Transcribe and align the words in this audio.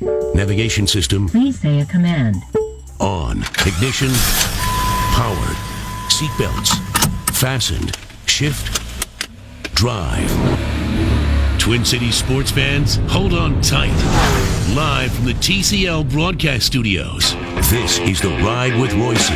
Navigation 0.00 0.86
system 0.86 1.26
Please 1.26 1.58
say 1.58 1.80
a 1.80 1.86
command. 1.86 2.36
on. 3.00 3.38
Ignition 3.66 4.10
powered. 5.14 5.56
Seatbelts 6.10 6.68
fastened. 7.34 7.96
Shift 8.26 8.82
drive. 9.74 10.30
Twin 11.58 11.82
Cities 11.84 12.14
sports 12.14 12.50
fans, 12.50 12.96
hold 13.08 13.32
on 13.32 13.58
tight. 13.62 13.88
Live 14.76 15.12
from 15.12 15.24
the 15.24 15.32
TCL 15.32 16.10
broadcast 16.10 16.66
studios, 16.66 17.34
this 17.70 17.98
is 18.00 18.20
The 18.20 18.28
Ride 18.44 18.78
with 18.78 18.90
Reusse. 18.90 19.32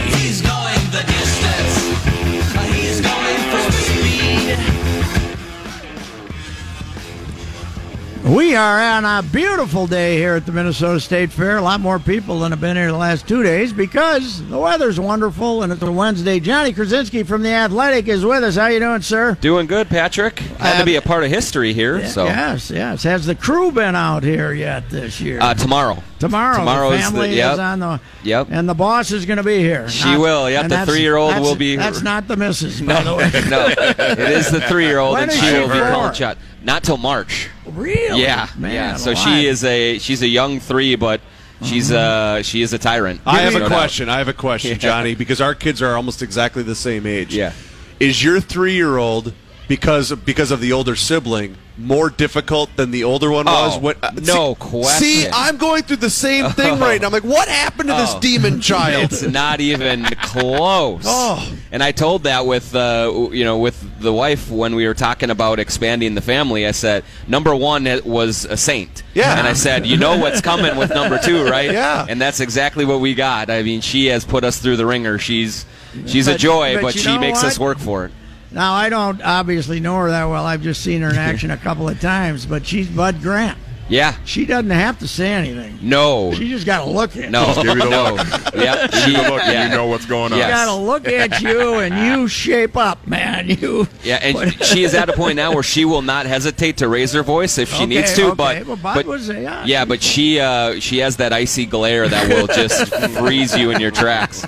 We 8.30 8.54
are 8.54 8.80
on 8.80 9.04
a 9.04 9.26
beautiful 9.28 9.88
day 9.88 10.16
here 10.16 10.34
at 10.36 10.46
the 10.46 10.52
Minnesota 10.52 11.00
State 11.00 11.32
Fair. 11.32 11.56
A 11.56 11.62
lot 11.62 11.80
more 11.80 11.98
people 11.98 12.38
than 12.38 12.52
have 12.52 12.60
been 12.60 12.76
here 12.76 12.92
the 12.92 12.96
last 12.96 13.26
two 13.26 13.42
days 13.42 13.72
because 13.72 14.46
the 14.48 14.56
weather's 14.58 15.00
wonderful 15.00 15.64
and 15.64 15.72
it's 15.72 15.82
a 15.82 15.90
Wednesday. 15.90 16.38
Johnny 16.38 16.72
Krawczynski 16.72 17.26
from 17.26 17.42
the 17.42 17.48
Athletic 17.48 18.06
is 18.06 18.24
with 18.24 18.44
us. 18.44 18.54
How 18.54 18.68
you 18.68 18.78
doing, 18.78 19.02
sir? 19.02 19.36
Doing 19.40 19.66
good, 19.66 19.88
Patrick. 19.88 20.38
Had 20.38 20.78
to 20.78 20.84
be 20.84 20.94
a 20.94 21.02
part 21.02 21.24
of 21.24 21.30
history 21.30 21.72
here. 21.72 22.06
So 22.06 22.26
Yes, 22.26 22.70
yes. 22.70 23.02
Has 23.02 23.26
the 23.26 23.34
crew 23.34 23.72
been 23.72 23.96
out 23.96 24.22
here 24.22 24.52
yet 24.52 24.88
this 24.90 25.20
year? 25.20 25.40
uh, 25.40 25.54
tomorrow, 25.54 26.00
Tomorrow, 26.20 26.58
tomorrow 26.58 26.90
the 26.90 26.96
is 26.96 27.04
the- 27.06 27.10
family 27.10 27.36
yep. 27.36 27.54
is 27.54 27.58
on 27.58 27.80
the. 27.80 28.00
Yep. 28.22 28.48
And 28.52 28.68
the 28.68 28.74
boss 28.74 29.10
is 29.10 29.26
going 29.26 29.38
to 29.38 29.42
be 29.42 29.58
here. 29.58 29.88
She 29.88 30.16
will, 30.16 30.48
yep, 30.48 30.68
the 30.68 30.86
three-year-old 30.86 31.40
will 31.40 31.56
be- 31.56 31.74
That's 31.74 32.02
not 32.02 32.28
the 32.28 32.36
missus, 32.36 32.80
by 32.80 33.02
the 33.02 33.14
way. 33.16 33.28
no, 33.48 33.66
it 33.68 34.18
is 34.20 34.52
the 34.52 34.60
three-year-old, 34.60 35.18
and 35.18 35.32
she 35.32 35.52
will 35.52 35.66
be 35.68 35.80
calling 35.80 36.12
shot. 36.12 36.38
Not 36.62 36.84
till 36.84 36.98
March. 36.98 37.48
Really? 37.70 38.22
Yeah, 38.22 38.48
man. 38.56 38.74
yeah. 38.74 38.96
So 38.96 39.12
alive. 39.12 39.24
she 39.24 39.46
is 39.46 39.64
a 39.64 39.98
she's 39.98 40.22
a 40.22 40.28
young 40.28 40.60
three, 40.60 40.96
but 40.96 41.20
she's 41.62 41.92
uh 41.92 42.42
she 42.42 42.62
is 42.62 42.72
a 42.72 42.78
tyrant. 42.78 43.20
I 43.26 43.40
have 43.40 43.54
a 43.54 43.66
question. 43.66 44.08
I 44.08 44.18
have 44.18 44.28
a 44.28 44.32
question, 44.32 44.78
Johnny, 44.88 45.14
because 45.14 45.40
our 45.40 45.54
kids 45.54 45.82
are 45.82 45.96
almost 45.96 46.22
exactly 46.22 46.62
the 46.62 46.74
same 46.74 47.06
age. 47.06 47.34
Yeah. 47.34 47.52
Is 47.98 48.22
your 48.24 48.40
three-year-old 48.40 49.34
because 49.70 50.12
because 50.12 50.50
of 50.50 50.60
the 50.60 50.72
older 50.72 50.96
sibling 50.96 51.56
more 51.78 52.10
difficult 52.10 52.74
than 52.74 52.90
the 52.90 53.04
older 53.04 53.30
one 53.30 53.46
was? 53.46 53.76
Oh, 53.76 53.78
When, 53.78 53.94
uh, 54.02 54.10
no 54.16 54.54
see, 54.54 54.58
question. 54.58 55.00
See, 55.06 55.28
I'm 55.32 55.58
going 55.58 55.84
through 55.84 55.98
the 55.98 56.10
same 56.10 56.50
thing 56.50 56.80
right 56.80 57.00
now. 57.00 57.06
I'm 57.06 57.12
like, 57.12 57.22
what 57.22 57.46
happened 57.48 57.88
to 57.88 57.94
this 57.94 58.12
Oh. 58.12 58.20
demon 58.20 58.60
child? 58.72 59.04
It's 59.04 59.22
not 59.22 59.60
even 59.60 60.04
close. 60.22 61.04
Oh. 61.06 61.56
And 61.70 61.84
I 61.84 61.92
told 61.92 62.24
that 62.24 62.46
with 62.46 62.74
uh, 62.74 63.28
you 63.30 63.44
know 63.44 63.58
with 63.58 64.00
the 64.00 64.12
wife 64.12 64.50
when 64.50 64.74
we 64.74 64.88
were 64.88 64.94
talking 64.94 65.30
about 65.30 65.60
expanding 65.60 66.16
the 66.16 66.20
family. 66.20 66.66
I 66.66 66.72
said 66.72 67.04
number 67.28 67.54
one 67.54 67.86
it 67.86 68.04
was 68.04 68.44
a 68.44 68.56
saint. 68.56 69.04
Yeah. 69.14 69.38
And 69.38 69.46
I 69.46 69.52
said 69.52 69.86
you 69.86 69.96
know 69.96 70.18
what's 70.18 70.40
coming 70.40 70.76
with 70.76 70.90
number 70.90 71.18
two, 71.18 71.48
right? 71.48 71.70
Yeah. 71.70 72.06
And 72.08 72.20
that's 72.20 72.40
exactly 72.40 72.84
what 72.84 72.98
we 72.98 73.14
got. 73.14 73.50
I 73.50 73.62
mean, 73.62 73.82
she 73.82 74.06
has 74.06 74.24
put 74.24 74.42
us 74.42 74.58
through 74.58 74.78
the 74.78 74.86
ringer. 74.86 75.18
She's 75.18 75.64
she's 76.06 76.26
a 76.26 76.36
joy, 76.36 76.74
but 76.76 76.82
but, 76.82 76.94
she 76.98 77.16
makes 77.18 77.38
what? 77.44 77.46
us 77.52 77.58
work 77.58 77.78
for 77.78 78.06
it. 78.06 78.12
Now 78.52 78.74
I 78.74 78.88
don't 78.88 79.22
obviously 79.22 79.80
know 79.80 79.96
her 79.96 80.10
that 80.10 80.24
well. 80.24 80.44
I've 80.44 80.62
just 80.62 80.82
seen 80.82 81.02
her 81.02 81.10
in 81.10 81.16
action 81.18 81.50
a 81.50 81.56
couple 81.56 81.88
of 81.88 82.00
times, 82.00 82.46
but 82.46 82.66
she's 82.66 82.88
Bud 82.88 83.22
Grant. 83.22 83.58
Yeah. 83.90 84.14
She 84.24 84.46
doesn't 84.46 84.70
have 84.70 85.00
to 85.00 85.08
say 85.08 85.32
anything. 85.32 85.78
No. 85.82 86.32
She 86.32 86.48
just 86.48 86.64
got 86.64 86.84
to 86.84 86.90
look 86.90 87.16
at 87.16 87.30
No. 87.30 87.48
you. 87.48 87.54
give 87.56 87.64
you 87.66 87.74
the 87.74 87.90
no. 87.90 88.14
look. 88.14 88.54
Yep. 88.54 88.90
Give 88.92 89.00
She, 89.00 89.10
you 89.10 89.16
the 89.16 89.30
look, 89.30 89.42
and 89.42 89.52
yeah. 89.52 89.64
you 89.68 89.70
know 89.76 89.86
what's 89.86 90.06
going 90.06 90.32
on. 90.32 90.38
Yes. 90.38 90.50
Got 90.50 90.64
to 90.66 90.80
look 90.80 91.08
at 91.08 91.40
you 91.42 91.74
and 91.80 92.06
you 92.06 92.28
shape 92.28 92.76
up, 92.76 93.04
man. 93.06 93.48
You. 93.48 93.88
Yeah, 94.04 94.16
and 94.22 94.54
she 94.64 94.84
is 94.84 94.94
at 94.94 95.08
a 95.08 95.12
point 95.12 95.36
now 95.36 95.52
where 95.52 95.62
she 95.64 95.84
will 95.84 96.02
not 96.02 96.26
hesitate 96.26 96.76
to 96.78 96.88
raise 96.88 97.12
her 97.12 97.22
voice 97.24 97.58
if 97.58 97.68
she 97.68 97.76
Okay, 97.82 97.86
needs 97.86 98.14
to. 98.14 98.26
okay. 98.28 98.34
But, 98.36 98.66
Well, 98.66 98.76
Bud 98.76 98.94
but 98.94 99.06
was, 99.06 99.28
yeah, 99.28 99.64
yeah, 99.64 99.84
but 99.84 100.02
she 100.02 100.38
uh, 100.38 100.78
she 100.78 100.98
has 100.98 101.16
that 101.16 101.32
icy 101.32 101.66
glare 101.66 102.08
that 102.08 102.28
will 102.28 102.46
just 102.46 102.94
freeze 103.18 103.56
you 103.56 103.70
in 103.72 103.80
your 103.80 103.90
tracks. 103.90 104.46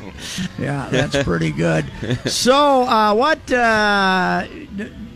Yeah, 0.59 0.89
that's 0.91 1.21
pretty 1.25 1.51
good. 1.51 1.85
so, 2.31 2.83
uh, 2.83 3.13
what? 3.15 3.39
Uh, 3.53 4.45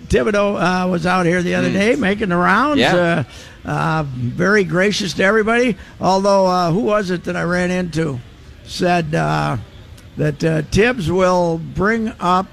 Thibodeau 0.09 0.85
uh, 0.85 0.89
was 0.89 1.07
out 1.07 1.27
here 1.27 1.43
the 1.43 1.55
other 1.55 1.71
day 1.73 1.97
making 1.97 2.29
the 2.29 2.37
rounds. 2.37 2.75
Hmm. 2.77 2.81
Yeah. 2.81 2.97
Uh, 2.97 3.25
uh, 3.67 4.05
very 4.07 4.65
gracious 4.65 5.13
to 5.15 5.25
everybody. 5.25 5.77
Although, 6.01 6.47
uh, 6.47 6.71
who 6.73 6.81
was 6.81 7.11
it 7.11 7.25
that 7.25 7.37
I 7.37 7.43
ran 7.43 7.71
into? 7.71 8.21
Said 8.65 9.15
uh, 9.15 9.59
that 10.17 10.43
uh, 10.43 10.63
Tibbs 10.71 11.11
will 11.11 11.59
bring 11.59 12.13
up 12.21 12.47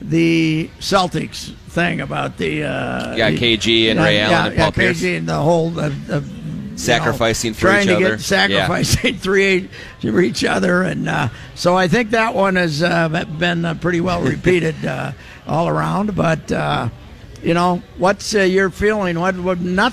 the 0.00 0.68
Celtics 0.78 1.54
thing 1.68 2.00
about 2.00 2.36
the 2.36 2.64
uh, 2.64 3.16
Yeah, 3.16 3.30
the- 3.30 3.38
KG 3.38 3.90
and 3.90 4.00
Ray 4.00 4.16
yeah, 4.16 4.30
Allen 4.30 4.46
and 4.46 4.56
yeah, 4.56 4.64
Paul 4.64 4.72
Pierce. 4.72 5.00
KG 5.00 5.18
and 5.18 5.28
the 5.28 5.40
whole 5.40 5.72
Sacrificing 6.78 7.50
know, 7.50 7.54
for 7.54 7.60
trying 7.60 7.82
each 7.82 7.88
to 7.88 7.96
other. 7.96 8.10
Get, 8.16 8.20
sacrificing 8.20 9.16
three 9.16 9.68
for 10.00 10.20
each 10.20 10.44
other, 10.44 10.82
and 10.82 11.08
uh, 11.08 11.28
so 11.56 11.76
I 11.76 11.88
think 11.88 12.10
that 12.10 12.34
one 12.34 12.54
has 12.54 12.82
uh, 12.84 13.08
been 13.38 13.64
uh, 13.64 13.74
pretty 13.74 14.00
well 14.00 14.22
repeated 14.22 14.84
uh, 14.84 15.12
all 15.46 15.68
around. 15.68 16.14
But 16.14 16.50
uh, 16.52 16.88
you 17.42 17.52
know, 17.52 17.82
what's 17.96 18.32
uh, 18.34 18.42
your 18.42 18.70
feeling? 18.70 19.18
What 19.18 19.60
not? 19.60 19.92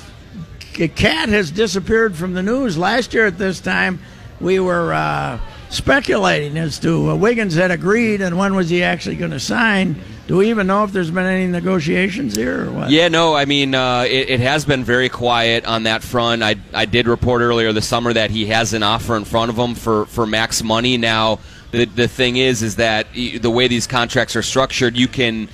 Cat 0.76 1.30
has 1.30 1.52
disappeared 1.52 2.16
from 2.16 2.34
the 2.34 2.44
news. 2.44 2.78
Last 2.78 3.14
year 3.14 3.26
at 3.26 3.38
this 3.38 3.62
time, 3.62 4.00
we 4.42 4.60
were 4.60 4.94
uh, 4.94 5.40
speculating 5.70 6.58
as 6.58 6.80
to 6.80 7.12
uh, 7.12 7.16
Wiggins 7.16 7.56
had 7.56 7.72
agreed, 7.72 8.22
and 8.22 8.38
when 8.38 8.56
was 8.56 8.70
he 8.70 8.84
actually 8.84 9.16
going 9.16 9.32
to 9.32 9.40
sign? 9.40 10.02
Do 10.28 10.38
we 10.38 10.50
even 10.50 10.68
know 10.68 10.84
if 10.84 10.92
there's 10.92 11.12
been 11.12 11.26
any 11.26 11.48
negotiations 11.48 12.36
here 12.36 12.66
or 12.66 12.72
what? 12.72 12.90
Yeah, 12.90 13.08
no, 13.08 13.36
I 13.36 13.46
mean, 13.46 13.76
uh, 13.76 14.06
it, 14.08 14.30
it 14.30 14.40
has 14.40 14.66
been 14.66 14.84
very 14.84 15.08
quiet 15.08 15.66
on 15.66 15.84
that 15.84 16.04
front. 16.04 16.44
I, 16.44 16.56
I 16.74 16.86
did 16.86 17.08
report 17.08 17.42
earlier 17.42 17.72
this 17.72 17.88
summer 17.88 18.12
that 18.12 18.32
he 18.32 18.48
has 18.48 18.74
an 18.74 18.84
offer 18.84 19.16
in 19.16 19.24
front 19.24 19.52
of 19.52 19.58
him 19.58 19.76
for, 19.76 20.06
for 20.08 20.26
max 20.26 20.64
money. 20.64 20.98
Now, 20.98 21.40
the, 21.72 21.86
the 21.86 22.08
thing 22.08 22.38
is, 22.38 22.64
is 22.64 22.78
that 22.78 23.08
the 23.14 23.52
way 23.52 23.68
these 23.68 23.88
contracts 23.88 24.36
are 24.36 24.42
structured, 24.42 24.98
you 24.98 25.08
can 25.08 25.48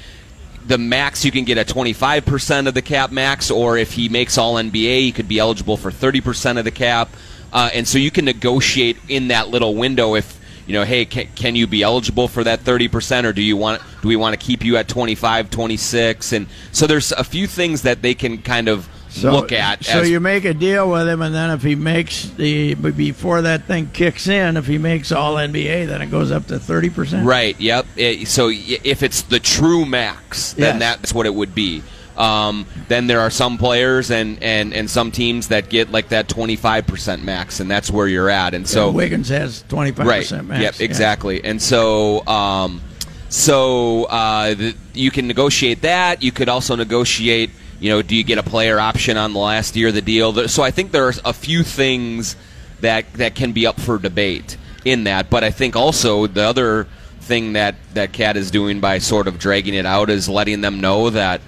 the 0.65 0.77
max 0.77 1.25
you 1.25 1.31
can 1.31 1.43
get 1.43 1.57
at 1.57 1.67
25% 1.67 2.67
of 2.67 2.73
the 2.73 2.81
cap 2.81 3.11
max, 3.11 3.51
or 3.51 3.77
if 3.77 3.93
he 3.93 4.09
makes 4.09 4.37
all 4.37 4.55
NBA, 4.55 5.01
he 5.01 5.11
could 5.11 5.27
be 5.27 5.39
eligible 5.39 5.77
for 5.77 5.91
30% 5.91 6.57
of 6.57 6.65
the 6.65 6.71
cap. 6.71 7.09
Uh, 7.51 7.69
and 7.73 7.87
so 7.87 7.97
you 7.97 8.11
can 8.11 8.25
negotiate 8.25 8.97
in 9.09 9.29
that 9.29 9.49
little 9.49 9.75
window 9.75 10.15
if 10.15 10.39
you 10.67 10.73
know, 10.73 10.85
hey, 10.85 11.05
can, 11.05 11.27
can 11.35 11.55
you 11.55 11.67
be 11.67 11.83
eligible 11.83 12.27
for 12.27 12.43
that 12.43 12.61
30% 12.61 13.25
or 13.25 13.33
do 13.33 13.41
you 13.41 13.57
want 13.57 13.81
do 14.01 14.07
we 14.07 14.15
want 14.15 14.39
to 14.39 14.45
keep 14.45 14.63
you 14.63 14.77
at 14.77 14.87
25, 14.87 15.49
26 15.49 16.33
and 16.33 16.47
so 16.71 16.87
there's 16.87 17.11
a 17.11 17.23
few 17.23 17.47
things 17.47 17.81
that 17.81 18.01
they 18.01 18.13
can 18.13 18.41
kind 18.41 18.69
of 18.69 18.87
look 19.23 19.51
at 19.51 19.83
So 19.83 20.01
as- 20.01 20.09
you 20.09 20.19
make 20.19 20.45
a 20.45 20.53
deal 20.53 20.89
with 20.89 21.07
him, 21.07 21.21
and 21.21 21.33
then 21.33 21.49
if 21.51 21.63
he 21.63 21.75
makes 21.75 22.25
the 22.37 22.73
before 22.75 23.41
that 23.43 23.65
thing 23.65 23.89
kicks 23.93 24.27
in, 24.27 24.57
if 24.57 24.67
he 24.67 24.77
makes 24.77 25.11
all 25.11 25.35
NBA, 25.35 25.85
then 25.87 26.01
it 26.01 26.11
goes 26.11 26.31
up 26.31 26.47
to 26.47 26.59
thirty 26.59 26.89
percent. 26.89 27.25
Right. 27.25 27.59
Yep. 27.59 27.85
It- 27.95 28.27
so 28.27 28.49
if 28.51 29.03
it's 29.03 29.21
the 29.23 29.39
true 29.39 29.85
max, 29.85 30.53
then 30.53 30.79
Yes. 30.79 30.97
that's 30.99 31.13
what 31.13 31.25
it 31.25 31.33
would 31.33 31.53
be. 31.55 31.83
Um, 32.17 32.65
then 32.87 33.07
there 33.07 33.21
are 33.21 33.29
some 33.29 33.57
players 33.57 34.11
and, 34.11 34.43
and, 34.43 34.73
and 34.73 34.89
some 34.89 35.11
teams 35.11 35.47
that 35.47 35.69
get 35.69 35.91
like 35.91 36.09
that 36.09 36.27
25% 36.27 37.23
max, 37.23 37.59
and 37.61 37.71
that's 37.71 37.89
where 37.89 38.05
you're 38.07 38.29
at. 38.29 38.53
And 38.53 38.67
so 38.67 38.91
Wiggins 38.91 39.29
has 39.29 39.63
twenty 39.69 39.91
five 39.91 40.05
right. 40.05 40.19
percent 40.21 40.47
max. 40.47 40.61
Yep. 40.61 40.75
yeah. 40.79 40.85
Exactly. 40.85 41.43
And 41.43 41.61
so 41.61 42.25
um, 42.27 42.81
so 43.29 44.03
uh, 44.05 44.53
the, 44.53 44.75
you 44.93 45.09
can 45.09 45.25
negotiate 45.25 45.81
that. 45.83 46.21
You 46.21 46.31
could 46.31 46.49
also 46.49 46.75
negotiate 46.75 47.49
You 47.81 47.89
know, 47.89 48.03
do 48.03 48.15
you 48.15 48.23
get 48.23 48.37
a 48.37 48.43
player 48.43 48.79
option 48.79 49.17
on 49.17 49.33
the 49.33 49.39
last 49.39 49.75
year 49.75 49.87
of 49.87 49.95
the 49.95 50.03
deal? 50.03 50.47
So 50.47 50.61
I 50.61 50.69
think 50.69 50.91
there 50.91 51.07
are 51.07 51.13
a 51.25 51.33
few 51.33 51.63
things 51.63 52.35
that 52.81 53.11
that 53.13 53.33
can 53.33 53.53
be 53.53 53.65
up 53.65 53.79
for 53.79 53.97
debate 53.97 54.55
in 54.85 55.05
that. 55.05 55.31
But 55.31 55.43
I 55.43 55.49
think 55.49 55.75
also 55.75 56.27
the 56.27 56.43
other 56.43 56.87
thing 57.21 57.53
that 57.53 57.73
that 57.95 58.13
Cat 58.13 58.37
is 58.37 58.51
doing 58.51 58.81
by 58.81 58.99
sort 58.99 59.27
of 59.27 59.39
dragging 59.39 59.73
it 59.73 59.87
out 59.87 60.11
is 60.11 60.29
letting 60.29 60.61
them 60.61 60.79
know 60.79 61.09
that 61.09 61.41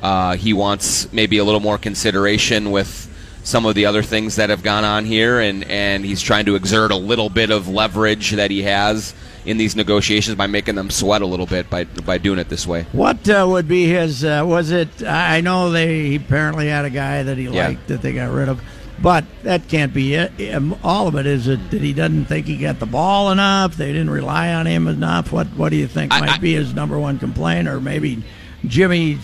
uh, 0.00 0.36
he 0.36 0.52
wants 0.52 1.12
maybe 1.12 1.38
a 1.38 1.44
little 1.44 1.60
more 1.60 1.76
consideration 1.76 2.70
with 2.70 3.08
some 3.42 3.66
of 3.66 3.74
the 3.74 3.86
other 3.86 4.04
things 4.04 4.36
that 4.36 4.50
have 4.50 4.62
gone 4.62 4.84
on 4.84 5.04
here, 5.04 5.40
and 5.40 5.64
and 5.64 6.04
he's 6.04 6.22
trying 6.22 6.44
to 6.44 6.54
exert 6.54 6.92
a 6.92 6.96
little 6.96 7.30
bit 7.30 7.50
of 7.50 7.66
leverage 7.66 8.30
that 8.30 8.52
he 8.52 8.62
has 8.62 9.12
in 9.46 9.56
these 9.56 9.74
negotiations 9.74 10.36
by 10.36 10.46
making 10.46 10.74
them 10.74 10.90
sweat 10.90 11.22
a 11.22 11.26
little 11.26 11.46
bit 11.46 11.70
by 11.70 11.84
by 11.84 12.18
doing 12.18 12.38
it 12.38 12.48
this 12.48 12.66
way. 12.66 12.86
What 12.92 13.28
uh, 13.28 13.46
would 13.48 13.66
be 13.68 13.86
his? 13.86 14.24
Uh, 14.24 14.42
was 14.46 14.70
it? 14.70 15.02
I 15.02 15.40
know 15.40 15.70
they 15.70 16.08
he 16.10 16.16
apparently 16.16 16.68
had 16.68 16.84
a 16.84 16.90
guy 16.90 17.22
that 17.22 17.38
he 17.38 17.44
Yeah. 17.44 17.68
liked 17.68 17.88
that 17.88 18.02
they 18.02 18.12
got 18.12 18.30
rid 18.32 18.48
of, 18.48 18.60
but 19.00 19.24
that 19.44 19.66
can't 19.68 19.94
be 19.94 20.14
it. 20.14 20.54
Um, 20.54 20.76
All 20.84 21.08
of 21.08 21.14
it 21.16 21.26
is 21.26 21.46
that 21.46 21.70
that 21.70 21.80
he 21.80 21.92
doesn't 21.92 22.26
think 22.26 22.46
he 22.46 22.56
got 22.58 22.78
the 22.80 22.86
ball 22.86 23.30
enough. 23.30 23.76
They 23.76 23.92
didn't 23.92 24.10
rely 24.10 24.52
on 24.52 24.66
him 24.66 24.86
enough. 24.86 25.32
What 25.32 25.46
What 25.56 25.70
do 25.70 25.76
you 25.76 25.86
think 25.86 26.10
might 26.10 26.28
I- 26.28 26.38
be 26.38 26.54
his 26.54 26.74
number 26.74 26.98
one 26.98 27.18
complaint, 27.18 27.66
or 27.66 27.80
maybe 27.80 28.22
Jimmy 28.66 29.18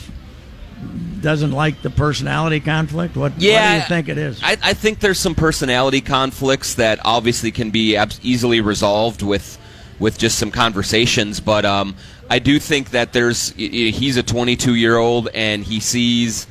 doesn't 1.20 1.52
like 1.52 1.82
the 1.82 1.90
personality 1.90 2.60
conflict? 2.60 3.16
What, 3.16 3.32
what 3.32 3.38
do 3.40 3.46
you 3.46 3.80
think 3.88 4.08
it 4.08 4.18
is? 4.18 4.40
I, 4.42 4.52
I 4.62 4.72
think 4.74 5.00
there's 5.00 5.18
some 5.18 5.34
personality 5.34 6.00
conflicts 6.00 6.74
that 6.74 7.00
obviously 7.04 7.50
can 7.50 7.70
be 7.70 7.98
easily 8.22 8.60
resolved 8.60 9.22
with 9.22 9.58
with 9.98 10.19
just 10.19 10.38
some 10.38 10.50
conversations. 10.50 11.40
But 11.40 11.64
um, 11.64 11.96
I 12.28 12.38
do 12.38 12.58
think 12.58 12.90
that 12.90 13.12
there's 13.12 13.52
he's 13.52 14.16
a 14.16 14.22
22 14.22 14.75
year 14.75 14.96
old 14.96 15.28
and 15.34 15.64
he 15.64 15.81
sees 15.81 16.46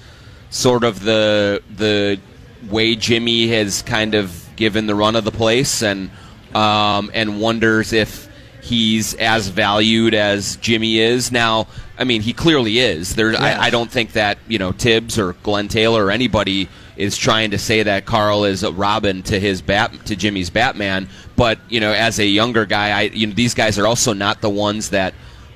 sort 0.49 0.83
of 0.83 1.01
the 1.01 1.61
the 1.75 2.19
way 2.69 2.95
Jimmy 2.95 3.47
has 3.49 3.81
kind 3.81 4.15
of 4.15 4.49
given 4.55 4.87
the 4.87 4.95
run 4.95 5.15
of 5.15 5.25
the 5.25 5.31
place 5.31 5.83
and 5.83 6.09
um, 6.53 7.11
and 7.13 7.39
wonders 7.39 7.91
if 7.93 8.29
he's 8.61 9.13
as 9.15 9.49
valued 9.49 10.13
as 10.13 10.55
Jimmy 10.57 10.99
is 10.99 11.31
now. 11.31 11.67
I 11.97 12.03
mean, 12.03 12.21
he 12.21 12.33
clearly 12.33 12.79
is. 12.79 13.15
There, 13.15 13.31
Yes. 13.31 13.41
I, 13.41 13.67
I 13.67 13.69
don't 13.69 13.91
think 13.91 14.13
that 14.13 14.37
you 14.47 14.57
know 14.57 14.71
Tibbs 14.71 15.19
or 15.19 15.33
Glenn 15.43 15.67
Taylor 15.67 16.05
or 16.05 16.11
anybody 16.11 16.69
is 16.97 17.17
trying 17.17 17.51
to 17.51 17.57
say 17.57 17.83
that 17.83 18.05
Karl 18.05 18.45
is 18.45 18.63
a 18.63 18.71
Robin 18.71 19.21
to 19.23 19.39
his 19.39 19.61
bat 19.61 19.93
to 20.05 20.15
Jimmy's 20.15 20.49
Batman. 20.49 21.09
But 21.35 21.59
you 21.69 21.79
know, 21.79 21.91
as 21.91 22.19
a 22.19 22.25
younger 22.25 22.65
guy, 22.65 22.97
I 22.97 23.01
you 23.03 23.27
know 23.27 23.33
these 23.33 23.53
guys 23.53 23.77
are 23.77 23.87
also 23.87 24.13
not 24.13 24.41
the 24.41 24.49
ones 24.49 24.91
that 24.91 25.13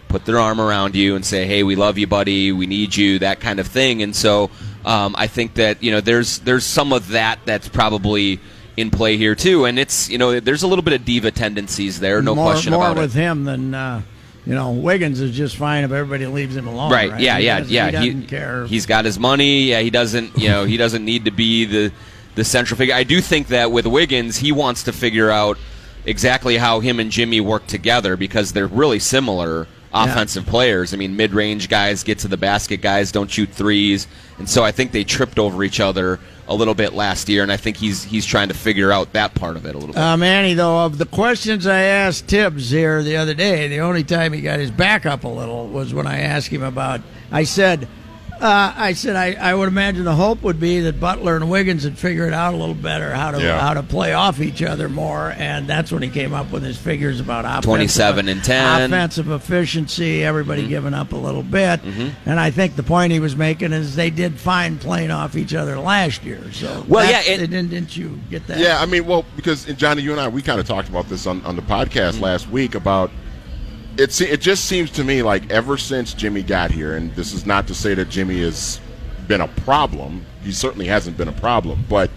put 0.10 0.26
their 0.26 0.40
arm 0.40 0.60
around 0.60 0.96
you 0.96 1.16
and 1.16 1.26
say, 1.26 1.46
"Hey, 1.46 1.64
we 1.64 1.76
love 1.76 1.98
you, 1.98 2.08
buddy. 2.08 2.52
We 2.52 2.66
need 2.66 2.96
you," 2.96 3.20
that 3.20 3.40
kind 3.40 3.60
of 3.60 3.68
thing. 3.68 4.02
And 4.02 4.16
so, 4.16 4.50
um, 4.84 5.16
I 5.18 5.28
think 5.28 5.54
that 5.56 5.82
you 5.82 5.92
know 5.92 6.02
there's 6.02 6.40
there's 6.40 6.66
some 6.66 6.92
of 6.92 7.10
that 7.10 7.40
that's 7.46 7.70
probably 7.70 8.40
in 8.76 8.90
play 8.92 9.18
here 9.18 9.36
too. 9.36 9.66
And 9.66 9.80
it's 9.80 10.10
you 10.10 10.18
know 10.18 10.40
there's 10.40 10.64
a 10.64 10.68
little 10.68 10.84
bit 10.84 10.94
of 10.94 11.06
diva 11.06 11.32
tendencies 11.32 12.00
there, 12.00 12.22
no 12.22 12.36
more, 12.36 12.52
question 12.52 12.74
more 12.74 12.84
about 12.84 12.98
with 12.98 13.16
it. 13.16 13.20
him 13.20 13.46
than 13.46 13.74
uh, 13.74 14.02
you 14.46 14.56
know. 14.56 14.72
Wiggins 14.72 15.22
is 15.22 15.36
just 15.36 15.56
fine 15.56 15.84
if 15.84 15.92
everybody 15.92 16.26
leaves 16.26 16.56
him 16.56 16.68
alone. 16.68 16.92
Right. 16.92 17.12
Right. 17.12 17.22
Yeah. 17.22 17.38
He 17.38 17.46
yeah. 17.46 17.60
yeah. 17.68 17.86
He 17.86 18.10
doesn't 18.10 18.28
care. 18.28 18.66
He's 18.66 18.86
got 18.86 19.06
his 19.06 19.18
money. 19.18 19.64
Yeah. 19.64 19.80
He 19.80 19.90
doesn't. 19.90 20.38
You 20.38 20.50
know. 20.50 20.66
He 20.66 20.78
doesn't 20.78 21.06
need 21.06 21.26
to 21.26 21.32
be 21.32 21.66
the 21.66 21.94
the 22.36 22.44
central 22.44 22.78
figure. 22.78 22.96
I 22.96 23.04
do 23.04 23.22
think 23.22 23.48
that 23.48 23.72
with 23.72 23.86
Wiggins, 23.86 24.38
he 24.38 24.52
wants 24.52 24.84
to 24.84 24.94
figure 24.94 25.30
out 25.30 25.58
exactly 26.06 26.58
how 26.58 26.80
him 26.80 27.00
and 27.00 27.12
Jimmy 27.12 27.42
work 27.42 27.68
together 27.68 28.16
because 28.16 28.54
they're 28.54 28.68
really 28.68 29.00
similar 29.00 29.68
offensive 29.94 30.46
players. 30.46 30.94
I 30.94 30.98
mean, 30.98 31.16
mid-range 31.16 31.68
guys 31.68 32.04
get 32.04 32.20
to 32.20 32.28
the 32.28 32.38
basket, 32.38 32.78
guys 32.82 33.12
don't 33.12 33.30
shoot 33.30 33.50
threes, 33.50 34.08
and 34.38 34.48
so 34.48 34.64
I 34.64 34.72
think 34.72 34.92
they 34.92 35.04
tripped 35.04 35.40
over 35.40 35.64
each 35.64 35.80
other 35.80 36.20
a 36.48 36.54
little 36.54 36.74
bit 36.74 36.94
last 36.94 37.30
year, 37.30 37.44
and 37.44 37.52
I 37.52 37.58
think 37.58 37.78
he's 37.78 38.04
he's 38.04 38.26
trying 38.26 38.48
to 38.48 38.54
figure 38.54 38.92
out 38.92 39.14
that 39.14 39.36
part 39.36 39.56
of 39.56 39.66
it 39.66 39.76
a 39.76 39.78
little 39.78 39.94
bit. 39.94 40.02
Uh, 40.02 40.18
Manny, 40.18 40.54
though, 40.54 40.86
of 40.86 40.98
the 40.98 41.06
questions 41.06 41.68
I 41.68 41.82
asked 41.82 42.28
Tibbs 42.28 42.72
here 42.72 43.04
the 43.04 43.18
other 43.18 43.34
day, 43.34 43.68
the 43.68 43.80
only 43.80 44.04
time 44.04 44.34
he 44.34 44.42
got 44.42 44.60
his 44.60 44.72
back 44.72 45.06
up 45.06 45.24
a 45.24 45.28
little 45.28 45.68
was 45.68 45.94
when 45.94 46.08
I 46.08 46.20
asked 46.20 46.50
him 46.50 46.64
about. 46.64 47.02
I 47.32 47.44
said, 47.44 47.88
uh, 48.42 48.74
I 48.76 48.94
said, 48.94 49.16
I, 49.16 49.34
I 49.34 49.54
would 49.54 49.68
imagine 49.68 50.04
the 50.06 50.16
hope 50.16 50.42
would 50.44 50.60
be 50.60 50.80
that 50.82 51.00
Butler 51.00 51.36
and 51.36 51.50
Wiggins 51.50 51.84
would 51.84 51.98
figure 51.98 52.26
it 52.28 52.34
out 52.34 52.54
a 52.54 52.58
little 52.58 52.74
better 52.76 53.14
how 53.14 53.32
to 53.32 53.42
Yeah. 53.42 53.60
how 53.60 53.74
to 53.74 53.84
play 53.84 54.14
off 54.14 54.40
each 54.40 54.62
other 54.64 54.88
more, 54.90 55.32
and 55.38 55.68
that's 55.68 55.92
when 55.92 56.02
he 56.02 56.10
came 56.10 56.34
up 56.34 56.52
with 56.52 56.64
his 56.64 56.78
figures 56.78 57.20
about 57.20 57.46
offensive, 57.46 57.64
27 57.66 58.30
and 58.30 58.44
10. 58.44 58.82
offensive 58.92 59.30
efficiency, 59.30 60.24
everybody 60.24 60.62
Mm-hmm. 60.62 60.70
giving 60.70 60.94
up 60.94 61.12
a 61.14 61.18
little 61.18 61.44
bit, 61.44 61.82
and 62.26 62.40
I 62.40 62.52
think 62.52 62.76
the 62.76 62.84
point 62.84 63.12
he 63.12 63.20
was 63.20 63.36
making 63.36 63.74
is 63.74 63.96
they 63.96 64.10
did 64.10 64.40
fine 64.40 64.78
playing 64.78 65.12
off 65.12 65.36
each 65.36 65.54
other 65.54 65.78
last 65.80 66.24
year. 66.24 66.42
So 66.54 66.86
Well, 66.88 67.06
that's- 67.06 67.28
yeah, 67.28 67.34
it- 67.34 67.38
didn't, 67.50 67.70
didn't 67.70 67.96
you 67.98 68.20
get 68.30 68.48
that? 68.48 68.60
Yeah, 68.60 68.82
I 68.82 68.86
mean, 68.86 69.06
well, 69.06 69.26
because 69.36 69.68
and 69.68 69.78
Johnny, 69.78 70.02
you 70.02 70.12
and 70.12 70.20
I, 70.22 70.28
we 70.28 70.42
kind 70.42 70.60
of 70.60 70.68
talked 70.68 70.90
about 70.90 71.10
this 71.10 71.28
on, 71.28 71.44
on 71.46 71.56
the 71.56 71.62
podcast 71.62 72.14
Mm-hmm. 72.14 72.24
last 72.24 72.50
week 72.50 72.76
about 72.76 73.12
it. 74.00 74.22
It 74.22 74.42
just 74.42 74.66
seems 74.66 74.90
to 74.92 75.04
me 75.04 75.22
like 75.22 75.50
ever 75.52 75.78
since 75.78 76.14
Jimmy 76.14 76.42
got 76.42 76.72
here, 76.72 76.96
and 76.96 77.14
this 77.16 77.34
is 77.34 77.46
not 77.46 77.68
to 77.68 77.76
say 77.76 77.94
that 77.94 78.10
Jimmy 78.10 78.42
has 78.42 78.80
been 79.28 79.42
a 79.42 79.48
problem. 79.48 80.26
He 80.44 80.52
certainly 80.52 80.88
hasn't 80.88 81.18
been 81.18 81.28
a 81.28 81.34
problem, 81.34 81.86
but 81.90 82.10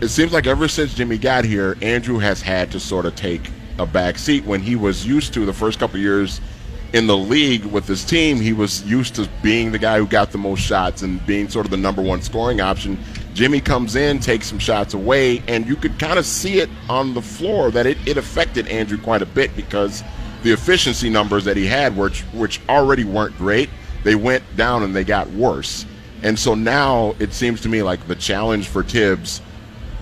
it 0.00 0.08
seems 0.08 0.32
like 0.32 0.46
ever 0.46 0.68
since 0.68 0.94
Jimmy 0.94 1.18
got 1.18 1.44
here, 1.44 1.76
Andrew 1.82 2.18
has 2.18 2.40
had 2.40 2.70
to 2.72 2.80
sort 2.80 3.06
of 3.06 3.14
take 3.16 3.50
a 3.78 3.86
back 3.86 4.18
seat 4.18 4.44
when 4.44 4.60
he 4.60 4.76
was 4.76 5.06
used 5.06 5.34
to 5.34 5.44
the 5.44 5.52
first 5.52 5.78
couple 5.78 5.98
years 5.98 6.40
in 6.92 7.06
the 7.06 7.16
league 7.16 7.64
with 7.64 7.86
his 7.86 8.04
team. 8.04 8.38
He 8.40 8.52
was 8.52 8.82
used 8.84 9.14
to 9.16 9.28
being 9.42 9.72
the 9.72 9.78
guy 9.78 9.98
who 9.98 10.06
got 10.06 10.30
the 10.30 10.38
most 10.38 10.60
shots 10.60 11.02
and 11.02 11.24
being 11.26 11.48
sort 11.48 11.66
of 11.66 11.70
the 11.70 11.76
number 11.76 12.02
one 12.02 12.20
scoring 12.22 12.60
option. 12.60 12.98
Jimmy 13.34 13.60
comes 13.60 13.96
in, 13.96 14.18
takes 14.18 14.46
some 14.46 14.58
shots 14.58 14.92
away, 14.92 15.42
and 15.48 15.66
you 15.66 15.74
could 15.74 15.98
kind 15.98 16.18
of 16.18 16.26
see 16.26 16.58
it 16.58 16.68
on 16.88 17.14
the 17.14 17.22
floor 17.22 17.70
that 17.70 17.86
it, 17.86 17.96
it 18.06 18.16
affected 18.18 18.68
Andrew 18.68 18.98
quite 18.98 19.22
a 19.22 19.26
bit 19.26 19.54
because 19.56 20.02
the 20.42 20.52
efficiency 20.52 21.08
numbers 21.08 21.44
that 21.44 21.56
he 21.56 21.66
had, 21.66 21.96
which 21.96 22.22
which 22.32 22.60
already 22.68 23.04
weren't 23.04 23.36
great, 23.36 23.70
they 24.04 24.14
went 24.14 24.42
down 24.56 24.82
and 24.82 24.94
they 24.94 25.04
got 25.04 25.28
worse. 25.30 25.86
And 26.22 26.38
so 26.38 26.54
now 26.54 27.14
it 27.18 27.32
seems 27.32 27.60
to 27.62 27.68
me 27.68 27.82
like 27.82 28.06
the 28.06 28.14
challenge 28.14 28.68
for 28.68 28.82
Tibbs 28.82 29.40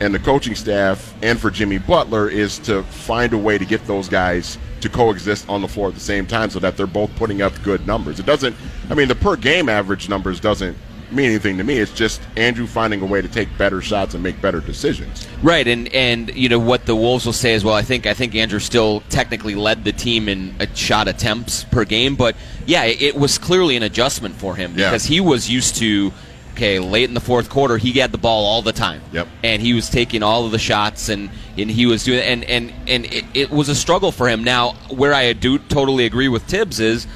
and 0.01 0.15
the 0.15 0.19
coaching 0.19 0.55
staff 0.55 1.15
and 1.23 1.39
for 1.39 1.51
Jimmy 1.51 1.79
Butler 1.79 2.29
is 2.29 2.59
to 2.61 2.83
find 2.85 3.33
a 3.33 3.39
way 3.39 3.59
to 3.59 3.65
get 3.65 3.85
those 3.87 4.09
guys 4.09 4.59
to 4.81 4.89
coexist 4.89 5.47
on 5.49 5.61
the 5.61 5.69
floor 5.69 5.89
at 5.89 5.95
the 5.95 6.01
same 6.01 6.27
time 6.27 6.49
so 6.49 6.59
that 6.59 6.77
they're 6.77 6.87
both 6.87 7.15
putting 7.17 7.43
up 7.43 7.53
good 7.63 7.87
numbers. 7.87 8.19
It 8.19 8.27
doesn't 8.27 8.57
I 8.89 8.95
mean 8.95 9.09
the 9.09 9.15
per 9.15 9.37
game 9.37 9.69
average 9.69 10.09
numbers 10.09 10.41
doesn't 10.41 10.77
mean 11.13 11.27
anything 11.27 11.59
to 11.59 11.65
me. 11.65 11.79
It's 11.79 11.93
just 11.93 12.21
Andrew 12.37 12.67
finding 12.67 13.03
a 13.03 13.07
way 13.07 13.21
to 13.21 13.29
take 13.29 13.49
better 13.59 13.81
shots 13.81 14.15
and 14.15 14.23
make 14.23 14.41
better 14.41 14.61
decisions. 14.61 15.27
Right, 15.43 15.67
and 15.67 15.89
and 15.95 16.35
you 16.35 16.49
know 16.49 16.59
what 16.59 16.87
the 16.87 16.95
Wolves 16.97 17.27
will 17.27 17.33
say 17.33 17.55
as 17.55 17.65
well. 17.65 17.75
I 17.75 17.83
think 17.83 18.07
I 18.07 18.15
think 18.15 18.35
Andrew 18.35 18.59
still 18.61 19.01
technically 19.09 19.55
led 19.55 19.85
the 19.85 19.93
team 19.93 20.29
in 20.29 20.55
uh, 20.61 20.67
shot 20.75 21.09
attempts 21.09 21.65
per 21.65 21.85
game, 21.85 22.17
but 22.17 22.37
yeah, 22.67 22.85
it, 22.85 23.17
was 23.17 23.39
clearly 23.39 23.77
an 23.77 23.83
adjustment 23.83 24.35
for 24.37 24.55
him 24.55 24.75
Yeah. 24.77 24.91
because 24.91 25.05
he 25.05 25.21
was 25.21 25.51
used 25.51 25.77
to 25.77 26.13
okay 26.55 26.79
late 26.79 27.09
in 27.09 27.15
the 27.15 27.21
fourth 27.21 27.49
quarter 27.49 27.79
he 27.79 27.93
had 27.93 28.13
the 28.13 28.19
ball 28.19 28.45
all 28.45 28.63
the 28.63 28.73
time. 28.73 29.01
Yep. 29.13 29.29
and 29.43 29.63
he 29.63 29.73
was 29.73 29.89
taking 29.89 30.23
all 30.23 30.45
of 30.47 30.53
the 30.53 30.59
shots 30.59 31.09
and 31.09 31.31
and 31.57 31.71
he 31.71 31.87
was 31.87 32.05
doing 32.05 32.21
and 32.21 32.45
and 32.45 32.73
and 32.87 33.05
it, 33.07 33.25
it 33.35 33.51
was 33.51 33.69
a 33.69 33.75
struggle 33.75 34.13
for 34.13 34.29
him. 34.29 34.45
Now, 34.45 34.73
where 34.91 35.15
I 35.15 35.33
do 35.33 35.59
totally 35.59 36.07
agree 36.07 36.29
with 36.29 36.47
Tibbs 36.47 36.79
is. 36.81 37.07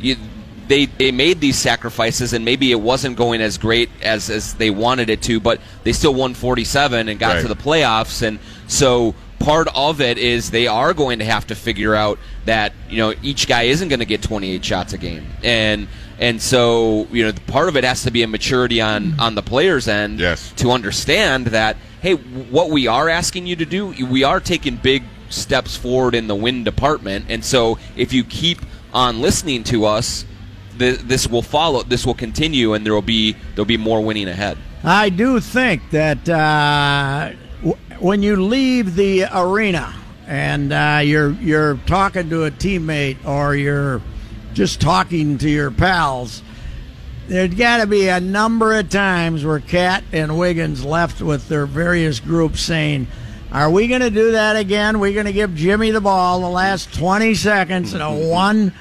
You, 0.00 0.16
they, 0.68 0.86
they 0.86 1.10
made 1.10 1.40
these 1.40 1.58
sacrifices 1.58 2.32
and 2.32 2.44
maybe 2.44 2.70
it 2.70 2.80
wasn't 2.80 3.16
going 3.16 3.40
as 3.40 3.58
great 3.58 3.88
as, 4.02 4.30
as 4.30 4.54
they 4.54 4.70
wanted 4.70 5.10
it 5.10 5.22
to, 5.22 5.40
but 5.40 5.60
they 5.84 5.92
still 5.92 6.14
won 6.14 6.34
47 6.34 7.08
and 7.08 7.18
got 7.18 7.34
Right. 7.34 7.42
to 7.42 7.48
the 7.48 7.56
playoffs. 7.56 8.22
And 8.22 8.38
so 8.66 9.14
part 9.38 9.68
of 9.74 10.00
it 10.00 10.18
is 10.18 10.50
they 10.50 10.66
are 10.66 10.92
going 10.94 11.18
to 11.20 11.24
have 11.24 11.46
to 11.48 11.54
figure 11.54 11.94
out 11.94 12.18
that, 12.44 12.72
you 12.90 12.98
know, 12.98 13.14
each 13.22 13.46
guy 13.48 13.62
isn't 13.64 13.88
going 13.88 14.00
to 14.00 14.06
get 14.06 14.22
28 14.22 14.64
shots 14.64 14.92
a 14.92 14.98
game. 14.98 15.26
And 15.42 15.88
and 16.20 16.42
so, 16.42 17.06
you 17.12 17.24
know, 17.24 17.32
part 17.46 17.68
of 17.68 17.76
it 17.76 17.84
has 17.84 18.02
to 18.02 18.10
be 18.10 18.24
a 18.24 18.26
maturity 18.26 18.80
on, 18.80 19.18
on 19.20 19.36
the 19.36 19.42
player's 19.42 19.86
end 19.86 20.18
Yes. 20.18 20.52
to 20.56 20.72
understand 20.72 21.46
that, 21.48 21.76
hey, 22.02 22.14
what 22.14 22.70
we 22.70 22.88
are 22.88 23.08
asking 23.08 23.46
you 23.46 23.54
to 23.54 23.64
do, 23.64 23.94
we 24.04 24.24
are 24.24 24.40
taking 24.40 24.74
big 24.76 25.04
steps 25.30 25.76
forward 25.76 26.16
in 26.16 26.26
the 26.26 26.34
win 26.34 26.64
department. 26.64 27.26
And 27.28 27.44
so 27.44 27.78
if 27.96 28.12
you 28.12 28.24
keep 28.24 28.58
on 28.92 29.20
listening 29.20 29.62
to 29.64 29.84
us, 29.84 30.24
th- 30.78 31.00
this 31.00 31.26
will 31.28 31.42
follow. 31.42 31.82
This 31.82 32.06
will 32.06 32.14
continue, 32.14 32.74
and 32.74 32.84
there 32.84 32.94
will 32.94 33.02
be 33.02 33.32
there'll 33.54 33.64
be 33.64 33.76
more 33.76 34.00
winning 34.02 34.28
ahead. 34.28 34.58
I 34.84 35.08
do 35.08 35.40
think 35.40 35.90
that 35.90 36.28
uh, 36.28 37.32
w- 37.58 37.76
when 37.98 38.22
you 38.22 38.36
leave 38.36 38.94
the 38.94 39.26
arena 39.34 39.94
and 40.26 40.72
uh, 40.72 41.00
you're 41.02 41.32
you're 41.32 41.76
talking 41.86 42.30
to 42.30 42.44
a 42.44 42.50
teammate 42.50 43.24
or 43.26 43.56
you're 43.56 44.00
just 44.54 44.80
talking 44.80 45.38
to 45.38 45.48
your 45.48 45.70
pals, 45.70 46.42
there's 47.26 47.54
got 47.54 47.78
to 47.78 47.86
be 47.86 48.08
a 48.08 48.20
number 48.20 48.78
of 48.78 48.88
times 48.88 49.44
where 49.44 49.60
Cat 49.60 50.04
and 50.12 50.38
Wiggins 50.38 50.84
left 50.84 51.20
with 51.20 51.48
their 51.48 51.66
various 51.66 52.20
groups 52.20 52.60
saying. 52.60 53.06
Are 53.50 53.70
we 53.70 53.88
going 53.88 54.02
to 54.02 54.10
do 54.10 54.32
that 54.32 54.56
again? 54.56 55.00
We're 55.00 55.14
going 55.14 55.24
to 55.24 55.32
give 55.32 55.54
Jimmy 55.54 55.90
the 55.90 56.02
ball 56.02 56.42
the 56.42 56.50
last 56.50 56.92
20 56.94 57.34
seconds 57.34 57.94
in 57.94 58.02
a 58.02 58.14
one 58.28 58.74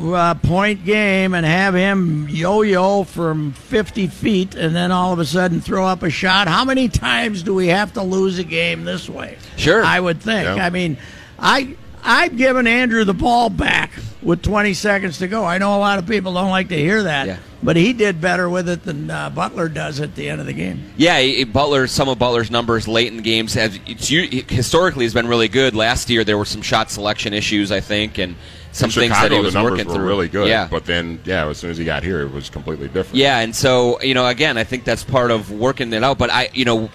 uh, 0.00 0.34
point 0.34 0.84
game 0.84 1.34
and 1.34 1.44
have 1.46 1.74
him 1.74 2.28
yo-yo 2.28 3.04
from 3.04 3.52
50 3.52 4.06
feet 4.08 4.54
and 4.54 4.74
then 4.74 4.90
all 4.92 5.12
of 5.12 5.18
a 5.18 5.24
sudden 5.24 5.60
throw 5.60 5.86
up 5.86 6.02
a 6.02 6.10
shot. 6.10 6.48
How 6.48 6.64
many 6.64 6.88
times 6.88 7.42
do 7.42 7.54
we 7.54 7.68
have 7.68 7.92
to 7.94 8.02
lose 8.02 8.38
a 8.38 8.44
game 8.44 8.84
this 8.84 9.08
way? 9.08 9.38
Sure. 9.56 9.84
I 9.84 10.00
would 10.00 10.20
think. 10.20 10.44
Yeah. 10.44 10.64
I 10.64 10.70
mean, 10.70 10.96
I 11.38 11.76
I've 12.02 12.36
given 12.36 12.66
Andrew 12.66 13.04
the 13.04 13.14
ball 13.14 13.48
back 13.48 13.92
with 14.20 14.42
20 14.42 14.74
seconds 14.74 15.18
to 15.18 15.28
go. 15.28 15.44
I 15.44 15.56
know 15.58 15.76
a 15.76 15.78
lot 15.78 15.98
of 15.98 16.06
people 16.06 16.34
don't 16.34 16.50
like 16.50 16.68
to 16.68 16.76
hear 16.76 17.02
that, 17.04 17.26
Yeah. 17.26 17.36
but 17.62 17.76
he 17.76 17.92
did 17.94 18.20
better 18.20 18.48
with 18.48 18.68
it 18.68 18.82
than 18.84 19.10
uh, 19.10 19.30
Butler 19.30 19.68
does 19.70 20.00
at 20.00 20.14
the 20.14 20.28
end 20.28 20.40
of 20.40 20.46
the 20.46 20.52
game. 20.52 20.92
Yeah, 20.98 21.18
he- 21.20 21.44
Butler. 21.44 21.86
Some 21.86 22.08
of 22.10 22.18
Butler's 22.18 22.50
numbers 22.50 22.86
late 22.88 23.08
in 23.08 23.16
the 23.16 23.22
games 23.22 23.54
have 23.54 23.78
it's 23.86 24.08
historically 24.08 25.04
has 25.06 25.14
been 25.14 25.28
really 25.28 25.48
good. 25.48 25.74
Last 25.74 26.10
year 26.10 26.24
there 26.24 26.36
were 26.36 26.44
some 26.44 26.60
shot 26.62 26.90
selection 26.90 27.32
issues, 27.32 27.72
I 27.72 27.80
think, 27.80 28.18
and 28.18 28.34
some 28.74 28.88
In 28.88 28.92
things 28.94 29.06
Chicago, 29.14 29.28
that 29.28 29.34
he 29.36 29.40
was 29.40 29.52
the 29.54 29.58
numbers 29.62 29.70
working 29.78 29.86
were 29.88 29.94
through. 29.94 30.06
really 30.06 30.28
good. 30.28 30.48
Yeah, 30.48 30.66
But 30.70 30.84
then, 30.84 31.20
yeah, 31.24 31.46
as 31.48 31.58
soon 31.58 31.70
as 31.70 31.78
he 31.78 31.84
got 31.84 32.02
here, 32.02 32.20
it 32.22 32.32
was 32.32 32.50
completely 32.50 32.88
different. 32.88 33.14
Yeah, 33.14 33.38
and 33.38 33.54
so 33.54 34.00
you 34.02 34.14
know, 34.14 34.26
again, 34.26 34.58
I 34.58 34.64
think 34.64 34.84
that's 34.84 35.04
part 35.04 35.30
of 35.30 35.50
working 35.50 35.92
it 35.92 36.02
out. 36.02 36.18
But 36.18 36.30
I, 36.30 36.50
you 36.52 36.64
know, 36.64 36.90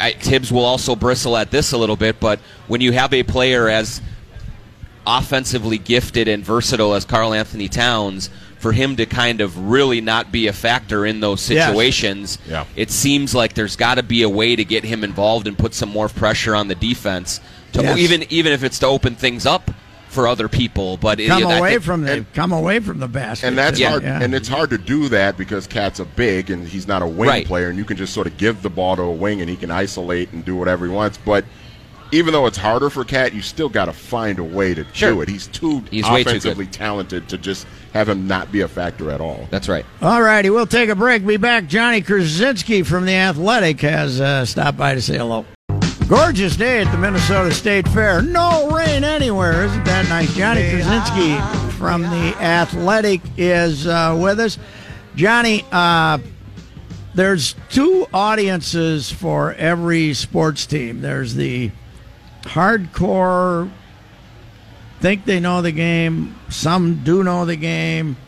I, 0.00 0.12
Tibbs 0.12 0.52
will 0.52 0.64
also 0.64 0.94
bristle 0.96 1.36
at 1.36 1.50
this 1.50 1.72
a 1.72 1.76
little 1.78 1.96
bit. 1.96 2.20
But 2.20 2.38
when 2.68 2.80
you 2.80 2.92
have 2.92 3.12
a 3.12 3.22
player 3.24 3.68
as 3.68 4.00
offensively 5.06 5.78
gifted 5.78 6.28
and 6.28 6.44
versatile 6.44 6.94
as 6.94 7.04
Karl-Anthony 7.04 7.68
Towns, 7.68 8.30
for 8.58 8.72
him 8.72 8.96
to 8.96 9.04
kind 9.04 9.42
of 9.42 9.68
really 9.68 10.00
not 10.00 10.32
be 10.32 10.46
a 10.46 10.52
factor 10.52 11.04
in 11.04 11.20
those 11.20 11.50
Yes. 11.50 11.66
situations, 11.66 12.38
Yeah. 12.48 12.64
it 12.76 12.90
seems 12.90 13.34
like 13.34 13.52
there's 13.52 13.76
got 13.76 13.96
to 13.96 14.02
be 14.02 14.22
a 14.22 14.28
way 14.28 14.56
to 14.56 14.64
get 14.64 14.84
him 14.84 15.04
involved 15.04 15.46
and 15.46 15.58
put 15.58 15.74
some 15.74 15.90
more 15.90 16.08
pressure 16.08 16.54
on 16.54 16.68
the 16.68 16.74
defense. 16.74 17.40
To 17.74 17.82
Yes. 17.82 17.98
even 17.98 18.24
even 18.30 18.52
if 18.52 18.64
it's 18.64 18.78
to 18.78 18.86
open 18.86 19.16
things 19.16 19.44
up 19.44 19.70
for 20.14 20.26
other 20.26 20.48
people, 20.48 20.96
but 20.96 21.18
Come 21.18 21.46
I 21.46 21.58
away 21.58 21.70
think- 21.72 21.82
from 21.82 22.02
the 22.04 22.12
and- 22.12 22.32
come 22.34 22.52
away 22.52 22.78
from 22.80 23.00
the 23.00 23.08
basket. 23.08 23.46
And 23.48 23.58
that's 23.58 23.78
Yeah. 23.78 23.90
hard, 23.90 24.02
Yeah. 24.04 24.20
and 24.22 24.34
it's 24.34 24.48
hard 24.48 24.70
to 24.70 24.78
do 24.78 25.08
that 25.10 25.36
because 25.36 25.66
Cat's 25.66 26.00
a 26.00 26.04
big 26.04 26.50
and 26.50 26.66
he's 26.66 26.88
not 26.88 27.02
a 27.02 27.06
wing 27.06 27.28
Right. 27.28 27.46
player, 27.46 27.68
and 27.68 27.76
you 27.76 27.84
can 27.84 27.96
just 27.96 28.14
sort 28.14 28.26
of 28.26 28.36
give 28.38 28.62
the 28.62 28.70
ball 28.70 28.96
to 28.96 29.02
a 29.02 29.10
wing 29.12 29.40
and 29.40 29.50
he 29.50 29.56
can 29.56 29.70
isolate 29.70 30.32
and 30.32 30.44
do 30.44 30.56
whatever 30.56 30.86
he 30.86 30.92
wants. 30.92 31.18
But 31.22 31.44
even 32.12 32.32
though 32.32 32.46
it's 32.46 32.58
harder 32.58 32.90
for 32.90 33.02
Cat, 33.04 33.34
you 33.34 33.42
still 33.42 33.68
got 33.68 33.86
to 33.86 33.92
find 33.92 34.38
a 34.38 34.44
way 34.44 34.72
to 34.74 34.84
Sure. 34.92 35.14
do 35.14 35.20
it. 35.22 35.28
He's 35.28 35.48
too 35.48 35.82
He's 35.90 36.08
way 36.08 36.22
too 36.22 36.30
offensively 36.30 36.66
talented 36.66 37.28
to 37.28 37.36
just 37.38 37.66
have 37.92 38.08
him 38.08 38.28
not 38.28 38.52
be 38.52 38.60
a 38.60 38.68
factor 38.68 39.10
at 39.10 39.20
all. 39.20 39.48
That's 39.50 39.68
right. 39.68 39.84
All 40.00 40.22
righty, 40.22 40.48
we'll 40.50 40.66
take 40.66 40.88
a 40.90 40.94
break. 40.94 41.26
Be 41.26 41.36
back. 41.36 41.66
Johnny 41.68 42.02
Krawczynski 42.02 42.86
from 42.86 43.04
the 43.06 43.14
Athletic 43.14 43.80
has 43.80 44.20
uh, 44.20 44.44
stopped 44.44 44.78
by 44.78 44.94
to 44.94 45.02
say 45.02 45.16
hello. 45.18 45.44
Gorgeous 46.08 46.54
day 46.54 46.82
at 46.82 46.92
the 46.92 46.98
Minnesota 46.98 47.50
State 47.52 47.88
Fair. 47.88 48.20
No 48.20 48.70
rain 48.70 49.04
anywhere. 49.04 49.64
Isn't 49.64 49.84
that 49.84 50.06
nice? 50.10 50.34
Johnny 50.36 50.60
Krawczynski 50.60 51.70
from 51.72 52.02
the 52.02 52.36
Athletic 52.38 53.22
is 53.38 53.86
uh, 53.86 54.16
with 54.20 54.38
us. 54.38 54.58
Johnny, 55.16 55.64
uh, 55.72 56.18
there's 57.14 57.54
two 57.70 58.06
audiences 58.12 59.10
for 59.10 59.54
every 59.54 60.12
sports 60.12 60.66
team. 60.66 61.00
There's 61.00 61.34
the 61.34 61.70
hardcore, 62.42 63.70
think 65.00 65.24
they 65.24 65.40
know 65.40 65.62
the 65.62 65.72
game. 65.72 66.34
Some 66.50 67.02
do 67.02 67.24
know 67.24 67.46
the 67.46 67.56
game. 67.56 68.18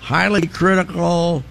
Highly 0.00 0.48
critical 0.48 1.44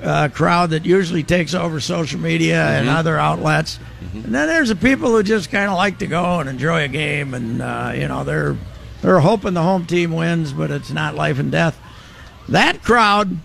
uh, 0.00 0.28
crowd 0.32 0.70
that 0.70 0.86
usually 0.86 1.24
takes 1.24 1.52
over 1.52 1.80
social 1.80 2.20
media 2.20 2.62
and 2.64 2.88
other 2.88 3.18
outlets. 3.18 3.80
And 4.14 4.34
then 4.34 4.48
there's 4.48 4.68
the 4.68 4.76
people 4.76 5.10
who 5.10 5.22
just 5.22 5.50
kind 5.50 5.70
of 5.70 5.76
like 5.76 5.98
to 5.98 6.06
go 6.06 6.40
and 6.40 6.48
enjoy 6.48 6.84
a 6.84 6.88
game, 6.88 7.34
and 7.34 7.60
uh, 7.62 7.92
you 7.94 8.08
know 8.08 8.24
they're 8.24 8.56
they're 9.00 9.20
hoping 9.20 9.54
the 9.54 9.62
home 9.62 9.86
team 9.86 10.12
wins, 10.12 10.52
but 10.52 10.70
it's 10.70 10.90
not 10.90 11.14
life 11.14 11.38
and 11.38 11.50
death. 11.52 11.78
That 12.48 12.82
crowd 12.82 13.38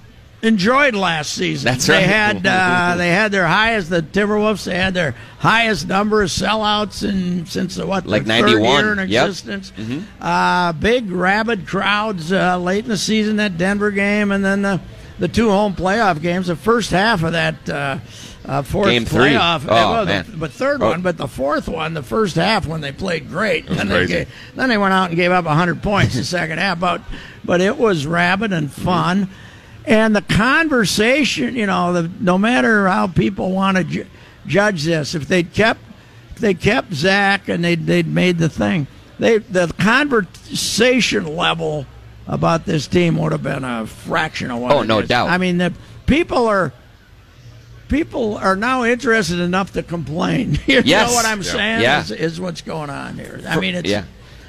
enjoyed 0.44 0.94
last 0.96 1.34
season. 1.34 1.66
That's 1.72 1.88
they 1.88 1.94
right. 1.96 2.06
had 2.06 2.46
uh, 2.46 2.96
they 2.98 3.10
had 3.10 3.32
their 3.32 3.48
highest 3.48 3.90
the 3.90 4.02
Timberwolves. 4.02 4.66
They 4.66 4.76
had 4.76 4.94
their 4.94 5.16
highest 5.40 5.88
number 5.88 6.22
of 6.22 6.30
sellouts 6.30 7.08
in 7.08 7.46
since 7.48 7.76
the 7.76 7.86
what 7.88 8.06
Like 8.06 8.26
91. 8.26 8.84
year 8.84 8.92
in 8.94 9.10
Yep. 9.10 9.28
existence. 9.28 9.72
Uh, 10.22 10.74
big 10.74 11.10
rabid 11.12 11.68
crowds 11.68 12.32
uh, 12.32 12.58
late 12.60 12.84
in 12.84 12.90
the 12.90 12.98
season. 12.98 13.38
That 13.38 13.58
Denver 13.58 13.92
game, 13.92 14.32
and 14.32 14.44
then 14.46 14.62
the 14.62 14.80
the 15.20 15.28
two 15.28 15.50
home 15.50 15.74
playoff 15.74 16.22
games. 16.22 16.48
The 16.48 16.56
first 16.56 16.92
half 16.92 17.24
of 17.24 17.32
that. 17.34 18.00
Uh, 18.48 18.62
fourth 18.62 18.88
Game 18.90 19.04
three. 19.04 19.32
playoff, 19.32 19.66
Oh, 19.68 19.92
well, 19.92 20.06
the- 20.06 20.26
but 20.38 20.52
third 20.52 20.82
Oh. 20.82 20.90
one, 20.92 21.02
but 21.02 21.18
the 21.18 21.28
fourth 21.28 21.68
one, 21.68 21.94
the 21.94 22.02
first 22.04 22.38
half 22.38 22.66
when 22.66 22.80
they 22.82 22.94
played 22.94 23.30
great, 23.30 23.68
then 23.68 23.90
they, 23.90 24.06
gave, 24.08 24.30
then 24.56 24.70
they 24.70 24.78
went 24.78 24.94
out 24.94 25.10
and 25.10 25.18
gave 25.18 25.32
up 25.32 25.46
hundred 25.46 25.82
points 25.84 26.16
the 26.16 26.24
second 26.24 26.58
half. 26.60 26.80
But 26.80 27.02
but 27.44 27.60
it 27.60 27.78
was 27.78 28.06
rabid 28.06 28.54
and 28.54 28.72
fun, 28.72 29.30
and 29.86 30.16
the 30.16 30.22
conversation, 30.22 31.56
you 31.56 31.66
know, 31.66 31.92
the, 31.94 32.12
no 32.22 32.38
matter 32.38 32.88
how 32.88 33.08
people 33.08 33.52
want 33.52 33.76
to 33.78 33.84
ju- 33.84 34.06
judge 34.46 34.84
this, 34.86 35.14
if 35.14 35.28
they 35.28 35.44
kept 35.44 35.82
if 36.32 36.38
they 36.38 36.54
kept 36.54 36.94
Zach 36.94 37.50
and 37.50 37.64
they 37.66 37.76
they'd 37.76 38.08
made 38.08 38.38
the 38.38 38.48
thing, 38.50 38.88
they 39.20 39.40
the 39.40 39.74
conversation 39.78 41.36
level 41.36 41.86
about 42.28 42.66
this 42.66 42.88
team 42.88 43.18
would 43.18 43.32
have 43.32 43.44
been 43.44 43.64
a 43.64 43.86
fraction 43.88 44.52
of 44.52 44.60
what. 44.60 44.72
Oh, 44.72 44.84
no 44.84 45.00
is. 45.00 45.10
doubt. 45.10 45.30
I 45.30 45.38
mean, 45.38 45.58
the 45.58 45.74
people 46.06 46.48
are 46.48 46.72
people 47.88 48.38
are 48.38 48.56
now 48.56 48.84
interested 48.84 49.40
enough 49.40 49.74
to 49.74 49.84
complain. 49.84 50.54
you 50.68 50.82
Yes. 50.86 51.10
know 51.10 51.16
what 51.16 51.26
I'm 51.26 51.42
Yeah. 51.42 51.52
saying? 51.52 51.82
Yeah. 51.82 52.02
Is, 52.02 52.12
is 52.12 52.40
what's 52.42 52.62
going 52.62 52.90
on 52.90 53.16
here. 53.16 53.42
I 53.48 53.60
mean, 53.60 53.76
it's 53.76 53.90
yeah. 53.90 54.04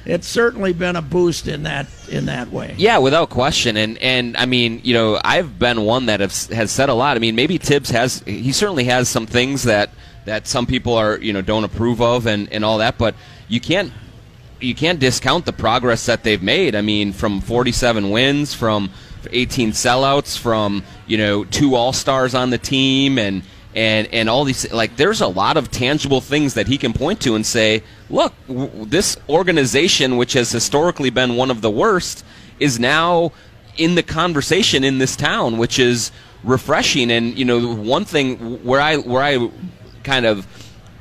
it's 0.04 0.26
certainly 0.26 0.72
been 0.72 0.96
a 0.96 1.02
boost 1.02 1.48
in 1.48 1.64
that 1.64 1.86
in 2.10 2.26
that 2.26 2.50
way. 2.52 2.74
Yeah, 2.78 2.98
without 2.98 3.30
question, 3.30 3.76
and 3.76 3.98
and 3.98 4.36
I 4.36 4.46
mean, 4.46 4.80
you 4.84 4.94
know, 4.94 5.20
I've 5.24 5.58
been 5.58 5.82
one 5.82 6.06
that 6.06 6.20
have, 6.20 6.32
has 6.48 6.70
said 6.70 6.88
a 6.88 6.94
lot. 6.94 7.16
I 7.16 7.20
mean, 7.20 7.34
maybe 7.36 7.58
Tibbs 7.58 7.90
has 7.90 8.20
he 8.26 8.52
certainly 8.52 8.84
has 8.84 9.08
some 9.08 9.26
things 9.26 9.64
that 9.64 9.90
that 10.24 10.46
some 10.46 10.66
people 10.66 10.94
are 10.94 11.18
you 11.18 11.32
know 11.32 11.42
don't 11.42 11.64
approve 11.64 12.00
of 12.00 12.26
and 12.26 12.52
and 12.52 12.64
all 12.64 12.78
that, 12.78 12.98
but 12.98 13.14
you 13.48 13.60
can't 13.60 13.92
you 14.60 14.74
can't 14.74 14.98
discount 14.98 15.44
the 15.46 15.52
progress 15.52 16.06
that 16.06 16.24
they've 16.24 16.42
made. 16.42 16.74
I 16.74 16.80
mean, 16.80 17.12
from 17.12 17.40
47 17.40 18.10
wins, 18.10 18.54
from 18.54 18.90
18 19.30 19.72
sellouts, 19.72 20.38
from 20.38 20.82
you 21.06 21.18
know 21.18 21.44
two 21.44 21.74
All 21.74 21.92
Stars 21.92 22.34
on 22.34 22.50
the 22.50 22.58
team, 22.58 23.18
and 23.18 23.42
and 23.74 24.08
and 24.12 24.28
all 24.28 24.44
these 24.44 24.70
like 24.72 24.96
there's 24.96 25.20
a 25.20 25.28
lot 25.28 25.56
of 25.56 25.70
tangible 25.70 26.20
things 26.20 26.54
that 26.54 26.66
he 26.66 26.78
can 26.78 26.92
point 26.92 27.20
to 27.22 27.34
and 27.34 27.44
say, 27.44 27.82
look, 28.10 28.32
w- 28.46 28.84
this 28.84 29.16
organization, 29.28 30.16
which 30.16 30.32
has 30.32 30.50
historically 30.50 31.10
been 31.10 31.36
one 31.36 31.50
of 31.50 31.60
the 31.60 31.70
worst, 31.70 32.24
is 32.58 32.78
now 32.78 33.32
in 33.76 33.94
the 33.94 34.02
conversation 34.02 34.84
in 34.84 34.98
this 34.98 35.16
town, 35.16 35.58
which 35.58 35.78
is 35.78 36.10
refreshing. 36.44 37.10
And 37.10 37.38
you 37.38 37.44
know, 37.44 37.74
one 37.74 38.04
thing 38.04 38.64
where 38.64 38.80
I 38.80 38.96
where 38.96 39.22
I 39.22 39.50
kind 40.02 40.26
of 40.26 40.46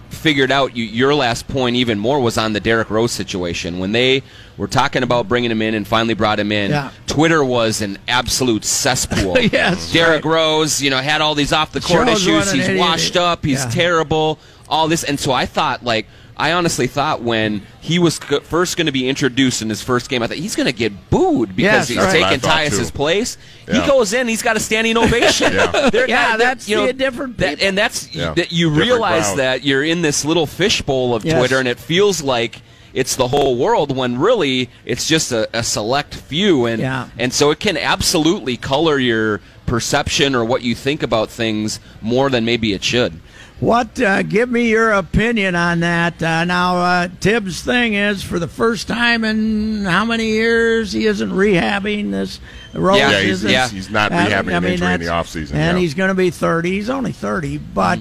figured 0.10 0.52
out 0.52 0.76
you, 0.76 0.84
your 0.84 1.14
last 1.16 1.48
point 1.48 1.76
even 1.76 2.00
more 2.00 2.20
was 2.20 2.38
on 2.38 2.54
the 2.54 2.60
Derrick 2.60 2.90
Rose 2.90 3.12
situation 3.12 3.80
when 3.80 3.92
they 3.92 4.24
were 4.58 4.68
talking 4.68 5.04
about 5.04 5.28
bringing 5.28 5.52
him 5.52 5.62
in 5.62 5.74
and 5.76 5.88
finally 5.88 6.14
brought 6.14 6.40
him 6.40 6.52
in. 6.52 6.72
Yeah. 6.72 6.92
Twitter 7.08 7.44
was 7.44 7.82
an 7.82 7.98
absolute 8.08 8.64
cesspool. 8.66 9.38
Yes, 9.52 9.92
Derrick 9.92 10.26
Rose, 10.26 10.82
you 10.82 10.90
know, 10.90 10.98
had 10.98 11.22
all 11.22 11.36
these 11.36 11.54
off 11.54 11.72
the 11.72 11.82
court 11.82 12.08
Shows 12.08 12.28
issues. 12.28 12.52
He's 12.52 12.80
washed 12.80 13.16
up. 13.18 13.46
He's 13.46 13.64
Yeah. 13.64 13.70
terrible. 13.72 14.40
All 14.70 14.88
this, 14.88 15.04
and 15.04 15.20
so 15.20 15.32
I 15.32 15.46
thought 15.46 15.84
like. 15.84 16.08
I 16.40 16.52
honestly 16.54 16.86
thought 16.86 17.24
when 17.24 17.64
he 17.82 17.98
was 17.98 18.16
c- 18.18 18.40
first 18.42 18.78
going 18.78 18.86
to 18.86 18.92
be 18.92 19.10
introduced 19.10 19.64
in 19.64 19.70
his 19.70 19.82
first 19.82 20.08
game, 20.08 20.22
I 20.22 20.28
thought 20.28 20.38
he's 20.38 20.56
going 20.56 20.68
to 20.68 20.72
get 20.72 21.10
booed 21.10 21.54
Yes, 21.58 21.88
because 21.88 21.88
he's 21.88 21.98
right. 21.98 22.12
taking 22.12 22.22
That's 22.30 22.44
what 22.44 22.52
I 22.54 22.70
thought, 22.70 22.78
Tyus's 22.78 22.92
place. 22.92 23.38
Yeah. 23.68 23.82
He 23.82 23.88
goes 23.88 24.14
in, 24.14 24.28
he's 24.28 24.44
got 24.44 24.56
a 24.56 24.60
standing 24.60 24.98
ovation. 25.04 25.52
Yeah. 25.54 25.72
Yeah, 25.72 25.72
not- 25.72 25.92
they're- 25.92 26.08
that's 26.38 26.66
the 26.68 26.94
different 26.94 27.38
that- 27.40 27.60
and 27.62 27.76
that's 27.78 28.14
Yeah. 28.14 28.34
that 28.36 28.52
you 28.52 28.70
Different 28.70 28.88
realize 28.90 29.26
crowd. 29.26 29.38
that 29.40 29.64
you're 29.64 29.84
in 29.84 30.04
this 30.04 30.24
little 30.24 30.46
fishbowl 30.46 31.16
of 31.16 31.26
Yes. 31.26 31.38
Twitter, 31.40 31.58
and 31.60 31.68
it 31.68 31.80
feels 31.80 32.22
like 32.22 32.62
it's 32.94 33.16
the 33.16 33.28
whole 33.28 33.56
world 33.58 33.96
when 33.96 34.18
really 34.20 34.70
it's 34.86 35.08
just 35.08 35.32
a, 35.32 35.50
a 35.58 35.64
select 35.64 36.14
few, 36.16 36.66
and 36.68 36.82
Yeah. 36.82 37.08
and 37.18 37.34
so 37.34 37.50
it 37.52 37.60
can 37.60 37.78
absolutely 37.78 38.58
color 38.58 39.00
your 39.00 39.42
perception 39.66 40.34
or 40.34 40.46
what 40.46 40.62
you 40.62 40.74
think 40.74 41.04
about 41.04 41.30
things 41.30 41.80
more 42.02 42.30
than 42.30 42.46
maybe 42.46 42.74
it 42.74 42.84
should. 42.84 43.20
What? 43.60 44.00
Uh, 44.00 44.22
give 44.22 44.50
me 44.52 44.70
your 44.70 44.92
opinion 44.92 45.56
on 45.56 45.80
that. 45.80 46.22
Uh, 46.22 46.44
now, 46.44 46.78
uh, 46.78 47.08
Tibbs' 47.20 47.62
thing 47.64 47.96
is 47.96 48.22
for 48.24 48.38
the 48.38 48.48
first 48.48 48.88
time 48.88 49.24
in 49.24 49.84
how 49.84 50.06
many 50.06 50.28
years 50.28 50.92
he 50.92 51.08
isn't 51.08 51.32
rehabbing 51.32 52.12
this. 52.12 52.40
Rose 52.74 53.00
Yeah, 53.00 53.20
he's, 53.22 53.44
yeah. 53.44 53.68
he's 53.68 53.90
not 53.90 54.12
rehabbing 54.12 54.56
an 54.56 54.64
injury 54.64 54.94
in 54.94 55.00
the 55.00 55.08
offseason. 55.08 55.56
and 55.56 55.76
yeah. 55.76 55.82
he's 55.82 55.96
going 55.96 56.10
to 56.10 56.14
be 56.14 56.30
30. 56.30 56.70
He's 56.70 56.90
only 56.92 57.12
30, 57.12 57.58
but 57.58 57.98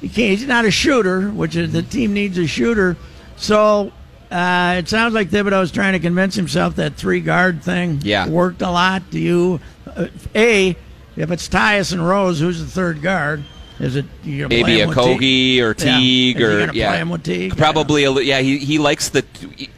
he 0.00 0.08
can't, 0.08 0.38
he's 0.38 0.46
not 0.46 0.64
a 0.64 0.70
shooter, 0.70 1.28
which 1.30 1.56
is 1.56 1.72
the 1.72 1.82
team 1.82 2.12
needs 2.12 2.38
a 2.38 2.46
shooter. 2.46 2.96
So 3.36 3.90
uh, 4.30 4.76
it 4.78 4.88
sounds 4.88 5.12
like 5.12 5.28
Thibodeau's 5.30 5.72
trying 5.72 5.94
to 5.94 5.98
convince 5.98 6.36
himself 6.36 6.76
that 6.76 6.94
three 6.94 7.20
guard 7.20 7.64
thing 7.64 7.98
Yeah. 8.04 8.28
worked 8.28 8.62
a 8.62 8.70
lot. 8.70 9.10
Do 9.10 9.18
you, 9.18 9.58
uh, 9.88 10.06
A, 10.36 10.76
if 11.16 11.30
it's 11.32 11.48
Tyus 11.48 11.92
and 11.92 12.06
Rose, 12.06 12.38
who's 12.38 12.60
the 12.60 12.66
third 12.70 13.02
guard? 13.02 13.42
Is 13.80 13.96
it 13.96 14.06
Maybe 14.24 14.80
a 14.80 14.84
him 14.84 14.88
with 14.88 15.00
Teague? 15.00 15.20
Kogi 15.20 15.60
or 15.60 15.74
Teague 15.74 16.36
he 16.36 16.44
or 16.44 16.70
yeah, 16.72 16.90
play 16.90 16.98
him 16.98 17.10
with 17.10 17.24
Teague? 17.24 17.56
probably 17.56 18.04
a, 18.04 18.12
yeah. 18.12 18.40
He 18.40 18.58
he 18.58 18.78
likes 18.78 19.08
the. 19.08 19.24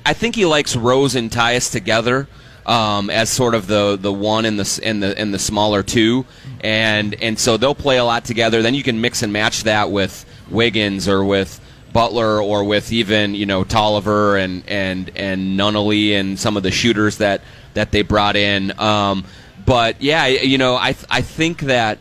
I 0.04 0.12
think 0.12 0.34
he 0.34 0.44
likes 0.46 0.76
Rose 0.76 1.14
and 1.14 1.30
Tyus 1.30 1.70
together. 1.72 2.28
um, 2.66 3.10
as 3.10 3.30
sort 3.30 3.54
of 3.54 3.66
the 3.68 3.96
the 3.96 4.12
one 4.12 4.44
and 4.44 4.58
the 4.58 4.80
and 4.84 5.02
the 5.02 5.16
and 5.18 5.32
the 5.32 5.38
smaller 5.38 5.82
two, 5.82 6.26
and 6.60 7.14
and 7.22 7.38
so 7.38 7.56
they'll 7.56 7.74
play 7.76 7.96
a 7.96 8.04
lot 8.04 8.24
together. 8.24 8.60
Then 8.60 8.74
you 8.74 8.82
can 8.82 9.00
mix 9.00 9.22
and 9.22 9.32
match 9.32 9.62
that 9.64 9.90
with 9.90 10.26
Wiggins 10.50 11.08
or 11.08 11.24
with 11.24 11.60
Butler 11.92 12.42
or 12.42 12.64
with 12.64 12.92
even 12.92 13.34
you 13.34 13.46
know 13.46 13.62
Tolliver 13.62 14.36
and 14.36 14.68
and 14.68 15.10
and 15.14 15.58
Nunnally 15.58 16.18
and 16.18 16.38
some 16.38 16.56
of 16.56 16.64
the 16.64 16.72
shooters 16.72 17.18
that 17.18 17.40
that 17.74 17.92
they 17.92 18.02
brought 18.02 18.36
in. 18.36 18.78
Um, 18.80 19.24
but 19.64 20.02
yeah, 20.02 20.26
you 20.26 20.58
know 20.58 20.74
I 20.74 20.96
I 21.08 21.22
think 21.22 21.60
that 21.62 21.98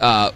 uh, 0.00 0.30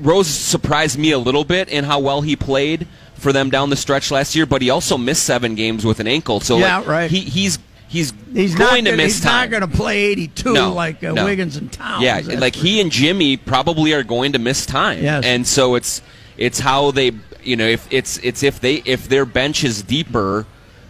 Rose 0.00 0.28
surprised 0.28 0.98
me 0.98 1.10
a 1.12 1.18
little 1.18 1.44
bit 1.44 1.68
in 1.68 1.84
how 1.84 1.98
well 2.00 2.20
he 2.22 2.36
played 2.36 2.86
for 3.14 3.32
them 3.32 3.50
down 3.50 3.70
the 3.70 3.76
stretch 3.76 4.10
last 4.10 4.36
year, 4.36 4.46
but 4.46 4.62
he 4.62 4.70
also 4.70 4.96
missed 4.96 5.24
seven 5.24 5.54
games 5.54 5.84
with 5.84 5.98
an 6.00 6.06
ankle. 6.06 6.40
So 6.40 6.58
Yeah, 6.58 6.78
like, 6.78 6.86
right. 6.86 7.10
He, 7.10 7.20
he's 7.20 7.58
he's 7.88 8.12
He's 8.32 8.54
going 8.54 8.84
not 8.84 8.90
to 8.90 8.96
gonna, 8.96 8.96
miss 8.96 9.14
he's 9.16 9.24
time. 9.24 9.50
not 9.50 9.60
going 9.60 9.70
to 9.70 9.76
play 9.76 9.98
82 10.06 10.52
No, 10.52 10.72
like 10.72 11.02
uh, 11.02 11.12
no. 11.12 11.24
Wiggins 11.24 11.56
and 11.56 11.72
Towns. 11.72 12.02
Yeah, 12.04 12.20
that's 12.20 12.40
like 12.40 12.54
he 12.54 12.80
and 12.80 12.92
Jimmy 12.92 13.36
probably 13.36 13.92
are 13.94 14.02
going 14.04 14.32
to 14.32 14.38
miss 14.38 14.66
time. 14.66 15.02
Yes. 15.02 15.24
and 15.24 15.46
so 15.46 15.74
it's 15.74 16.02
it's 16.36 16.60
how 16.60 16.90
they 16.92 17.12
you 17.42 17.56
know 17.56 17.66
if 17.66 17.86
it's 17.90 18.18
it's 18.18 18.42
if 18.42 18.60
they 18.60 18.76
if 18.84 19.08
their 19.08 19.24
bench 19.24 19.64
is 19.64 19.82
deeper 19.82 20.46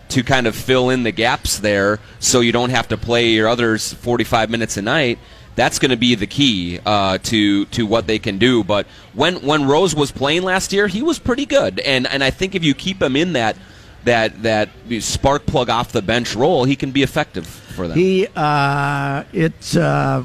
to 0.09 0.23
kind 0.25 0.47
of 0.47 0.57
fill 0.57 0.91
in 0.91 1.03
the 1.03 1.13
gaps 1.13 1.59
there, 1.59 1.99
so 2.19 2.41
you 2.41 2.51
don't 2.51 2.71
have 2.71 2.89
to 2.89 2.97
play 2.97 3.29
your 3.29 3.47
others 3.47 3.93
45 3.93 4.49
minutes 4.51 4.77
a 4.79 4.83
night. 4.83 5.19
That's 5.59 5.81
going 5.81 5.91
to 5.91 5.97
be 5.97 6.15
the 6.15 6.29
key 6.29 6.79
uh, 6.87 7.19
to 7.19 7.65
to 7.67 7.85
what 7.85 8.07
they 8.07 8.21
can 8.21 8.39
do. 8.39 8.63
But 8.63 8.87
when 9.13 9.45
when 9.45 9.67
Rose 9.67 9.93
was 9.93 10.13
playing 10.13 10.45
last 10.45 10.73
year, 10.73 10.87
he 10.87 11.03
was 11.03 11.19
pretty 11.19 11.47
good, 11.47 11.81
and 11.81 12.07
and 12.07 12.23
I 12.23 12.31
think 12.31 12.55
if 12.55 12.63
you 12.63 12.75
keep 12.75 13.03
him 13.03 13.17
in 13.17 13.33
that 13.33 13.57
that 14.05 14.43
that 14.45 14.69
spark 15.01 15.47
plug 15.47 15.69
off 15.69 15.91
the 15.91 16.01
bench 16.01 16.37
role, 16.37 16.63
he 16.63 16.77
can 16.77 16.93
be 16.93 17.03
effective 17.03 17.45
for 17.47 17.89
them. 17.89 17.99
He, 17.99 18.29
uh, 18.37 19.25
it's, 19.33 19.77
uh, 19.77 20.25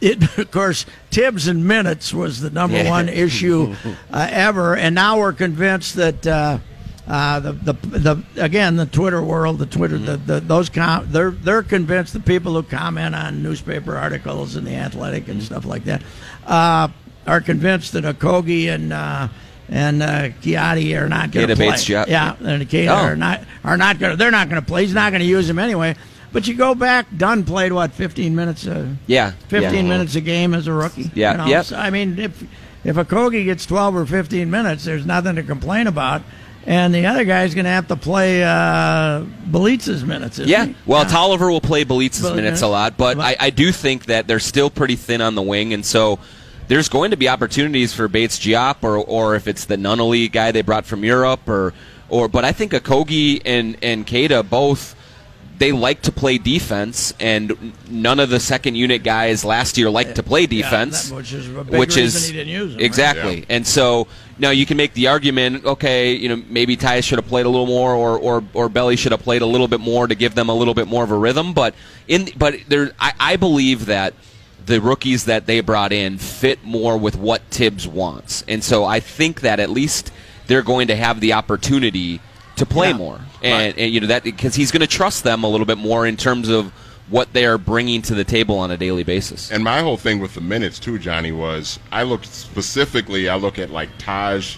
it, 0.00 0.22
of 0.38 0.50
course, 0.50 0.86
Tibbs 1.10 1.46
in 1.46 1.66
minutes 1.66 2.14
was 2.14 2.40
the 2.40 2.48
number 2.48 2.82
one 2.84 3.10
issue 3.10 3.74
uh, 4.10 4.28
ever, 4.30 4.76
and 4.76 4.94
now 4.94 5.18
we're 5.18 5.34
convinced 5.34 5.96
that 5.96 6.26
uh, 6.26 6.58
uh, 7.10 7.40
the, 7.40 7.52
the 7.52 7.72
the 7.72 8.24
again 8.36 8.76
the 8.76 8.86
Twitter 8.86 9.20
world, 9.20 9.58
the 9.58 9.66
Twitter, 9.66 9.98
the, 9.98 10.16
the 10.16 10.38
those 10.38 10.68
com- 10.68 11.08
they're 11.10 11.32
they're 11.32 11.64
convinced 11.64 12.12
the 12.12 12.20
people 12.20 12.52
who 12.52 12.62
comment 12.62 13.16
on 13.16 13.42
newspaper 13.42 13.96
articles 13.96 14.54
and 14.54 14.64
the 14.64 14.76
Athletic 14.76 15.26
and 15.26 15.42
stuff 15.42 15.64
like 15.64 15.82
that 15.84 16.02
uh, 16.46 16.86
are 17.26 17.40
convinced 17.40 17.92
that 17.92 18.04
Okogie 18.04 18.72
and. 18.72 18.92
Uh, 18.92 19.28
and 19.72 20.02
uh, 20.02 20.06
are 20.08 21.08
not 21.08 21.30
going 21.30 21.46
to 21.46 21.54
play. 21.54 21.70
Bates, 21.70 21.88
yeah. 21.88 22.04
yeah, 22.08 22.34
and 22.40 22.68
Keita 22.68 22.88
Oh. 22.88 23.04
are 23.04 23.14
not 23.14 23.42
are 23.62 23.76
not 23.76 24.00
going. 24.00 24.16
They're 24.18 24.32
not 24.32 24.48
going 24.48 24.60
to 24.60 24.66
play. 24.66 24.82
He's 24.84 24.94
not 24.94 25.10
going 25.12 25.20
to 25.20 25.28
use 25.28 25.48
him 25.48 25.60
anyway. 25.60 25.94
But 26.32 26.48
you 26.48 26.54
go 26.54 26.74
back. 26.74 27.06
Dunn 27.16 27.44
played 27.44 27.72
what 27.72 27.92
15 27.92 28.34
minutes. 28.34 28.66
Uh, 28.66 28.88
yeah, 29.06 29.30
15 29.46 29.72
yeah. 29.72 29.82
minutes 29.82 30.16
a 30.16 30.20
game 30.20 30.54
as 30.54 30.66
a 30.66 30.72
rookie. 30.72 31.08
Yeah, 31.14 31.30
you 31.30 31.38
know? 31.38 31.46
yep. 31.46 31.66
So, 31.66 31.76
I 31.76 31.90
mean, 31.90 32.18
if 32.18 32.42
if 32.82 32.96
Okogie 32.96 33.44
gets 33.44 33.64
12 33.64 33.94
or 33.94 34.06
15 34.06 34.50
minutes, 34.50 34.84
there's 34.84 35.06
nothing 35.06 35.36
to 35.36 35.44
complain 35.44 35.86
about. 35.86 36.22
And 36.66 36.94
the 36.94 37.06
other 37.06 37.24
guy's 37.24 37.54
going 37.54 37.64
to 37.64 37.70
have 37.70 37.88
to 37.88 37.96
play 37.96 38.44
uh, 38.44 39.24
Bjelica's 39.50 40.04
minutes. 40.04 40.38
Yeah, 40.38 40.66
he? 40.66 40.74
well, 40.86 41.02
Yeah. 41.02 41.08
Tolliver 41.08 41.50
will 41.50 41.60
play 41.60 41.84
Bjelica's 41.84 42.22
But, 42.22 42.36
minutes 42.36 42.62
uh, 42.62 42.66
a 42.66 42.68
lot, 42.68 42.96
but 42.96 43.18
I, 43.18 43.36
I 43.40 43.50
do 43.50 43.72
think 43.72 44.06
that 44.06 44.26
they're 44.26 44.38
still 44.38 44.70
pretty 44.70 44.96
thin 44.96 45.20
on 45.20 45.34
the 45.34 45.42
wing, 45.42 45.72
and 45.72 45.84
so 45.84 46.18
there's 46.68 46.88
going 46.88 47.10
to 47.12 47.16
be 47.16 47.28
opportunities 47.28 47.92
for 47.94 48.08
Bates-Diop, 48.08 48.82
or 48.82 48.98
or 48.98 49.34
if 49.34 49.48
it's 49.48 49.64
the 49.64 49.76
Nunnally 49.76 50.30
guy 50.30 50.52
they 50.52 50.62
brought 50.62 50.84
from 50.84 51.02
Europe, 51.02 51.48
or 51.48 51.72
or. 52.08 52.28
But 52.28 52.44
I 52.44 52.52
think 52.52 52.72
Okogie 52.72 53.40
and 53.44 53.76
and 53.82 54.06
Keita 54.06 54.48
both 54.48 54.94
they 55.60 55.72
like 55.72 56.00
to 56.02 56.10
play 56.10 56.38
defense, 56.38 57.12
and 57.20 57.72
none 57.88 58.18
of 58.18 58.30
the 58.30 58.40
second 58.40 58.76
unit 58.76 59.02
guys 59.04 59.44
last 59.44 59.76
year 59.76 59.90
liked 59.90 60.16
to 60.16 60.22
play 60.22 60.46
defense, 60.46 61.10
that- 61.10 61.14
which 61.16 61.32
is 61.34 61.48
which 61.48 61.96
is 61.98 62.26
he 62.28 62.32
didn't 62.32 62.48
use 62.48 62.70
'em, 62.72 62.76
right? 62.78 62.84
exactly. 62.86 63.44
And 63.50 63.66
so 63.66 64.08
now 64.38 64.50
you 64.50 64.64
can 64.64 64.78
make 64.78 64.94
the 64.94 65.08
argument, 65.08 65.66
okay, 65.66 66.14
you 66.14 66.30
know, 66.30 66.42
maybe 66.48 66.76
Ty 66.76 67.02
should 67.02 67.18
have 67.18 67.28
played 67.28 67.44
a 67.44 67.50
little 67.50 67.66
more, 67.66 67.94
or 67.94 68.18
or 68.18 68.42
or 68.54 68.70
Belly 68.70 68.96
should 68.96 69.12
have 69.12 69.22
played 69.22 69.42
a 69.42 69.46
little 69.46 69.68
bit 69.68 69.80
more 69.80 70.06
to 70.08 70.14
give 70.14 70.34
them 70.34 70.48
a 70.48 70.54
little 70.54 70.72
bit 70.74 70.88
more 70.88 71.04
of 71.04 71.10
a 71.10 71.16
rhythm. 71.18 71.52
But 71.52 71.74
in 72.08 72.30
but 72.38 72.54
there, 72.68 72.92
I, 72.98 73.12
I 73.20 73.36
believe 73.36 73.84
that 73.86 74.14
the 74.64 74.80
rookies 74.80 75.24
that 75.26 75.46
they 75.46 75.60
brought 75.60 75.92
in 75.92 76.16
fit 76.16 76.64
more 76.64 76.96
with 76.96 77.16
what 77.16 77.50
Tibbs 77.50 77.86
wants, 77.86 78.44
and 78.48 78.64
so 78.64 78.86
I 78.86 78.98
think 78.98 79.42
that 79.42 79.60
at 79.60 79.68
least 79.68 80.10
they're 80.46 80.62
going 80.62 80.88
to 80.88 80.96
have 80.96 81.20
the 81.20 81.34
opportunity 81.34 82.20
to 82.60 82.66
play 82.66 82.90
Yeah. 82.90 82.96
more, 82.96 83.20
and, 83.42 83.76
and 83.76 83.92
you 83.92 84.00
know 84.00 84.06
that 84.06 84.22
because 84.22 84.54
he's 84.54 84.70
going 84.70 84.80
to 84.80 84.86
trust 84.86 85.24
them 85.24 85.42
a 85.44 85.48
little 85.48 85.66
bit 85.66 85.78
more 85.78 86.06
in 86.06 86.16
terms 86.16 86.48
of 86.48 86.72
what 87.08 87.32
they 87.32 87.44
are 87.44 87.58
bringing 87.58 88.00
to 88.02 88.14
the 88.14 88.22
table 88.24 88.56
on 88.56 88.70
a 88.70 88.76
daily 88.76 89.02
basis. 89.02 89.50
And 89.50 89.64
my 89.64 89.80
whole 89.80 89.96
thing 89.96 90.20
with 90.20 90.34
the 90.34 90.40
minutes 90.40 90.78
too, 90.78 90.96
Johnny, 90.98 91.32
was 91.32 91.80
I 91.90 92.04
looked 92.04 92.26
specifically. 92.26 93.28
I 93.28 93.34
look 93.36 93.58
at 93.58 93.70
like 93.70 93.88
Taj 93.98 94.56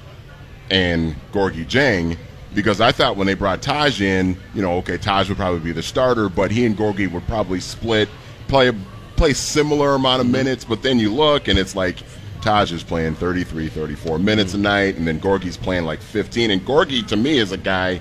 and 0.70 1.14
Gorgui 1.32 1.64
Dieng 1.66 2.18
because 2.54 2.80
I 2.80 2.92
thought 2.92 3.16
when 3.16 3.26
they 3.26 3.32
brought 3.34 3.62
Taj 3.62 4.02
in, 4.02 4.36
you 4.54 4.60
know, 4.60 4.76
okay, 4.78 4.98
Taj 4.98 5.28
would 5.30 5.38
probably 5.38 5.60
be 5.60 5.72
the 5.72 5.82
starter, 5.82 6.28
but 6.28 6.50
he 6.50 6.66
and 6.66 6.76
Gorgui 6.76 7.10
would 7.10 7.26
probably 7.26 7.60
split, 7.60 8.08
play 8.48 8.70
play 9.16 9.32
similar 9.32 9.94
amount 9.94 10.20
of 10.20 10.26
minutes. 10.28 10.64
But 10.64 10.82
then 10.82 10.98
you 10.98 11.12
look 11.12 11.48
and 11.48 11.58
it's 11.58 11.74
like 11.74 11.98
Taj 12.42 12.72
is 12.72 12.82
playing 12.82 13.14
33, 13.14 13.68
34 13.68 14.18
minutes 14.18 14.54
a 14.54 14.58
night, 14.58 14.96
and 14.96 15.06
then 15.06 15.20
Gorgui's 15.20 15.56
playing 15.56 15.84
like 15.84 16.00
15. 16.02 16.50
And 16.50 16.60
Gorgui 16.66 17.06
to 17.06 17.16
me 17.16 17.38
is 17.38 17.52
a 17.52 17.56
guy 17.56 18.00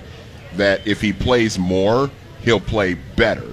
that 0.56 0.86
if 0.86 1.00
he 1.00 1.12
plays 1.12 1.58
more, 1.58 2.10
he'll 2.42 2.60
play 2.60 2.94
better. 3.16 3.46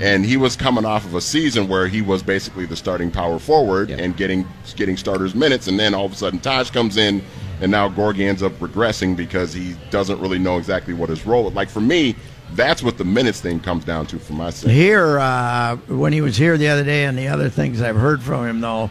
And 0.00 0.24
he 0.24 0.36
was 0.36 0.54
coming 0.54 0.84
off 0.84 1.06
of 1.06 1.14
a 1.14 1.20
season 1.20 1.66
where 1.66 1.88
he 1.88 2.02
was 2.02 2.22
basically 2.22 2.66
the 2.66 2.76
starting 2.76 3.10
power 3.10 3.38
forward 3.38 3.88
Yeah. 3.88 3.96
and 3.96 4.14
getting 4.16 4.46
getting 4.76 4.98
starters 4.98 5.34
minutes, 5.34 5.66
and 5.66 5.80
then 5.80 5.94
all 5.94 6.04
of 6.04 6.12
a 6.12 6.16
sudden 6.16 6.38
Taj 6.40 6.70
comes 6.70 6.98
in, 6.98 7.22
and 7.62 7.70
now 7.72 7.88
Gorgui 7.88 8.28
ends 8.28 8.42
up 8.42 8.52
regressing 8.60 9.16
because 9.16 9.54
he 9.54 9.74
doesn't 9.90 10.20
really 10.20 10.38
know 10.38 10.58
exactly 10.58 10.92
what 10.92 11.08
his 11.08 11.24
role. 11.24 11.48
is. 11.48 11.54
Like 11.54 11.70
for 11.70 11.80
me, 11.80 12.14
that's 12.52 12.82
what 12.82 12.98
the 12.98 13.04
minutes 13.04 13.40
thing 13.40 13.60
comes 13.60 13.84
down 13.84 14.04
to 14.08 14.18
for 14.18 14.34
my 14.34 14.50
sake. 14.50 14.70
Here, 14.70 15.18
uh, 15.18 15.76
when 15.88 16.12
he 16.12 16.20
was 16.20 16.36
here 16.36 16.58
the 16.58 16.68
other 16.68 16.84
day, 16.84 17.04
and 17.06 17.16
the 17.16 17.28
other 17.28 17.48
things 17.48 17.80
I've 17.80 17.96
heard 17.96 18.22
from 18.22 18.46
him, 18.46 18.60
though, 18.60 18.90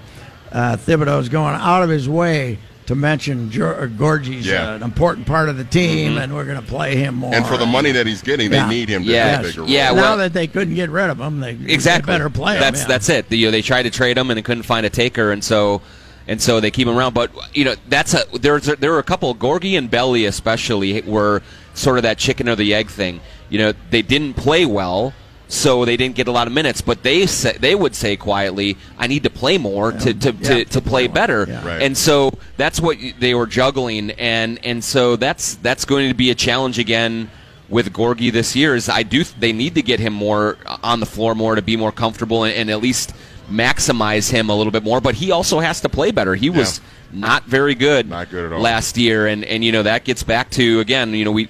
uh, 0.54 0.78
Thibodeau's 0.78 1.28
going 1.30 1.56
out 1.56 1.84
of 1.84 1.90
his 1.90 2.08
way 2.08 2.60
to 2.86 2.96
mention 2.96 3.50
Gor- 3.50 3.88
Gorgui's 3.88 4.46
Yeah. 4.46 4.72
uh, 4.72 4.76
an 4.76 4.84
important 4.84 5.26
part 5.26 5.48
of 5.50 5.58
the 5.58 5.64
team, 5.64 6.18
and 6.18 6.34
we're 6.36 6.44
going 6.46 6.60
to 6.60 6.66
play 6.68 6.96
him 6.98 7.16
more. 7.16 7.34
And 7.34 7.46
for 7.46 7.58
the 7.58 7.66
money 7.66 7.92
that 7.94 8.06
he's 8.06 8.22
getting, 8.22 8.52
Yeah. 8.52 8.68
they 8.68 8.76
need 8.76 8.90
him 8.90 9.04
to 9.04 9.10
Yeah. 9.10 9.38
play 9.40 9.46
a 9.48 9.50
bigger 9.52 9.62
role. 9.62 9.70
Yeah, 9.70 9.88
now 9.92 9.96
well- 9.96 10.18
that 10.18 10.34
they 10.34 10.48
couldn't 10.48 10.76
get 10.76 10.90
rid 10.90 11.10
of 11.10 11.20
him, 11.20 11.40
they 11.40 11.52
exactly 11.68 12.12
they 12.12 12.18
better 12.20 12.30
play 12.30 12.56
him. 12.56 12.60
That's 12.62 12.82
yeah. 12.82 12.88
that's 12.88 13.10
it. 13.10 13.30
The, 13.30 13.38
you 13.38 13.48
know, 13.48 13.52
they 13.52 13.62
tried 13.62 13.84
to 13.84 13.90
trade 13.90 14.18
him 14.18 14.30
and 14.30 14.38
they 14.38 14.42
couldn't 14.42 14.64
find 14.64 14.86
a 14.86 14.90
taker, 14.90 15.32
and 15.32 15.44
so 15.44 15.82
and 16.28 16.42
so 16.42 16.60
they 16.60 16.72
keep 16.72 16.88
him 16.88 16.98
around. 16.98 17.14
But 17.14 17.32
you 17.54 17.64
know, 17.64 17.76
that's 17.88 18.14
a 18.14 18.26
there's 18.40 18.68
a, 18.68 18.76
there 18.76 18.92
were 18.92 19.00
a 19.00 19.04
couple 19.04 19.34
Gorgui 19.34 19.78
and 19.78 19.90
Belly 19.90 20.26
especially 20.26 21.02
were 21.04 21.42
sort 21.74 21.98
of 21.98 22.04
that 22.04 22.18
chicken 22.18 22.50
or 22.50 22.56
the 22.58 22.74
egg 22.74 22.90
thing. 22.90 23.22
You 23.50 23.60
know, 23.60 23.74
they 23.92 24.02
didn't 24.02 24.34
play 24.36 24.66
well. 24.66 25.14
So 25.50 25.86
they 25.86 25.98
didn't 25.98 26.16
get 26.16 26.28
a 26.28 26.32
lot 26.32 26.48
of 26.48 26.54
minutes, 26.54 26.82
but 26.82 27.04
they 27.04 27.28
say, 27.28 27.54
they 27.60 27.76
would 27.76 27.94
say 27.96 28.16
quietly, 28.18 28.76
"I 28.98 29.08
need 29.08 29.24
to 29.24 29.30
play 29.30 29.58
more 29.58 29.92
to, 29.92 30.14
to, 30.14 30.32
Yeah, 30.32 30.50
to, 30.50 30.66
to 30.66 30.66
to 30.66 30.82
play 30.82 31.08
play 31.08 31.14
better." 31.14 31.46
Yeah. 31.48 31.66
Right. 31.66 31.82
And 31.82 31.96
so 31.98 32.32
that's 32.58 32.80
what 32.82 32.98
they 33.20 33.36
were 33.36 33.46
juggling, 33.46 34.12
and 34.12 34.60
and 34.66 34.84
so 34.84 35.16
that's 35.16 35.56
that's 35.56 35.86
going 35.86 36.08
to 36.10 36.16
be 36.16 36.32
a 36.32 36.36
challenge 36.36 36.80
again 36.80 37.30
with 37.70 37.94
Gorgui 37.94 38.32
this 38.32 38.56
year. 38.56 38.74
Is 38.74 38.90
I 38.90 39.04
do 39.04 39.24
they 39.24 39.54
need 39.54 39.76
to 39.76 39.82
get 39.84 40.00
him 40.00 40.14
more 40.14 40.58
uh, 40.66 40.78
on 40.82 41.00
the 41.00 41.06
floor 41.06 41.36
more 41.36 41.54
to 41.56 41.62
be 41.62 41.78
more 41.78 41.92
comfortable 41.92 42.46
and, 42.46 42.56
and 42.56 42.72
at 42.72 42.82
least 42.82 43.14
maximize 43.52 44.32
him 44.32 44.50
a 44.50 44.56
little 44.56 44.72
bit 44.72 44.84
more. 44.84 45.02
But 45.02 45.16
he 45.16 45.32
also 45.32 45.60
has 45.60 45.82
to 45.82 45.90
play 45.90 46.12
better. 46.12 46.34
He 46.36 46.50
was 46.50 46.82
not 47.12 47.44
very 47.44 47.76
good, 47.76 48.10
Not 48.10 48.32
good 48.32 48.46
at 48.48 48.54
all. 48.54 48.60
last 48.60 48.98
year, 48.98 49.28
and 49.28 49.46
and 49.46 49.64
you 49.64 49.72
know 49.72 49.84
that 49.84 50.04
gets 50.04 50.24
back 50.24 50.50
to 50.52 50.80
again, 50.80 51.14
you 51.14 51.26
know 51.26 51.32
we 51.32 51.48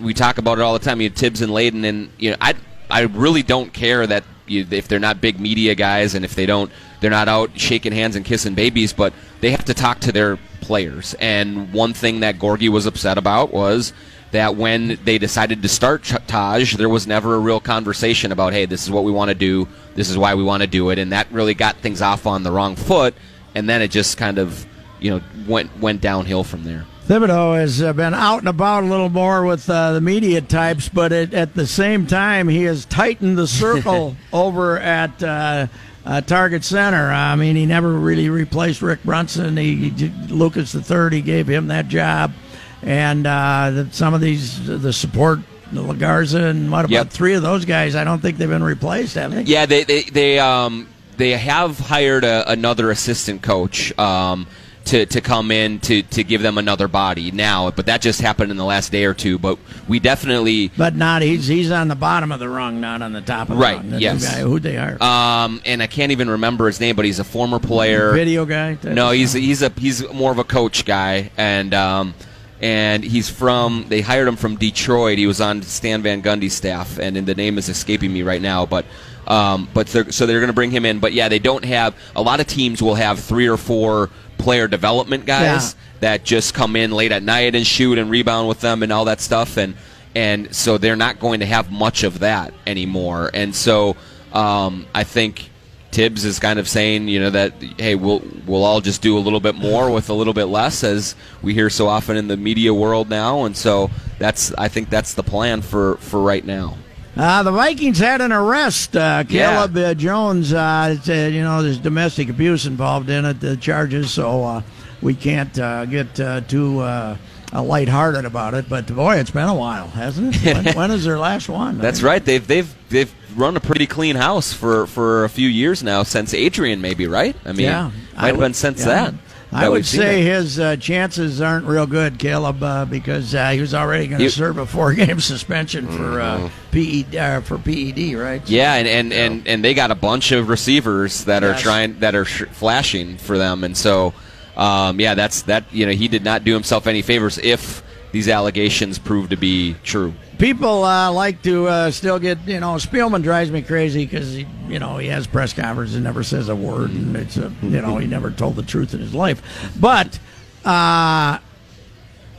we 0.00 0.14
talk 0.14 0.38
about 0.38 0.58
it 0.58 0.62
all 0.62 0.72
the 0.72 0.84
time. 0.84 1.00
You 1.00 1.08
have 1.10 1.16
Tibbs 1.16 1.42
and 1.42 1.52
Layden, 1.52 1.84
and 1.84 2.10
you 2.18 2.30
know 2.30 2.36
I 2.40 2.54
I 2.90 3.02
really 3.02 3.42
don't 3.42 3.72
care 3.72 4.06
that 4.06 4.24
you, 4.46 4.66
if 4.70 4.88
they're 4.88 4.98
not 4.98 5.20
big 5.20 5.40
media 5.40 5.74
guys 5.74 6.14
and 6.14 6.24
if 6.24 6.34
they 6.34 6.46
don't 6.46 6.70
they're 7.00 7.10
not 7.10 7.28
out 7.28 7.58
shaking 7.58 7.92
hands 7.92 8.16
and 8.16 8.24
kissing 8.24 8.54
babies, 8.54 8.92
but 8.92 9.12
they 9.40 9.50
have 9.50 9.64
to 9.66 9.74
talk 9.74 10.00
to 10.00 10.12
their 10.12 10.38
players. 10.62 11.14
And 11.20 11.72
one 11.72 11.92
thing 11.92 12.20
that 12.20 12.38
Gorgui 12.38 12.70
was 12.70 12.86
upset 12.86 13.18
about 13.18 13.52
was 13.52 13.92
that 14.30 14.56
when 14.56 14.98
they 15.04 15.18
decided 15.18 15.62
to 15.62 15.68
start 15.68 16.02
Taj, 16.26 16.74
there 16.74 16.88
was 16.88 17.06
never 17.06 17.34
a 17.34 17.38
real 17.38 17.60
conversation 17.60 18.32
about, 18.32 18.52
hey, 18.52 18.64
this 18.64 18.82
is 18.82 18.90
what 18.90 19.04
we 19.04 19.12
want 19.12 19.28
to 19.28 19.34
do, 19.34 19.68
this 19.94 20.08
is 20.08 20.16
why 20.16 20.34
we 20.34 20.42
want 20.42 20.62
to 20.62 20.66
do 20.66 20.90
it, 20.90 20.98
and 20.98 21.12
that 21.12 21.30
really 21.30 21.54
got 21.54 21.76
things 21.76 22.00
off 22.00 22.26
on 22.26 22.42
the 22.42 22.50
wrong 22.50 22.74
foot. 22.74 23.14
And 23.54 23.68
then 23.68 23.82
it 23.82 23.88
just 23.88 24.16
kind 24.16 24.38
of, 24.38 24.66
you 24.98 25.10
know, 25.10 25.20
went 25.46 25.78
went 25.78 26.00
downhill 26.00 26.42
from 26.42 26.64
there. 26.64 26.86
Thibodeau 27.06 27.54
has 27.58 27.82
uh, 27.82 27.92
been 27.92 28.14
out 28.14 28.38
and 28.38 28.48
about 28.48 28.82
a 28.82 28.86
little 28.86 29.10
more 29.10 29.44
with 29.44 29.68
uh, 29.68 29.92
the 29.92 30.00
media 30.00 30.40
types, 30.40 30.88
but 30.88 31.12
at, 31.12 31.34
at 31.34 31.54
the 31.54 31.66
same 31.66 32.06
time, 32.06 32.48
he 32.48 32.62
has 32.64 32.86
tightened 32.86 33.36
the 33.36 33.46
circle 33.46 34.16
over 34.32 34.78
at 34.78 35.22
uh, 35.22 35.66
uh, 36.06 36.20
Target 36.22 36.64
Center. 36.64 37.10
I 37.10 37.36
mean, 37.36 37.56
he 37.56 37.66
never 37.66 37.92
really 37.92 38.30
replaced 38.30 38.80
Rick 38.80 39.02
Brunson. 39.04 39.56
He, 39.58 39.90
he 39.90 40.08
Lucas 40.28 40.72
the 40.72 40.82
third, 40.82 41.12
he 41.12 41.20
gave 41.20 41.46
him 41.46 41.66
that 41.68 41.88
job, 41.88 42.32
and 42.80 43.26
uh, 43.26 43.70
the, 43.70 43.88
some 43.92 44.14
of 44.14 44.22
these 44.22 44.66
the 44.66 44.92
support 44.92 45.40
Legarza 45.72 46.48
and 46.50 46.70
what 46.70 46.84
about 46.86 46.90
Yep. 46.92 47.10
three 47.10 47.34
of 47.34 47.42
those 47.42 47.64
guys? 47.66 47.96
I 47.96 48.04
don't 48.04 48.20
think 48.20 48.38
they've 48.38 48.48
been 48.48 48.62
replaced, 48.62 49.16
have 49.16 49.32
they? 49.32 49.42
Yeah, 49.42 49.66
they 49.66 49.84
they 49.84 50.02
they 50.04 50.38
um 50.38 50.88
they 51.18 51.32
have 51.32 51.78
hired 51.78 52.24
a, 52.24 52.50
another 52.50 52.90
assistant 52.90 53.42
coach 53.42 53.96
um 53.98 54.46
to 54.84 55.06
to 55.06 55.20
come 55.20 55.50
in 55.50 55.80
to 55.80 56.02
to 56.02 56.22
give 56.22 56.42
them 56.42 56.58
another 56.58 56.88
body 56.88 57.30
now, 57.30 57.70
but 57.70 57.86
that 57.86 58.02
just 58.02 58.20
happened 58.20 58.50
in 58.50 58.56
the 58.56 58.64
last 58.64 58.92
day 58.92 59.04
or 59.04 59.14
two. 59.14 59.38
But 59.38 59.58
we 59.88 59.98
definitely 59.98 60.70
But 60.76 60.94
not 60.94 61.22
he's 61.22 61.46
he's 61.46 61.70
on 61.70 61.88
the 61.88 61.94
bottom 61.94 62.30
of 62.32 62.38
the 62.40 62.48
rung, 62.48 62.80
not 62.80 63.00
on 63.02 63.12
the 63.12 63.20
top 63.22 63.48
of 63.48 63.56
the 63.56 63.62
Right, 63.62 63.76
rung. 63.76 63.98
Yes. 63.98 64.24
guy, 64.30 64.40
who 64.40 64.60
they 64.60 64.76
are? 64.76 65.02
um 65.02 65.62
and 65.64 65.82
I 65.82 65.86
can't 65.86 66.12
even 66.12 66.28
remember 66.30 66.66
his 66.66 66.80
name, 66.80 66.96
but 66.96 67.04
he's 67.04 67.18
a 67.18 67.24
former 67.24 67.58
player. 67.58 68.12
Video 68.12 68.44
guy. 68.44 68.76
No, 68.84 69.10
he's 69.10 69.32
he's 69.32 69.62
a 69.62 69.70
he's 69.76 70.06
more 70.12 70.30
of 70.32 70.38
a 70.38 70.44
coach 70.44 70.84
guy, 70.84 71.30
and 71.36 71.72
um, 71.74 72.14
and 72.60 73.02
he's 73.04 73.28
from. 73.28 73.86
They 73.88 74.00
hired 74.00 74.28
him 74.28 74.36
from 74.36 74.56
Detroit. 74.56 75.18
He 75.18 75.26
was 75.26 75.40
on 75.40 75.62
Stan 75.62 76.02
Van 76.02 76.22
Gundy's 76.22 76.54
staff, 76.54 76.98
and 76.98 77.16
the 77.16 77.34
name 77.34 77.58
is 77.58 77.68
escaping 77.68 78.12
me 78.12 78.22
right 78.22 78.40
now. 78.40 78.64
But 78.66 78.84
um, 79.26 79.68
but 79.74 79.86
they're, 79.88 80.12
so 80.12 80.26
they're 80.26 80.40
going 80.40 80.48
to 80.48 80.54
bring 80.54 80.70
him 80.70 80.84
in. 80.84 80.98
But 80.98 81.12
yeah, 81.12 81.28
they 81.28 81.38
don't 81.38 81.64
have 81.64 81.96
a 82.14 82.22
lot 82.22 82.40
of 82.40 82.46
teams 82.46 82.82
will 82.82 82.94
have 82.96 83.20
three 83.20 83.48
or 83.48 83.56
four 83.56 84.10
player 84.38 84.68
development 84.68 85.26
guys 85.26 85.74
that 86.00 86.24
just 86.24 86.54
come 86.54 86.76
in 86.76 86.90
late 86.90 87.12
at 87.12 87.22
night 87.22 87.54
and 87.54 87.66
shoot 87.66 87.98
and 87.98 88.10
rebound 88.10 88.48
with 88.48 88.60
them 88.60 88.82
and 88.82 88.92
all 88.92 89.06
that 89.06 89.20
stuff, 89.20 89.56
and 89.56 89.74
and 90.14 90.54
so 90.54 90.78
they're 90.78 90.96
not 90.96 91.18
going 91.18 91.40
to 91.40 91.46
have 91.46 91.70
much 91.70 92.04
of 92.04 92.20
that 92.20 92.54
anymore. 92.66 93.30
And 93.34 93.54
so 93.54 93.96
um, 94.32 94.86
I 94.94 95.04
think. 95.04 95.50
Tibbs 95.90 96.24
is 96.24 96.40
kind 96.40 96.58
of 96.58 96.66
saying, 96.66 97.06
you 97.06 97.20
know, 97.20 97.30
that 97.30 97.52
hey, 97.78 97.94
we'll 97.94 98.20
we'll 98.48 98.64
all 98.64 98.80
just 98.80 99.00
do 99.00 99.16
a 99.16 99.20
little 99.20 99.38
bit 99.38 99.54
more 99.54 99.92
with 99.92 100.10
a 100.10 100.12
little 100.12 100.34
bit 100.34 100.46
less, 100.46 100.82
as 100.82 101.14
we 101.40 101.54
hear 101.54 101.70
so 101.70 101.86
often 101.86 102.16
in 102.16 102.26
the 102.26 102.36
media 102.36 102.74
world 102.74 103.08
now, 103.08 103.44
and 103.44 103.56
so 103.56 103.92
that's 104.18 104.52
I 104.54 104.66
think 104.66 104.90
that's 104.90 105.14
the 105.14 105.22
plan 105.22 105.62
for 105.62 105.94
for 105.98 106.20
right 106.20 106.44
now. 106.44 106.76
Uh, 107.16 107.42
the 107.44 107.52
Vikings 107.52 107.98
had 107.98 108.20
an 108.20 108.32
arrest. 108.32 108.96
Uh, 108.96 109.24
Yeah. 109.28 109.66
Cayleb 109.66 109.76
uh, 109.90 109.94
Jones, 109.94 110.52
uh, 110.52 110.96
you 111.06 111.42
know, 111.42 111.62
there's 111.62 111.78
domestic 111.78 112.28
abuse 112.28 112.66
involved 112.66 113.08
in 113.10 113.24
it, 113.24 113.40
the 113.40 113.56
charges, 113.56 114.10
so 114.12 114.42
uh, 114.44 114.62
we 115.00 115.14
can't 115.14 115.56
uh, 115.58 115.84
get 115.86 116.18
uh, 116.18 116.40
too 116.42 116.80
uh, 116.80 117.16
lighthearted 117.52 118.24
about 118.24 118.54
it. 118.54 118.68
But 118.68 118.86
boy, 118.88 119.16
it's 119.16 119.30
been 119.30 119.48
a 119.48 119.54
while, 119.54 119.86
hasn't 119.88 120.36
it? 120.44 120.54
When, 120.64 120.74
when 120.76 120.90
is 120.90 121.04
their 121.04 121.18
last 121.18 121.48
one? 121.48 121.78
That's 121.78 122.02
right. 122.02 122.24
They've 122.24 122.44
they've 122.44 122.74
they've 122.88 123.14
run 123.36 123.56
a 123.56 123.60
pretty 123.60 123.86
clean 123.86 124.16
house 124.16 124.52
for 124.52 124.86
for 124.88 125.24
a 125.24 125.28
few 125.28 125.48
years 125.48 125.82
now 125.84 126.02
since 126.02 126.34
Adrian, 126.34 126.80
maybe 126.80 127.06
right? 127.06 127.36
I 127.44 127.52
mean, 127.52 127.66
yeah, 127.66 127.84
might 127.84 127.92
I 128.16 128.26
have 128.26 128.36
would- 128.38 128.42
been 128.42 128.54
since 128.54 128.80
yeah. 128.80 128.86
that. 128.86 129.14
I 129.54 129.68
would 129.68 129.86
say 129.86 130.22
it. 130.22 130.24
his 130.24 130.58
uh, 130.58 130.76
chances 130.76 131.40
aren't 131.40 131.66
real 131.66 131.86
good, 131.86 132.18
Cayleb, 132.18 132.62
uh, 132.62 132.84
because 132.84 133.34
uh, 133.34 133.50
he 133.50 133.60
was 133.60 133.72
already 133.72 134.08
going 134.08 134.20
to 134.20 134.30
serve 134.30 134.58
a 134.58 134.66
four-game 134.66 135.20
suspension 135.20 135.86
for 135.86 136.20
uh, 136.20 136.50
PED 136.72 137.16
uh, 137.16 137.40
for 137.40 137.58
PED, 137.58 138.14
right? 138.14 138.42
Yeah, 138.48 138.74
and, 138.74 138.88
and, 138.88 139.12
and, 139.12 139.46
and 139.46 139.64
they 139.64 139.74
got 139.74 139.90
a 139.90 139.94
bunch 139.94 140.32
of 140.32 140.48
receivers 140.48 141.24
that 141.24 141.44
are 141.44 141.54
trying 141.54 142.00
that 142.00 142.14
are 142.14 142.24
sh- 142.24 142.44
flashing 142.50 143.16
for 143.16 143.38
them, 143.38 143.62
and 143.62 143.76
so 143.76 144.12
um, 144.56 145.00
yeah, 145.00 145.14
that's 145.14 145.42
that. 145.42 145.64
You 145.72 145.86
know, 145.86 145.92
he 145.92 146.08
did 146.08 146.24
not 146.24 146.44
do 146.44 146.52
himself 146.52 146.86
any 146.86 147.02
favors 147.02 147.38
if 147.38 147.82
these 148.14 148.28
allegations 148.28 148.96
prove 148.96 149.30
to 149.30 149.36
be 149.36 149.74
true. 149.82 150.14
People 150.38 150.84
uh, 150.84 151.10
like 151.10 151.42
to 151.42 151.66
uh, 151.66 151.90
still 151.90 152.20
get, 152.20 152.38
you 152.46 152.60
know, 152.60 152.74
Spielman 152.76 153.24
drives 153.24 153.50
me 153.50 153.60
crazy 153.60 154.04
because 154.04 154.34
he, 154.34 154.46
you 154.68 154.78
know, 154.78 154.98
he 154.98 155.08
has 155.08 155.26
press 155.26 155.52
conferences 155.52 155.96
and 155.96 156.04
never 156.04 156.22
says 156.22 156.48
a 156.48 156.54
word, 156.54 156.90
and 156.90 157.16
it's 157.16 157.36
a, 157.36 157.52
you 157.60 157.82
know, 157.82 157.98
he 157.98 158.06
never 158.06 158.30
told 158.30 158.54
the 158.54 158.62
truth 158.62 158.94
in 158.94 159.00
his 159.00 159.14
life. 159.14 159.42
But, 159.80 160.20
uh, 160.64 161.40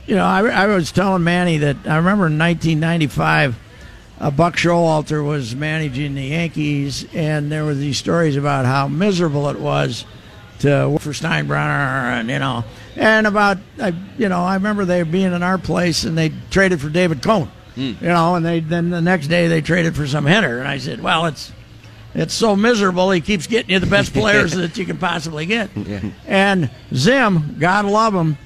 you 0.06 0.16
know, 0.16 0.24
I, 0.24 0.46
I 0.46 0.66
was 0.68 0.92
telling 0.92 1.22
Manny 1.24 1.58
that 1.58 1.76
I 1.84 1.96
remember 1.98 2.28
in 2.28 2.38
1995, 2.38 3.58
uh, 4.18 4.30
Buck 4.30 4.56
Showalter 4.56 5.22
was 5.22 5.54
managing 5.54 6.14
the 6.14 6.24
Yankees, 6.24 7.04
and 7.12 7.52
there 7.52 7.66
were 7.66 7.74
these 7.74 7.98
stories 7.98 8.36
about 8.36 8.64
how 8.64 8.88
miserable 8.88 9.50
it 9.50 9.60
was 9.60 10.06
to 10.60 10.88
work 10.88 11.02
for 11.02 11.10
Steinbrenner, 11.10 12.18
and 12.18 12.30
you 12.30 12.38
know, 12.38 12.64
and 12.96 13.26
about, 13.26 13.58
I, 13.80 13.94
you 14.18 14.28
know, 14.28 14.40
I 14.40 14.54
remember 14.54 14.84
they 14.84 15.02
being 15.02 15.32
in 15.32 15.42
our 15.42 15.58
place, 15.58 16.04
and 16.04 16.16
they 16.16 16.32
traded 16.50 16.80
for 16.80 16.88
David 16.88 17.22
Cone, 17.22 17.50
hmm. 17.74 17.92
you 18.00 18.08
know, 18.08 18.34
and 18.34 18.44
they 18.44 18.60
then 18.60 18.90
the 18.90 19.00
next 19.00 19.28
day 19.28 19.48
they 19.48 19.60
traded 19.60 19.94
for 19.94 20.06
some 20.06 20.26
hitter, 20.26 20.58
and 20.58 20.68
I 20.68 20.78
said, 20.78 21.00
well, 21.02 21.26
it's 21.26 21.52
it's 22.14 22.34
so 22.34 22.56
miserable. 22.56 23.10
He 23.10 23.20
keeps 23.20 23.46
getting 23.46 23.70
you 23.70 23.78
the 23.78 23.86
best 23.86 24.12
players 24.14 24.52
that 24.56 24.78
you 24.78 24.86
can 24.86 24.96
possibly 24.96 25.44
get. 25.44 25.70
And 26.26 26.70
Zim, 26.94 27.56
God 27.58 27.84
love 27.84 28.14
him, 28.14 28.38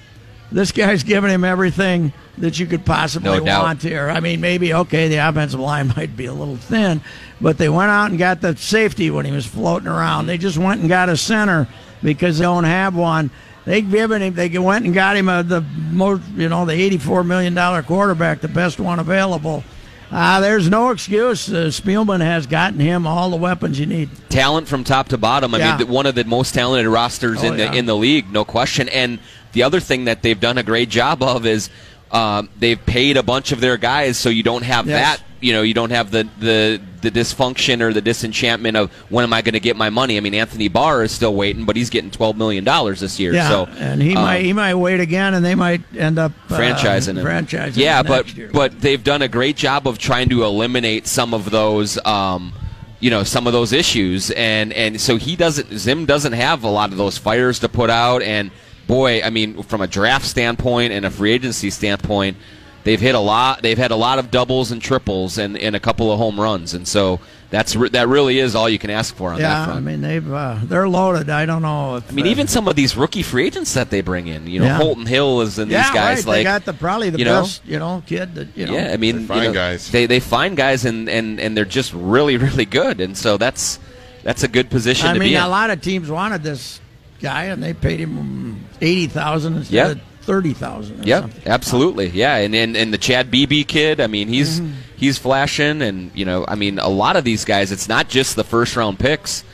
this 0.52 0.72
guy's 0.72 1.04
giving 1.04 1.30
him 1.30 1.44
everything 1.44 2.12
that 2.38 2.58
you 2.58 2.66
could 2.66 2.84
possibly 2.84 3.40
No 3.40 3.60
want 3.62 3.82
here. 3.82 4.08
I 4.08 4.20
mean, 4.20 4.40
maybe 4.40 4.74
okay, 4.74 5.08
the 5.08 5.16
offensive 5.16 5.60
line 5.60 5.88
might 5.96 6.16
be 6.16 6.26
a 6.26 6.32
little 6.32 6.56
thin, 6.56 7.00
but 7.40 7.58
they 7.58 7.68
went 7.68 7.90
out 7.90 8.10
and 8.10 8.18
got 8.18 8.40
the 8.40 8.56
safety 8.56 9.10
when 9.10 9.24
he 9.26 9.32
was 9.32 9.46
floating 9.46 9.88
around. 9.88 10.26
They 10.26 10.38
just 10.38 10.58
went 10.58 10.80
and 10.80 10.88
got 10.88 11.08
a 11.08 11.16
center 11.16 11.68
because 12.02 12.38
they 12.38 12.44
don't 12.44 12.64
have 12.64 12.96
one. 12.96 13.30
They 13.64 13.82
given 13.82 14.22
him. 14.22 14.34
They 14.34 14.48
went 14.58 14.84
and 14.86 14.94
got 14.94 15.16
him 15.16 15.28
a, 15.28 15.42
the 15.42 15.60
most, 15.90 16.22
you 16.34 16.48
know, 16.48 16.64
the 16.64 16.72
eighty-four 16.72 17.24
million 17.24 17.54
dollar 17.54 17.82
quarterback, 17.82 18.40
the 18.40 18.48
best 18.48 18.80
one 18.80 18.98
available. 18.98 19.62
Uh, 20.10 20.40
there's 20.40 20.68
no 20.68 20.90
excuse. 20.90 21.48
Uh, 21.52 21.66
Spielman 21.66 22.20
has 22.20 22.46
gotten 22.48 22.80
him 22.80 23.06
all 23.06 23.30
the 23.30 23.36
weapons 23.36 23.78
you 23.78 23.86
need. 23.86 24.10
talent 24.28 24.66
from 24.66 24.82
top 24.82 25.08
to 25.08 25.18
bottom. 25.18 25.54
I 25.54 25.58
Yeah. 25.58 25.78
mean, 25.78 25.88
one 25.88 26.06
of 26.06 26.16
the 26.16 26.24
most 26.24 26.52
talented 26.52 26.86
rosters 26.88 27.44
Oh, 27.44 27.46
in 27.48 27.56
the 27.58 27.62
yeah. 27.64 27.72
in 27.74 27.86
the 27.86 27.94
league, 27.94 28.32
no 28.32 28.44
question. 28.44 28.88
And 28.88 29.20
the 29.52 29.62
other 29.62 29.78
thing 29.78 30.06
that 30.06 30.22
they've 30.22 30.40
done 30.40 30.58
a 30.58 30.62
great 30.64 30.88
job 30.88 31.22
of 31.22 31.46
is 31.46 31.70
um, 32.12 32.48
they've 32.58 32.84
paid 32.84 33.16
a 33.16 33.22
bunch 33.22 33.52
of 33.52 33.60
their 33.60 33.76
guys, 33.76 34.16
so 34.16 34.28
you 34.28 34.42
don't 34.42 34.62
have 34.64 34.86
Yes. 34.86 35.18
that. 35.18 35.26
You 35.42 35.54
know, 35.54 35.62
you 35.62 35.72
don't 35.72 35.90
have 35.90 36.10
the 36.10 36.28
the 36.38 36.80
the 37.00 37.10
dysfunction 37.10 37.80
or 37.80 37.94
the 37.94 38.02
disenchantment 38.02 38.76
of 38.76 38.92
when 39.08 39.22
am 39.24 39.32
I 39.32 39.40
going 39.40 39.54
to 39.54 39.60
get 39.60 39.74
my 39.74 39.88
money? 39.88 40.18
I 40.18 40.20
mean, 40.20 40.34
Anthony 40.34 40.68
Barr 40.68 41.02
is 41.02 41.12
still 41.12 41.34
waiting, 41.34 41.64
but 41.64 41.76
he's 41.76 41.88
getting 41.88 42.10
twelve 42.10 42.36
million 42.36 42.62
dollars 42.62 43.00
this 43.00 43.18
year. 43.18 43.32
Yeah, 43.32 43.48
so 43.48 43.64
and 43.78 44.02
he 44.02 44.14
um, 44.14 44.22
might 44.22 44.42
he 44.44 44.52
might 44.52 44.74
wait 44.74 45.00
again, 45.00 45.32
and 45.32 45.42
they 45.42 45.54
might 45.54 45.80
end 45.96 46.18
up 46.18 46.32
uh, 46.50 46.58
franchising 46.58 47.16
him. 47.16 47.24
Franchising, 47.24 47.76
Yeah, 47.76 48.02
but 48.02 48.36
year. 48.36 48.50
but 48.52 48.82
they've 48.82 49.02
done 49.02 49.22
a 49.22 49.28
great 49.28 49.56
job 49.56 49.88
of 49.88 49.96
trying 49.98 50.28
to 50.28 50.44
eliminate 50.44 51.06
some 51.06 51.32
of 51.32 51.50
those. 51.50 51.98
Um, 52.04 52.52
you 52.98 53.08
know 53.08 53.24
some 53.24 53.46
of 53.46 53.54
those 53.54 53.72
issues, 53.72 54.30
and 54.32 54.74
and 54.74 55.00
so 55.00 55.16
he 55.16 55.36
doesn't. 55.36 55.72
Zim 55.78 56.04
doesn't 56.04 56.34
have 56.34 56.64
a 56.64 56.68
lot 56.68 56.90
of 56.92 56.98
those 56.98 57.16
fires 57.16 57.60
to 57.60 57.68
put 57.70 57.88
out, 57.88 58.20
and 58.20 58.50
boy, 58.90 59.22
I 59.22 59.30
mean, 59.30 59.62
from 59.62 59.80
a 59.80 59.86
draft 59.86 60.26
standpoint 60.26 60.92
and 60.92 61.06
a 61.06 61.10
free 61.10 61.32
agency 61.32 61.70
standpoint, 61.70 62.36
they've 62.84 63.00
hit 63.00 63.14
a 63.14 63.20
lot. 63.20 63.62
They've 63.62 63.78
had 63.78 63.92
a 63.92 63.96
lot 63.96 64.18
of 64.18 64.30
doubles 64.30 64.72
and 64.72 64.82
triples, 64.82 65.38
and, 65.38 65.56
and 65.56 65.76
a 65.76 65.80
couple 65.80 66.10
of 66.12 66.18
home 66.18 66.38
runs, 66.38 66.74
and 66.74 66.86
so 66.86 67.20
that's 67.50 67.74
re- 67.76 67.88
that 67.90 68.08
really 68.08 68.38
is 68.38 68.54
all 68.54 68.68
you 68.68 68.78
can 68.78 68.90
ask 68.90 69.14
for 69.14 69.30
on 69.30 69.36
that 69.36 69.42
yeah, 69.42 69.64
front. 69.64 69.78
I 69.78 69.80
mean 69.80 70.00
they've 70.00 70.32
uh, 70.32 70.58
they're 70.64 70.88
loaded. 70.88 71.30
I 71.30 71.46
don't 71.46 71.62
know. 71.62 71.96
If, 71.96 72.10
I 72.10 72.14
mean, 72.14 72.26
uh, 72.26 72.30
even 72.30 72.46
some 72.48 72.68
of 72.68 72.76
these 72.76 72.96
rookie 72.96 73.22
free 73.22 73.46
agents 73.46 73.74
that 73.74 73.90
they 73.90 74.00
bring 74.00 74.26
in, 74.26 74.46
you 74.46 74.60
know, 74.60 74.66
Yeah. 74.66 74.76
Holton 74.76 75.06
Hill 75.06 75.40
is 75.40 75.58
and 75.58 75.70
yeah, 75.70 75.82
these 75.82 75.90
guys 75.92 76.18
right. 76.18 76.26
like 76.26 76.36
they 76.38 76.44
got 76.44 76.64
the 76.64 76.72
probably 76.72 77.10
the 77.10 77.18
you 77.18 77.24
know? 77.24 77.42
best 77.42 77.64
you 77.64 77.78
know 77.78 78.02
kid 78.06 78.34
that 78.34 78.56
you 78.56 78.66
know. 78.66 78.72
yeah, 78.72 78.92
I 78.92 78.96
mean, 78.96 79.26
They 79.26 79.34
you 79.36 79.42
know, 79.42 79.52
guys. 79.52 79.90
They 79.90 80.06
they 80.06 80.20
find 80.20 80.56
guys 80.56 80.84
and, 80.84 81.08
and, 81.08 81.40
and 81.40 81.56
they're 81.56 81.64
just 81.64 81.92
really 81.92 82.36
really 82.46 82.66
good, 82.66 83.00
and 83.00 83.16
so 83.16 83.36
that's 83.36 83.78
that's 84.22 84.42
a 84.42 84.48
good 84.48 84.70
position 84.70 85.08
I 85.08 85.14
to 85.14 85.18
mean 85.18 85.30
be 85.30 85.36
a 85.36 85.48
lot 85.48 85.70
of 85.70 85.80
teams 85.80 86.10
wanted 86.10 86.42
this 86.42 86.79
guy, 87.20 87.44
and 87.44 87.62
they 87.62 87.74
paid 87.74 88.00
him 88.00 88.64
eighty 88.80 89.06
thousand 89.06 89.56
instead 89.58 89.74
Yeah. 89.74 89.90
of 89.92 90.00
thirty 90.22 90.52
thousand. 90.54 91.06
Yeah, 91.06 91.28
absolutely. 91.46 92.08
Yeah, 92.08 92.36
and, 92.36 92.54
and 92.54 92.76
and 92.76 92.92
the 92.92 92.98
Chad 92.98 93.30
Beebe 93.30 93.64
kid, 93.64 94.00
I 94.00 94.06
mean, 94.06 94.28
he's 94.28 94.60
Mm-hmm. 94.60 94.72
he's 94.96 95.18
flashing, 95.18 95.82
and 95.82 96.10
you 96.14 96.24
know, 96.24 96.44
I 96.48 96.54
mean, 96.54 96.78
a 96.78 96.88
lot 96.88 97.16
of 97.16 97.24
these 97.24 97.44
guys, 97.44 97.72
it's 97.72 97.88
not 97.88 98.08
just 98.08 98.36
the 98.36 98.44
first 98.44 98.76
round 98.76 98.98
picks 98.98 99.44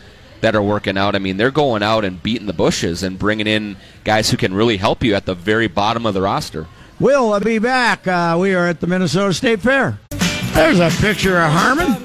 that 0.42 0.54
are 0.54 0.62
working 0.62 0.98
out. 0.98 1.14
I 1.14 1.18
mean, 1.18 1.36
they're 1.38 1.50
going 1.50 1.82
out 1.82 2.04
and 2.04 2.22
beating 2.22 2.46
the 2.46 2.52
bushes 2.52 3.02
and 3.02 3.18
bringing 3.18 3.46
in 3.46 3.76
guys 4.04 4.30
who 4.30 4.36
can 4.36 4.52
really 4.52 4.76
help 4.76 5.02
you 5.02 5.14
at 5.14 5.24
the 5.24 5.34
very 5.34 5.66
bottom 5.66 6.04
of 6.04 6.12
the 6.14 6.20
roster. 6.20 6.66
We'll 7.00 7.38
be 7.40 7.58
back. 7.58 8.06
Uh, 8.06 8.36
we 8.40 8.54
are 8.54 8.66
at 8.66 8.80
the 8.80 8.86
Minnesota 8.86 9.32
State 9.34 9.60
Fair. 9.60 9.98
There's 10.52 10.78
a 10.80 10.90
picture 11.00 11.38
of 11.38 11.50
Harmon. 11.52 11.95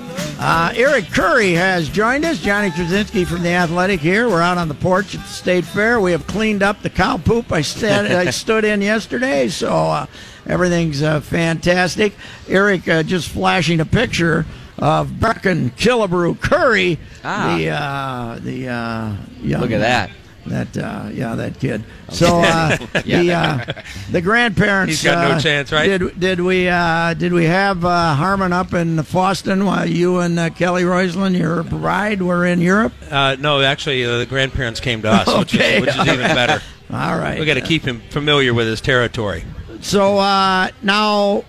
Uh, 0.44 0.74
Eric 0.76 1.06
Curry 1.12 1.52
has 1.52 1.88
joined 1.88 2.26
us. 2.26 2.40
Johnny 2.40 2.72
Krawczynski 2.72 3.28
from 3.28 3.44
the 3.44 3.50
Athletic 3.50 4.00
here. 4.00 4.28
We're 4.28 4.42
out 4.42 4.58
on 4.58 4.68
the 4.70 4.74
porch 4.74 5.14
at 5.14 5.22
the 5.22 5.28
State 5.28 5.66
Fair. 5.66 6.00
We 6.00 6.12
have 6.14 6.26
cleaned 6.26 6.64
up 6.64 6.82
the 6.82 6.90
cow 6.90 7.18
poop 7.18 7.52
I, 7.52 7.62
stand, 7.62 8.08
I 8.08 8.30
stood 8.32 8.66
in 8.66 8.82
yesterday, 8.82 9.50
so 9.50 9.70
uh, 9.72 10.06
everything's 10.48 11.04
uh, 11.04 11.22
fantastic. 11.22 12.14
Eric 12.48 12.88
uh, 12.88 13.04
just 13.04 13.30
flashing 13.30 13.80
a 13.82 13.86
picture 13.86 14.48
of 14.80 15.10
Brecken 15.10 15.70
Killebrew 15.74 16.42
Curry, 16.42 16.98
Ah. 17.24 17.56
the 17.56 17.70
uh, 17.70 18.40
the 18.42 18.68
uh, 18.68 19.16
young, 19.44 19.62
Look 19.62 19.72
at 19.72 19.80
that. 19.82 20.10
That 20.48 20.76
uh, 20.78 21.10
yeah, 21.12 21.36
that 21.36 21.60
kid. 21.60 21.84
So 22.12 22.42
uh, 22.42 22.76
the 23.06 23.32
uh, 23.32 23.82
the 24.12 24.22
grandparents. 24.22 24.92
He's 24.96 25.04
got 25.04 25.30
no 25.30 25.36
uh, 25.36 25.40
chance, 25.40 25.72
right? 25.72 25.88
Did 25.88 26.20
did 26.20 26.42
we 26.42 26.68
uh, 26.68 27.14
did 27.14 27.32
we 27.32 27.46
have 27.46 27.86
uh, 27.86 28.16
Harmon 28.16 28.52
up 28.52 28.74
in 28.74 28.98
Boston 29.14 29.66
while 29.66 29.90
you 29.90 30.20
and 30.20 30.38
uh, 30.38 30.50
Kelly 30.50 30.84
Roisland, 30.84 31.38
your 31.38 31.64
bride, 31.64 32.22
were 32.22 32.46
in 32.46 32.60
Europe? 32.60 32.92
Uh, 33.10 33.38
no, 33.40 33.62
actually, 33.62 34.04
uh, 34.04 34.18
the 34.18 34.26
grandparents 34.26 34.82
came 34.82 35.02
to 35.04 35.10
us, 35.10 35.28
which, 35.28 35.56
Okay. 35.56 35.76
is, 35.78 35.82
which 35.86 35.96
is 35.96 36.08
even 36.08 36.20
better. 36.36 36.62
All 36.92 37.18
right. 37.18 37.40
We 37.40 37.46
got 37.46 37.54
to 37.54 37.62
keep 37.62 37.84
him 37.84 38.02
familiar 38.10 38.54
with 38.54 38.68
his 38.68 38.82
territory. 38.82 39.46
So 39.80 40.18
uh, 40.18 40.68
now, 40.82 41.46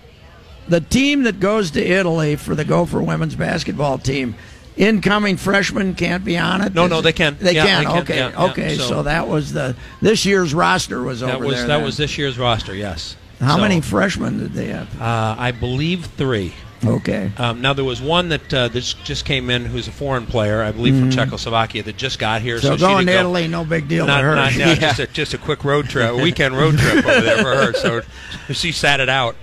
the 0.69 0.79
team 0.79 1.23
that 1.23 1.41
goes 1.41 1.71
to 1.71 1.85
Italy 1.85 2.37
for 2.37 2.55
the 2.55 2.63
Gopher 2.63 3.01
women's 3.01 3.35
basketball 3.35 3.97
team, 3.97 4.35
incoming 4.75 5.37
freshmen 5.37 5.95
can't 5.95 6.23
be 6.25 6.37
on 6.37 6.61
it. 6.61 6.73
No, 6.73 6.87
no, 6.87 7.01
they 7.01 7.13
can. 7.13 7.37
They 7.39 7.53
Yeah, 7.55 7.65
can. 7.65 7.83
they 7.83 7.89
can. 7.89 8.01
Okay, 8.03 8.17
Yeah, 8.17 8.29
yeah. 8.29 8.45
okay. 8.51 8.75
So, 8.77 8.87
So- 8.87 9.03
that 9.03 9.27
was 9.27 9.53
the 9.53 9.75
this 10.01 10.25
year's 10.25 10.53
roster 10.53 11.01
was 11.03 11.19
That 11.21 11.35
over 11.35 11.45
was 11.45 11.55
there. 11.57 11.67
that 11.67 11.75
then. 11.77 11.85
was 11.85 11.97
this 11.97 12.17
year's 12.17 12.37
roster. 12.37 12.73
Yes. 12.75 13.15
How 13.39 13.55
So, 13.57 13.61
many 13.61 13.81
freshmen 13.81 14.39
did 14.39 14.53
they 14.53 14.67
have? 14.67 14.87
Uh, 15.01 15.35
I 15.37 15.51
believe 15.51 16.05
three. 16.17 16.53
Okay. 16.85 17.31
Um, 17.37 17.61
now 17.61 17.71
there 17.73 17.85
was 17.85 18.01
one 18.01 18.27
that 18.29 18.53
uh, 18.53 18.67
that 18.67 18.95
just 19.05 19.23
came 19.23 19.49
in, 19.49 19.65
who's 19.65 19.87
a 19.87 19.91
foreign 19.91 20.25
player, 20.25 20.61
I 20.61 20.71
believe 20.71 20.97
from 20.99 21.09
Czechoslovakia, 21.11 21.81
that 21.83 21.95
just 21.95 22.19
got 22.19 22.41
here. 22.41 22.57
Mm-hmm. 22.57 22.67
So, 22.67 22.77
So, 22.77 22.87
going 22.87 23.05
to 23.07 23.13
go. 23.13 23.19
Italy, 23.19 23.47
no 23.47 23.63
big 23.63 23.87
deal 23.87 24.05
Not, 24.05 24.17
to 24.17 24.23
her. 24.27 24.35
not, 24.35 24.53
yeah, 24.57 24.75
just, 24.75 24.99
a, 24.99 25.07
just 25.07 25.33
a 25.33 25.37
quick 25.37 25.63
road 25.63 25.87
trip, 25.87 26.11
a 26.11 26.15
weekend 26.17 26.57
road 26.57 26.77
trip 26.77 27.05
over 27.05 27.21
there 27.21 27.37
for 27.41 27.55
her. 27.55 27.73
So 27.73 28.01
she 28.53 28.71
sat 28.73 28.99
it 28.99 29.07
out. 29.07 29.35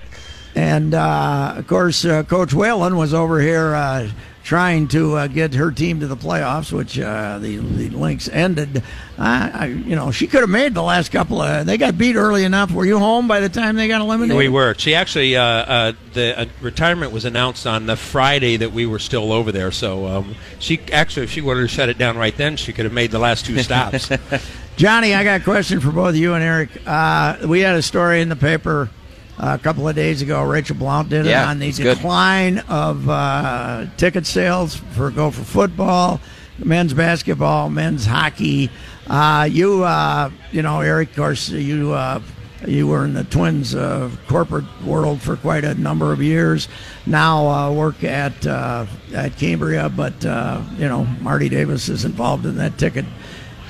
And 0.55 0.93
uh, 0.93 1.55
of 1.57 1.65
course, 1.67 2.05
uh, 2.05 2.21
Coach 2.23 2.53
Whalen 2.53 2.95
was 2.95 3.11
over 3.13 3.39
here 3.41 3.73
uh, 3.73 4.09
trying 4.43 4.87
to 4.89 5.15
uh, 5.15 5.27
get 5.27 5.53
her 5.53 5.71
team 5.71 5.99
to 5.99 6.07
the 6.07 6.17
playoffs, 6.17 6.71
which 6.71 6.99
uh, 6.99 7.39
the 7.39 7.57
the 7.57 7.89
Lynx 7.89 8.27
ended. 8.29 8.83
I, 9.17 9.51
I, 9.53 9.65
you 9.67 9.95
know, 9.95 10.11
she 10.11 10.27
could 10.27 10.41
have 10.41 10.49
made 10.49 10.73
the 10.73 10.81
last 10.81 11.11
couple 11.11 11.41
of. 11.41 11.65
They 11.65 11.77
got 11.77 11.97
beat 11.97 12.15
early 12.15 12.43
enough. 12.43 12.71
Were 12.71 12.85
you 12.85 12.97
home 12.97 13.27
by 13.27 13.39
the 13.39 13.49
time 13.49 13.75
they 13.75 13.87
got 13.87 14.01
eliminated? 14.01 14.37
We 14.37 14.49
were. 14.49 14.73
She 14.77 14.95
actually, 14.95 15.35
uh, 15.35 15.43
uh, 15.43 15.93
the 16.13 16.39
uh, 16.39 16.45
retirement 16.59 17.11
was 17.11 17.25
announced 17.25 17.67
on 17.67 17.85
the 17.85 17.95
Friday 17.95 18.57
that 18.57 18.71
we 18.71 18.85
were 18.85 18.99
still 18.99 19.31
over 19.31 19.51
there. 19.51 19.71
So 19.71 20.07
um, 20.07 20.35
she 20.59 20.79
actually, 20.91 21.25
if 21.25 21.31
she 21.31 21.41
wanted 21.41 21.61
to 21.61 21.67
shut 21.67 21.89
it 21.89 21.97
down 21.97 22.17
right 22.17 22.35
then, 22.35 22.57
she 22.57 22.73
could 22.73 22.85
have 22.85 22.93
made 22.93 23.11
the 23.11 23.19
last 23.19 23.45
two 23.45 23.59
stops. 23.59 24.09
Johnny, 24.75 25.13
I 25.13 25.23
got 25.23 25.41
a 25.41 25.43
question 25.43 25.79
for 25.79 25.91
both 25.91 26.15
you 26.15 26.33
and 26.33 26.43
Eric. 26.43 26.69
Uh, 26.87 27.37
we 27.45 27.59
had 27.59 27.75
a 27.75 27.81
story 27.81 28.21
in 28.21 28.29
the 28.29 28.35
paper 28.35 28.89
a 29.37 29.57
couple 29.57 29.87
of 29.87 29.95
days 29.95 30.21
ago. 30.21 30.43
Rachel 30.43 30.75
Blount 30.75 31.09
did 31.09 31.25
it 31.25 31.33
on 31.35 31.59
the 31.59 31.67
it's 31.67 31.79
good. 31.79 31.95
decline 31.95 32.59
of 32.69 33.09
uh, 33.09 33.87
ticket 33.97 34.25
sales 34.25 34.75
for 34.75 35.09
Gopher 35.11 35.43
football, 35.43 36.19
men's 36.57 36.93
basketball, 36.93 37.69
men's 37.69 38.05
hockey. 38.05 38.69
Uh, 39.07 39.47
you, 39.49 39.83
uh, 39.83 40.29
you 40.51 40.61
know, 40.61 40.81
Eric, 40.81 41.09
of 41.11 41.15
course, 41.15 41.49
you. 41.49 41.93
Uh, 41.93 42.21
you 42.67 42.87
were 42.87 43.05
in 43.05 43.13
the 43.13 43.23
Twins 43.23 43.73
uh, 43.73 44.09
corporate 44.27 44.65
world 44.83 45.21
for 45.21 45.35
quite 45.35 45.63
a 45.63 45.73
number 45.75 46.11
of 46.13 46.21
years. 46.21 46.67
Now 47.05 47.47
uh, 47.47 47.73
work 47.73 48.03
at 48.03 48.45
uh, 48.45 48.85
at 49.13 49.35
Cambria, 49.37 49.89
but 49.89 50.23
uh, 50.25 50.61
you 50.77 50.87
know 50.87 51.05
Marty 51.21 51.49
Davis 51.49 51.89
is 51.89 52.05
involved 52.05 52.45
in 52.45 52.57
that 52.57 52.77
ticket. 52.77 53.05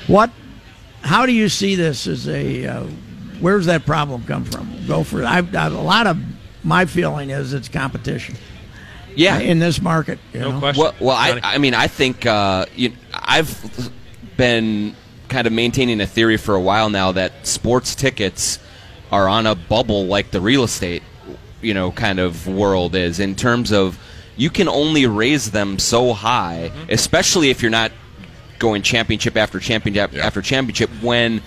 What 0.06 0.30
how 1.02 1.26
do 1.26 1.32
you 1.32 1.48
see 1.48 1.74
this 1.74 2.06
as 2.06 2.28
a 2.28 2.66
uh, 2.66 2.86
where's 3.42 3.66
that 3.66 3.84
problem 3.84 4.24
come 4.24 4.44
from 4.44 4.86
go 4.86 5.02
for 5.04 5.20
it. 5.20 5.26
I've 5.26 5.54
a 5.54 5.68
lot 5.70 6.06
of 6.06 6.16
my 6.64 6.86
feeling 6.86 7.28
is 7.28 7.52
it's 7.52 7.68
competition 7.68 8.36
Yeah, 9.14 9.38
in 9.40 9.58
this 9.58 9.82
market 9.82 10.18
you 10.32 10.40
No 10.40 10.52
know? 10.52 10.58
question. 10.60 10.82
Well, 10.82 10.94
well, 11.00 11.16
I, 11.16 11.38
I 11.42 11.58
mean, 11.58 11.74
I 11.74 11.88
think 11.88 12.24
uh, 12.24 12.64
you, 12.74 12.92
I've 13.12 13.92
been 14.36 14.94
kind 15.28 15.46
of 15.46 15.52
maintaining 15.52 16.00
a 16.00 16.06
theory 16.06 16.36
for 16.36 16.54
a 16.54 16.60
while 16.60 16.88
now 16.88 17.12
that 17.12 17.46
sports 17.46 17.94
tickets 17.94 18.58
are 19.10 19.28
on 19.28 19.46
a 19.46 19.54
bubble 19.54 20.06
like 20.06 20.30
the 20.30 20.40
real 20.40 20.64
estate, 20.64 21.02
you 21.60 21.74
know, 21.74 21.90
kind 21.92 22.18
of 22.20 22.46
world 22.46 22.94
is 22.94 23.20
in 23.20 23.34
terms 23.34 23.72
of 23.72 23.98
you 24.36 24.48
can 24.50 24.68
only 24.68 25.06
raise 25.06 25.50
them 25.50 25.78
so 25.78 26.12
high, 26.14 26.70
especially 26.88 27.50
if 27.50 27.60
you're 27.60 27.70
not 27.70 27.92
going 28.58 28.80
championship 28.82 29.36
after 29.36 29.58
championship 29.58 30.14
after 30.14 30.40
championship 30.40 30.88
when 31.02 31.42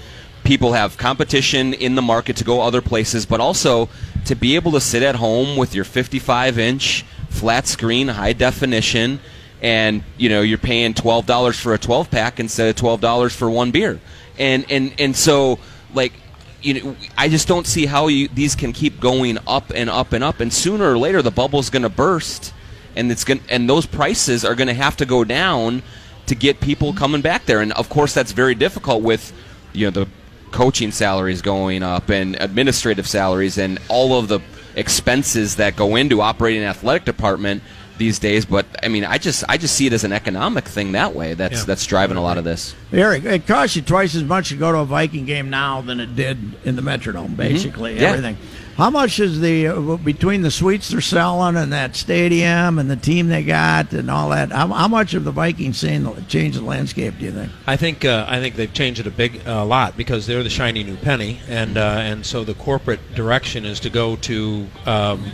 people 0.45 0.73
have 0.73 0.97
competition 0.97 1.73
in 1.73 1.95
the 1.95 2.01
market 2.01 2.37
to 2.37 2.43
go 2.43 2.61
other 2.61 2.81
places, 2.81 3.25
but 3.25 3.41
also 3.41 3.89
to 4.25 4.35
be 4.35 4.55
able 4.55 4.71
to 4.71 4.79
sit 4.79 5.03
at 5.03 5.15
home 5.15 5.57
with 5.57 5.75
your 5.75 5.83
55 5.83 6.57
inch 6.57 7.03
flat 7.29 7.67
screen, 7.67 8.07
high 8.07 8.33
definition, 8.33 9.19
and 9.61 10.03
you 10.17 10.29
know 10.29 10.41
you're 10.41 10.57
paying 10.57 10.93
twelve 10.93 11.25
dollars 11.25 11.59
for 11.59 11.73
a 11.73 11.77
12 11.77 12.09
pack 12.09 12.39
instead 12.39 12.69
of 12.69 12.75
twelve 12.75 13.01
dollars 13.01 13.35
for 13.35 13.49
one 13.49 13.71
beer, 13.71 13.99
and 14.39 14.65
and 14.69 14.93
and 14.99 15.15
so 15.15 15.59
like. 15.93 16.13
You 16.61 16.73
know, 16.73 16.95
I 17.15 17.29
just 17.29 17.47
don't 17.47 17.67
see 17.67 17.85
how 17.85 18.07
you, 18.07 18.27
these 18.27 18.55
can 18.55 18.73
keep 18.73 18.99
going 18.99 19.37
up 19.45 19.71
and 19.75 19.87
up 19.87 20.13
and 20.13 20.23
up, 20.23 20.39
and 20.39 20.51
sooner 20.51 20.91
or 20.91 20.97
later 20.97 21.21
the 21.21 21.29
bubble's 21.29 21.69
going 21.69 21.83
to 21.83 21.89
burst, 21.89 22.55
and 22.95 23.11
it's 23.11 23.23
going 23.23 23.41
and 23.49 23.69
those 23.69 23.85
prices 23.85 24.43
are 24.43 24.55
going 24.55 24.69
to 24.69 24.73
have 24.73 24.97
to 24.97 25.05
go 25.05 25.23
down 25.23 25.83
to 26.25 26.33
get 26.33 26.61
people 26.61 26.91
coming 26.91 27.21
back 27.21 27.45
there. 27.45 27.61
And 27.61 27.71
of 27.73 27.87
course, 27.87 28.15
that's 28.15 28.31
very 28.31 28.55
difficult 28.55 29.03
with 29.03 29.31
you 29.73 29.85
know 29.85 29.91
the 29.91 30.07
coaching 30.51 30.91
salaries 30.91 31.41
going 31.41 31.83
up 31.83 32.09
and 32.09 32.35
administrative 32.39 33.07
salaries 33.07 33.57
and 33.57 33.79
all 33.89 34.17
of 34.17 34.27
the 34.27 34.39
expenses 34.75 35.55
that 35.55 35.75
go 35.75 35.95
into 35.95 36.21
operating 36.21 36.61
an 36.61 36.67
athletic 36.69 37.05
department 37.05 37.63
these 37.97 38.19
days. 38.19 38.45
But 38.45 38.65
I 38.83 38.87
mean, 38.89 39.05
I 39.05 39.17
just 39.17 39.43
I 39.47 39.57
just 39.57 39.75
see 39.75 39.87
it 39.87 39.93
as 39.93 40.03
an 40.03 40.11
economic 40.11 40.65
thing 40.65 40.91
that 40.93 41.15
way. 41.15 41.33
That's 41.33 41.59
Yeah. 41.59 41.63
that's 41.65 41.85
driving 41.85 42.17
a 42.17 42.21
lot 42.21 42.37
of 42.37 42.43
this. 42.43 42.75
Eric, 42.91 43.23
it 43.25 43.47
costs 43.47 43.75
you 43.75 43.81
twice 43.81 44.15
as 44.15 44.23
much 44.23 44.49
to 44.49 44.55
go 44.55 44.71
to 44.71 44.79
a 44.79 44.85
Viking 44.85 45.25
game 45.25 45.49
now 45.49 45.81
than 45.81 45.99
it 45.99 46.15
did 46.15 46.37
in 46.65 46.75
the 46.75 46.81
Metrodome. 46.81 47.35
Basically, 47.37 47.93
Mm-hmm. 47.93 48.01
Yeah. 48.01 48.09
everything. 48.09 48.37
How 48.77 48.89
much 48.89 49.21
is 49.21 49.39
the 49.39 49.67
uh, 49.67 49.95
between 49.95 50.41
the 50.41 50.51
suites 50.51 50.89
they're 50.89 50.99
selling 50.99 51.55
and 51.55 51.71
that 51.71 51.95
stadium 51.95 52.77
and 52.77 52.91
the 52.91 52.97
team 52.97 53.29
they 53.29 53.41
got 53.41 53.93
and 53.93 54.11
all 54.11 54.29
that? 54.31 54.51
How, 54.51 54.67
how 54.67 54.89
much 54.89 55.13
of 55.13 55.23
the 55.23 55.31
Vikings 55.31 55.77
scene 55.77 56.05
changed 56.27 56.59
the 56.59 56.63
landscape? 56.63 57.17
Do 57.17 57.23
you 57.23 57.31
think? 57.31 57.51
I 57.67 57.77
think 57.77 58.03
uh, 58.03 58.25
I 58.27 58.41
think 58.41 58.55
they've 58.55 58.73
changed 58.73 58.99
it 58.99 59.07
a 59.07 59.11
big 59.11 59.47
uh, 59.47 59.63
lot 59.65 59.95
because 59.95 60.27
they're 60.27 60.43
the 60.43 60.49
shiny 60.49 60.83
new 60.83 60.97
penny, 60.97 61.39
and 61.47 61.77
uh, 61.77 61.99
and 62.01 62.25
so 62.25 62.43
the 62.43 62.53
corporate 62.53 62.99
direction 63.15 63.63
is 63.65 63.79
to 63.79 63.89
go 63.89 64.17
to 64.17 64.67
um, 64.85 65.31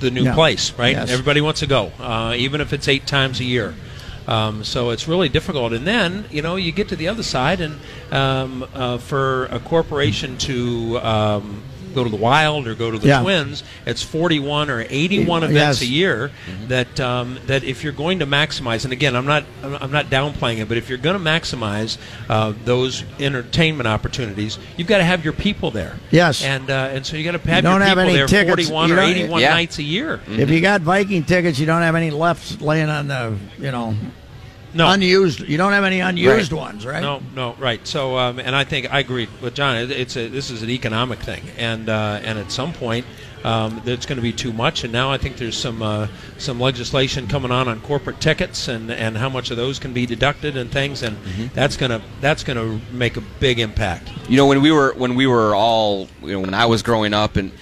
the 0.00 0.10
new 0.10 0.24
Yeah. 0.24 0.34
place, 0.34 0.72
right? 0.78 0.96
Yes. 0.96 1.10
Everybody 1.10 1.42
wants 1.42 1.60
to 1.60 1.66
go, 1.66 1.92
uh, 2.00 2.34
even 2.38 2.62
if 2.62 2.72
it's 2.72 2.88
eight 2.88 3.06
times 3.06 3.38
a 3.40 3.44
year. 3.44 3.74
Um, 4.26 4.64
so 4.64 4.90
it's 4.90 5.06
really 5.06 5.28
difficult, 5.28 5.74
and 5.74 5.86
then 5.86 6.24
you 6.30 6.40
know 6.40 6.56
you 6.56 6.72
get 6.72 6.88
to 6.88 6.96
the 6.96 7.08
other 7.08 7.22
side, 7.22 7.60
and 7.60 7.78
um, 8.10 8.66
uh, 8.72 8.96
for 8.96 9.44
a 9.46 9.60
corporation 9.60 10.38
to 10.38 10.98
um, 11.00 11.62
go 11.92 12.04
to 12.04 12.10
the 12.10 12.16
Wild 12.16 12.66
or 12.66 12.74
go 12.74 12.90
to 12.90 12.98
the 12.98 13.08
Yeah. 13.08 13.22
Twins, 13.22 13.62
it's 13.86 14.02
41 14.02 14.70
or 14.70 14.84
81 14.88 15.42
Yes. 15.42 15.50
events 15.50 15.80
a 15.82 15.86
year. 15.86 16.30
That 16.68 16.98
um, 17.00 17.38
that 17.46 17.64
if 17.64 17.84
you're 17.84 17.92
going 17.92 18.18
to 18.20 18.26
maximize, 18.26 18.84
and 18.84 18.92
again, 18.92 19.14
I'm 19.16 19.26
not 19.26 19.44
I'm 19.62 19.90
not 19.92 20.06
downplaying 20.06 20.58
it, 20.58 20.68
but 20.68 20.76
if 20.76 20.88
you're 20.88 20.98
going 20.98 21.16
to 21.18 21.24
maximize 21.24 21.98
uh, 22.28 22.52
those 22.64 23.04
entertainment 23.20 23.86
opportunities, 23.86 24.58
you've 24.76 24.88
got 24.88 24.98
to 24.98 25.04
have 25.04 25.24
your 25.24 25.32
people 25.34 25.70
there. 25.70 25.96
Yes. 26.10 26.42
and 26.44 26.70
uh, 26.70 26.90
and 26.92 27.04
so 27.06 27.16
you 27.16 27.24
got 27.24 27.40
to 27.40 27.50
have 27.50 27.62
don't 27.64 27.80
your 27.80 27.82
have 27.88 27.96
people 27.98 28.02
any 28.02 28.12
there 28.14 28.26
tickets. 28.26 28.68
41 28.68 28.88
You 28.88 28.94
or 28.94 28.96
don't- 28.96 29.10
81 29.10 29.40
Yeah. 29.40 29.50
nights 29.50 29.78
a 29.78 29.82
year. 29.82 30.20
If 30.28 30.50
you 30.50 30.60
got 30.60 30.80
Viking 30.82 31.24
tickets, 31.24 31.58
you 31.58 31.66
don't 31.66 31.82
have 31.82 31.94
any 31.94 32.10
left 32.10 32.60
laying 32.60 32.88
on 32.88 33.08
the 33.08 33.36
you 33.58 33.70
know 33.70 33.94
No, 34.74 34.88
unused. 34.88 35.40
You 35.40 35.58
don't 35.58 35.72
have 35.72 35.84
any 35.84 36.00
unused 36.00 36.52
Right. 36.52 36.60
ones, 36.60 36.86
right? 36.86 37.02
No, 37.02 37.20
no, 37.34 37.54
right. 37.58 37.86
So, 37.86 38.16
um, 38.16 38.38
and 38.38 38.56
I 38.56 38.64
think 38.64 38.92
I 38.92 39.00
agree 39.00 39.28
with 39.40 39.54
John. 39.54 39.76
It, 39.76 39.90
it's 39.90 40.16
a, 40.16 40.28
this 40.28 40.50
is 40.50 40.62
an 40.62 40.70
economic 40.70 41.18
thing, 41.20 41.42
and 41.58 41.88
uh, 41.88 42.20
and 42.24 42.38
at 42.38 42.50
some 42.50 42.72
point, 42.72 43.04
um, 43.44 43.82
there's 43.84 44.06
going 44.06 44.16
to 44.16 44.22
be 44.22 44.32
too 44.32 44.52
much. 44.52 44.84
And 44.84 44.92
now 44.92 45.10
I 45.10 45.18
think 45.18 45.36
there's 45.36 45.56
some 45.56 45.82
uh, 45.82 46.08
some 46.38 46.58
legislation 46.58 47.26
coming 47.28 47.50
on 47.50 47.68
on 47.68 47.80
corporate 47.82 48.20
tickets 48.20 48.68
and, 48.68 48.90
and 48.90 49.16
how 49.16 49.28
much 49.28 49.50
of 49.50 49.56
those 49.58 49.78
can 49.78 49.92
be 49.92 50.06
deducted 50.06 50.56
and 50.56 50.70
things, 50.70 51.02
and 51.02 51.18
that's 51.54 51.76
gonna 51.76 52.00
that's 52.20 52.42
gonna 52.44 52.80
make 52.92 53.16
a 53.16 53.22
big 53.40 53.58
impact. 53.58 54.10
You 54.28 54.36
know, 54.38 54.46
when 54.46 54.62
we 54.62 54.70
were 54.72 54.94
when 54.94 55.14
we 55.16 55.26
were 55.26 55.54
all 55.54 56.08
you 56.22 56.32
know 56.32 56.40
when 56.40 56.54
I 56.54 56.66
was 56.66 56.82
growing 56.82 57.12
up 57.12 57.36
and 57.36 57.52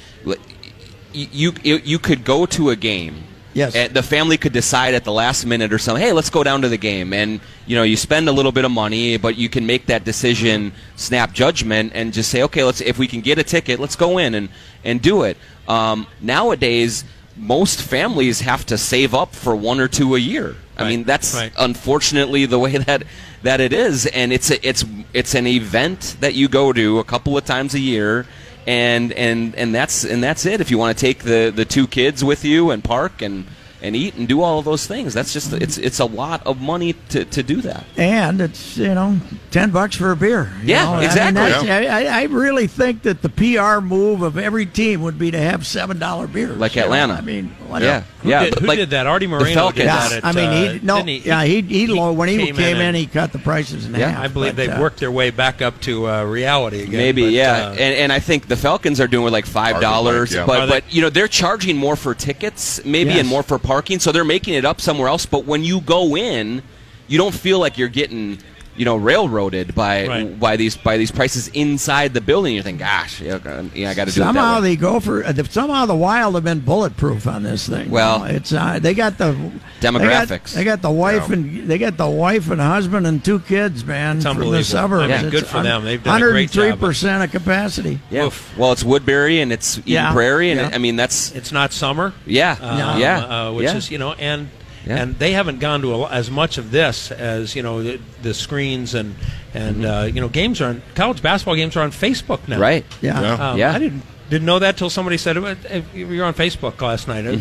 you 1.12 1.52
you, 1.62 1.76
you 1.82 1.98
could 1.98 2.24
go 2.24 2.46
to 2.46 2.70
a 2.70 2.76
game. 2.76 3.24
Yes. 3.60 3.74
And 3.76 3.92
the 3.94 4.02
family 4.02 4.36
could 4.38 4.52
decide 4.52 4.94
at 4.94 5.04
the 5.04 5.12
last 5.12 5.44
minute 5.44 5.72
or 5.72 5.78
something. 5.78 6.02
Hey, 6.02 6.12
let's 6.12 6.30
go 6.30 6.42
down 6.42 6.62
to 6.62 6.68
the 6.68 6.78
game, 6.78 7.12
and 7.12 7.40
you 7.66 7.76
know 7.76 7.82
you 7.82 7.96
spend 7.96 8.28
a 8.28 8.32
little 8.32 8.52
bit 8.52 8.64
of 8.64 8.70
money, 8.70 9.16
but 9.18 9.36
you 9.36 9.48
can 9.48 9.66
make 9.66 9.86
that 9.86 10.04
decision, 10.04 10.72
snap 10.96 11.32
judgment, 11.32 11.92
and 11.94 12.12
just 12.12 12.30
say, 12.30 12.42
okay, 12.44 12.64
let's 12.64 12.80
if 12.80 12.98
we 12.98 13.06
can 13.06 13.20
get 13.20 13.38
a 13.38 13.44
ticket, 13.44 13.78
let's 13.78 13.96
go 13.96 14.18
in 14.18 14.34
and 14.34 14.48
and 14.84 15.02
do 15.02 15.22
it. 15.24 15.36
Um, 15.68 16.06
nowadays, 16.20 17.04
most 17.36 17.82
families 17.82 18.40
have 18.40 18.64
to 18.66 18.76
save 18.78 19.14
up 19.14 19.34
for 19.34 19.54
one 19.54 19.78
or 19.80 19.88
two 19.88 20.14
a 20.14 20.18
year. 20.18 20.56
I 20.76 20.82
Right, 20.82 20.88
mean, 20.88 21.04
that's 21.04 21.34
right. 21.34 21.52
unfortunately 21.58 22.46
the 22.46 22.58
way 22.58 22.76
that 22.88 23.02
that 23.42 23.60
it 23.60 23.72
is, 23.72 24.06
and 24.06 24.32
it's 24.32 24.50
a, 24.50 24.66
it's 24.66 24.84
it's 25.12 25.34
an 25.34 25.46
event 25.46 26.16
that 26.20 26.34
you 26.34 26.48
go 26.48 26.72
to 26.72 26.98
a 26.98 27.04
couple 27.04 27.36
of 27.36 27.44
times 27.44 27.74
a 27.74 27.80
year, 27.80 28.26
and 28.66 29.12
and 29.12 29.54
and 29.54 29.74
that's 29.74 30.04
and 30.04 30.22
that's 30.22 30.46
it. 30.46 30.60
If 30.60 30.70
you 30.70 30.78
want 30.78 30.96
to 30.96 31.00
take 31.00 31.20
the 31.20 31.52
the 31.54 31.64
two 31.64 31.86
kids 31.86 32.22
with 32.24 32.44
you 32.44 32.70
and 32.70 32.82
park 32.82 33.22
and 33.22 33.46
and 33.82 33.96
eat 33.96 34.14
and 34.16 34.28
do 34.28 34.42
all 34.42 34.58
of 34.58 34.64
those 34.64 34.86
things, 34.86 35.14
that's 35.14 35.32
just 35.32 35.52
it's 35.52 35.78
it's 35.78 35.98
a 36.00 36.04
lot 36.04 36.46
of 36.46 36.60
money 36.60 36.94
to 37.10 37.24
to 37.24 37.42
do 37.42 37.60
that. 37.62 37.84
and 37.96 38.40
it's 38.40 38.76
you 38.76 38.94
know 38.94 39.18
ten 39.50 39.70
bucks 39.70 39.96
for 39.96 40.10
a 40.12 40.16
beer. 40.16 40.52
you 40.62 40.68
Yeah, 40.74 40.84
know? 40.84 40.90
I 40.92 40.96
mean, 40.96 41.04
exactly. 41.06 41.70
I, 41.70 42.00
I, 42.00 42.20
I 42.20 42.22
really 42.24 42.66
think 42.66 43.02
that 43.02 43.22
the 43.22 43.28
PR 43.28 43.80
move 43.84 44.22
of 44.22 44.38
every 44.38 44.66
team 44.66 45.02
would 45.02 45.18
be 45.18 45.30
to 45.30 45.38
have 45.38 45.66
seven 45.66 45.98
dollar 45.98 46.26
beers, 46.26 46.56
Like 46.56 46.76
you? 46.76 46.82
Atlanta. 46.82 47.14
I 47.14 47.20
mean, 47.20 47.48
whatever. 47.68 47.84
Yeah, 47.90 48.00
Who, 48.22 48.28
yeah. 48.28 48.44
did, 48.44 48.58
who 48.58 48.66
like, 48.66 48.78
did 48.78 48.90
that? 48.90 49.06
Arte 49.06 49.24
the 49.26 49.30
Moreno 49.30 49.44
did 49.46 49.54
Falcons. 49.54 49.84
Yeah, 49.84 50.08
that. 50.08 50.12
At, 50.12 50.24
I 50.24 50.32
mean, 50.32 50.48
uh, 50.48 50.72
he 50.72 50.80
no, 50.86 51.02
he? 51.02 51.18
yeah, 51.18 51.44
he 51.44 51.62
he, 51.62 51.86
low, 51.86 52.12
when 52.12 52.28
he 52.28 52.36
came, 52.52 52.56
in, 52.58 52.76
and- 52.76 52.96
he 52.96 53.06
cut 53.06 53.32
the 53.32 53.38
prices 53.38 53.86
in 53.86 53.94
Yeah. 53.94 54.10
half. 54.10 54.24
I 54.24 54.28
believe 54.28 54.52
but, 54.52 54.56
they've 54.56 54.70
uh, 54.76 54.80
worked 54.80 55.00
their 55.00 55.10
way 55.10 55.30
back 55.30 55.62
up 55.62 55.80
to 55.82 56.08
uh, 56.08 56.24
reality 56.24 56.82
again. 56.82 56.96
Maybe, 56.98 57.22
but, 57.24 57.32
yeah, 57.32 57.52
uh, 57.68 57.70
and 57.72 57.94
and 57.94 58.12
I 58.12 58.18
think 58.20 58.46
the 58.48 58.56
Falcons 58.56 59.00
are 59.00 59.08
doing 59.08 59.24
with 59.24 59.32
like 59.32 59.46
five 59.46 59.80
dollars, 59.80 60.34
yeah. 60.34 60.44
but 60.46 60.66
they- 60.66 60.70
but 60.80 60.92
you 60.94 61.00
know 61.02 61.10
they're 61.10 61.28
charging 61.28 61.76
more 61.76 61.96
for 61.96 62.14
tickets, 62.14 62.84
maybe, 62.84 63.10
Yes. 63.10 63.20
and 63.20 63.28
more 63.28 63.42
for 63.42 63.58
parking, 63.70 64.00
so 64.00 64.10
they're 64.10 64.24
making 64.24 64.54
it 64.54 64.64
up 64.64 64.80
somewhere 64.80 65.06
else. 65.06 65.26
But 65.26 65.44
when 65.44 65.62
you 65.62 65.80
go 65.80 66.16
in, 66.16 66.60
you 67.06 67.18
don't 67.18 67.32
feel 67.32 67.60
like 67.60 67.78
you're 67.78 67.86
getting 67.86 68.38
you 68.80 68.86
know 68.86 68.96
railroaded 68.96 69.74
by 69.74 70.06
Right. 70.08 70.40
by 70.40 70.56
these 70.56 70.74
by 70.74 70.96
these 70.96 71.10
prices 71.10 71.48
inside 71.48 72.14
the 72.14 72.22
building. 72.22 72.54
You 72.54 72.62
think, 72.62 72.78
gosh, 72.78 73.20
yeah, 73.20 73.34
I 73.34 73.38
got 73.40 73.44
to 73.44 73.94
do 73.94 74.08
it 74.08 74.12
Somehow 74.12 74.54
that 74.54 74.62
way. 74.62 74.68
they 74.70 74.76
go 74.76 75.00
for 75.00 75.22
uh, 75.22 75.34
somehow 75.50 75.84
the 75.84 75.94
Wild 75.94 76.34
have 76.34 76.44
been 76.44 76.60
bulletproof 76.60 77.26
on 77.26 77.42
this 77.42 77.68
thing. 77.68 77.90
Well, 77.90 78.20
You 78.20 78.24
know, 78.32 78.34
it's 78.38 78.52
uh, 78.54 78.78
they 78.80 78.94
got 78.94 79.18
the 79.18 79.36
Demographics. 79.80 80.54
They 80.54 80.64
got, 80.64 80.64
they 80.64 80.64
got 80.64 80.82
the 80.82 80.90
wife 80.90 81.26
Yeah. 81.28 81.34
and 81.34 81.68
they 81.68 81.76
got 81.76 81.96
the 81.98 82.08
wife 82.08 82.50
and 82.50 82.60
husband 82.60 83.06
and 83.06 83.22
two 83.22 83.40
kids, 83.40 83.84
man, 83.84 84.16
It's 84.16 84.24
from 84.26 84.38
the 84.38 84.64
suburbs. 84.64 85.12
I 85.12 85.20
mean, 85.22 85.30
good 85.30 85.42
It's 85.42 85.50
for 85.52 85.62
them. 85.62 85.84
They've 85.84 86.02
done 86.02 86.22
a 86.22 86.30
great 86.30 86.50
job. 86.50 86.80
percent 86.80 87.22
of 87.22 87.30
capacity. 87.30 88.00
Yeah. 88.10 88.26
Oof. 88.26 88.56
Well, 88.56 88.72
it's 88.72 88.82
Woodbury 88.84 89.40
and 89.40 89.52
it's 89.52 89.76
Eden 89.78 89.82
Yeah. 89.86 90.12
Prairie, 90.12 90.50
and 90.52 90.60
Yeah. 90.60 90.68
it- 90.68 90.74
I 90.74 90.78
mean 90.78 90.96
that's 90.96 91.32
it's 91.32 91.52
not 91.52 91.72
summer. 91.74 92.14
yeah, 92.24 92.56
um, 92.60 92.98
yeah, 93.00 93.18
uh, 93.48 93.52
which 93.52 93.64
yeah. 93.66 93.76
is 93.76 93.90
you 93.90 93.98
know, 93.98 94.12
and 94.14 94.48
Yeah. 94.86 95.02
and 95.02 95.18
they 95.18 95.32
haven't 95.32 95.58
gone 95.60 95.82
to 95.82 95.92
a, 95.94 96.08
as 96.08 96.30
much 96.30 96.56
of 96.58 96.70
this 96.70 97.10
as 97.12 97.54
you 97.54 97.62
know 97.62 97.82
the, 97.82 98.00
the 98.22 98.32
screens 98.34 98.94
and 98.94 99.14
and 99.52 99.84
uh, 99.84 100.08
you 100.12 100.20
know 100.20 100.28
games 100.28 100.60
are 100.60 100.68
on 100.70 100.82
college 100.94 101.20
basketball 101.22 101.54
games 101.56 101.76
are 101.76 101.80
on 101.82 101.90
Facebook 101.90 102.46
now. 102.48 102.54
Mm-hmm. 102.54 102.62
right. 102.62 102.84
Yeah. 103.02 103.20
Yeah. 103.20 103.50
Um, 103.50 103.58
Yeah. 103.58 103.74
I 103.74 103.78
didn't 103.78 104.02
didn't 104.30 104.46
know 104.46 104.58
that 104.60 104.76
till 104.76 104.90
somebody 104.90 105.16
said 105.18 105.36
it. 105.36 105.58
"Hey, 105.58 105.84
You're 105.94 106.24
on 106.24 106.34
Facebook 106.34 106.80
last 106.80 107.08
night. 107.08 107.26
I 107.26 107.40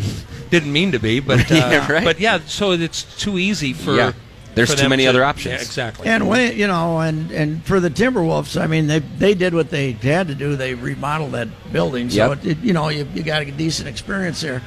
didn't 0.50 0.72
mean 0.72 0.92
to 0.92 0.98
be, 0.98 1.20
but 1.30 1.50
uh, 1.50 1.54
Yeah, 1.54 1.90
right. 1.92 2.04
but 2.04 2.18
yeah. 2.20 2.40
So 2.46 2.72
it's 2.72 3.04
too 3.18 3.38
easy 3.38 3.72
for. 3.72 3.94
Yeah. 3.96 4.12
There's 4.52 4.72
for 4.74 4.76
too 4.80 4.88
many 4.88 5.04
to- 5.04 5.08
other 5.10 5.22
options. 5.22 5.54
Yeah, 5.54 5.60
exactly. 5.60 6.08
And 6.08 6.26
when 6.28 6.58
you 6.58 6.66
know, 6.66 6.98
and 6.98 7.30
and 7.30 7.64
for 7.64 7.78
the 7.78 7.88
Timberwolves, 7.88 8.60
I 8.60 8.66
mean, 8.66 8.88
they 8.88 8.98
they 8.98 9.32
did 9.34 9.54
what 9.54 9.70
they 9.70 9.92
had 9.92 10.26
to 10.26 10.34
do. 10.34 10.56
They 10.56 10.74
remodeled 10.74 11.32
that 11.32 11.46
building, 11.72 12.10
so 12.10 12.30
Yep. 12.30 12.44
it, 12.44 12.46
it, 12.50 12.58
you 12.58 12.72
know 12.72 12.88
you, 12.88 13.06
you 13.14 13.22
got 13.22 13.42
a 13.42 13.50
decent 13.52 13.88
experience 13.88 14.40
there. 14.40 14.60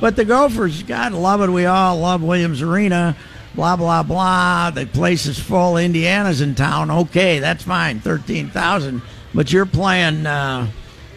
But 0.00 0.16
the 0.16 0.24
Gophers, 0.24 0.82
God 0.84 1.12
love 1.12 1.40
it. 1.42 1.50
We 1.50 1.66
all 1.66 1.98
love 1.98 2.22
Williams 2.22 2.62
Arena. 2.62 3.16
Blah 3.54 3.76
blah 3.76 4.02
blah. 4.04 4.70
The 4.70 4.86
place 4.86 5.26
is 5.26 5.38
full. 5.38 5.76
Indiana's 5.76 6.40
in 6.40 6.54
town. 6.54 6.90
Okay, 6.90 7.40
that's 7.40 7.64
fine. 7.64 8.00
Thirteen 8.00 8.50
thousand. 8.50 9.02
But 9.34 9.52
you're 9.52 9.66
playing, 9.66 10.26
uh, 10.26 10.68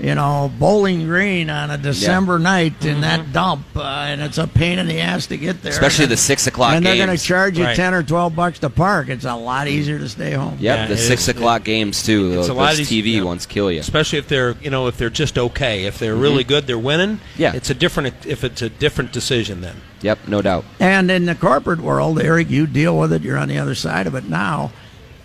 you 0.01 0.15
know, 0.15 0.51
Bowling 0.57 1.05
Green 1.05 1.51
on 1.51 1.69
a 1.69 1.77
December 1.77 2.39
night 2.39 2.83
in 2.83 3.01
that 3.01 3.31
dump, 3.31 3.65
uh, 3.75 3.81
and 3.83 4.19
it's 4.21 4.39
a 4.39 4.47
pain 4.47 4.79
in 4.79 4.87
the 4.87 4.99
ass 4.99 5.27
to 5.27 5.37
get 5.37 5.61
there. 5.61 5.71
Especially 5.71 6.05
And- 6.05 6.11
the 6.11 6.17
six 6.17 6.47
o'clock 6.47 6.73
And 6.73 6.83
they're 6.85 6.95
going 6.95 7.15
to 7.15 7.23
charge 7.23 7.57
you 7.57 7.65
Right. 7.65 7.75
ten 7.75 7.93
or 7.93 8.01
twelve 8.01 8.35
bucks 8.35 8.57
to 8.59 8.69
park. 8.71 9.09
It's 9.09 9.25
a 9.25 9.35
lot 9.35 9.67
easier 9.67 9.99
to 9.99 10.09
stay 10.09 10.31
home. 10.31 10.57
Yep, 10.59 10.77
Yeah, 10.79 10.87
the 10.87 10.97
six 10.97 11.23
is- 11.23 11.27
o'clock 11.29 11.63
games 11.63 12.01
too. 12.03 12.29
it's 12.29 12.35
Those, 12.35 12.49
a 12.49 12.53
lot 12.55 12.75
those 12.77 12.87
TV 12.89 13.17
yeah. 13.17 13.21
ones 13.21 13.45
kill 13.45 13.71
you. 13.71 13.79
especially 13.79 14.17
if 14.17 14.27
they're 14.27 14.55
you 14.61 14.71
know 14.71 14.87
if 14.87 14.97
they're 14.97 15.09
just 15.11 15.37
okay 15.37 15.85
if 15.85 15.99
they're 15.99 16.15
really 16.15 16.43
good 16.43 16.65
they're 16.65 16.79
winning 16.79 17.17
Mm-hmm. 17.17 17.41
Yeah. 17.41 17.53
it's 17.53 17.69
a 17.69 17.73
different 17.75 18.13
if 18.25 18.43
it's 18.43 18.61
a 18.63 18.69
different 18.69 19.11
decision 19.11 19.61
then 19.61 19.75
Yep, 20.01 20.27
no 20.27 20.41
doubt. 20.41 20.65
And 20.79 21.11
in 21.11 21.27
the 21.27 21.35
corporate 21.35 21.79
world, 21.79 22.19
Eric, 22.19 22.49
you 22.49 22.65
deal 22.65 22.97
with 22.97 23.13
it. 23.13 23.21
You're 23.21 23.37
on 23.37 23.49
the 23.49 23.59
other 23.59 23.75
side 23.75 24.07
of 24.07 24.15
it 24.15 24.27
now. 24.27 24.71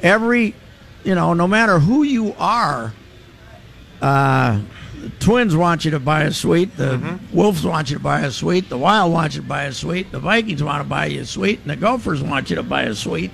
Every, 0.03 0.55
you 1.03 1.15
know, 1.15 1.33
no 1.33 1.49
matter 1.49 1.79
who 1.79 2.03
you 2.03 2.35
are, 2.39 2.93
uh, 4.03 4.61
the 5.01 5.09
Twins 5.21 5.55
want 5.57 5.85
you 5.85 5.91
to 5.93 6.01
buy 6.01 6.23
a 6.25 6.33
suite. 6.33 6.77
The 6.77 6.97
Mm-hmm. 6.99 7.37
Wolves 7.37 7.65
want 7.65 7.91
you 7.91 7.97
to 7.97 8.03
buy 8.03 8.21
a 8.21 8.31
suite. 8.31 8.69
The 8.69 8.79
Wild 8.79 9.13
want 9.13 9.35
you 9.35 9.41
to 9.43 9.47
buy 9.47 9.65
a 9.65 9.73
suite. 9.73 10.11
The 10.13 10.19
Vikings 10.21 10.63
want 10.63 10.83
to 10.83 10.89
buy 10.89 11.07
you 11.07 11.21
a 11.23 11.25
suite, 11.27 11.61
and 11.61 11.71
the 11.71 11.77
Gophers 11.77 12.23
want 12.23 12.51
you 12.51 12.57
to 12.57 12.63
buy 12.63 12.83
a 12.83 12.95
suite. 12.95 13.31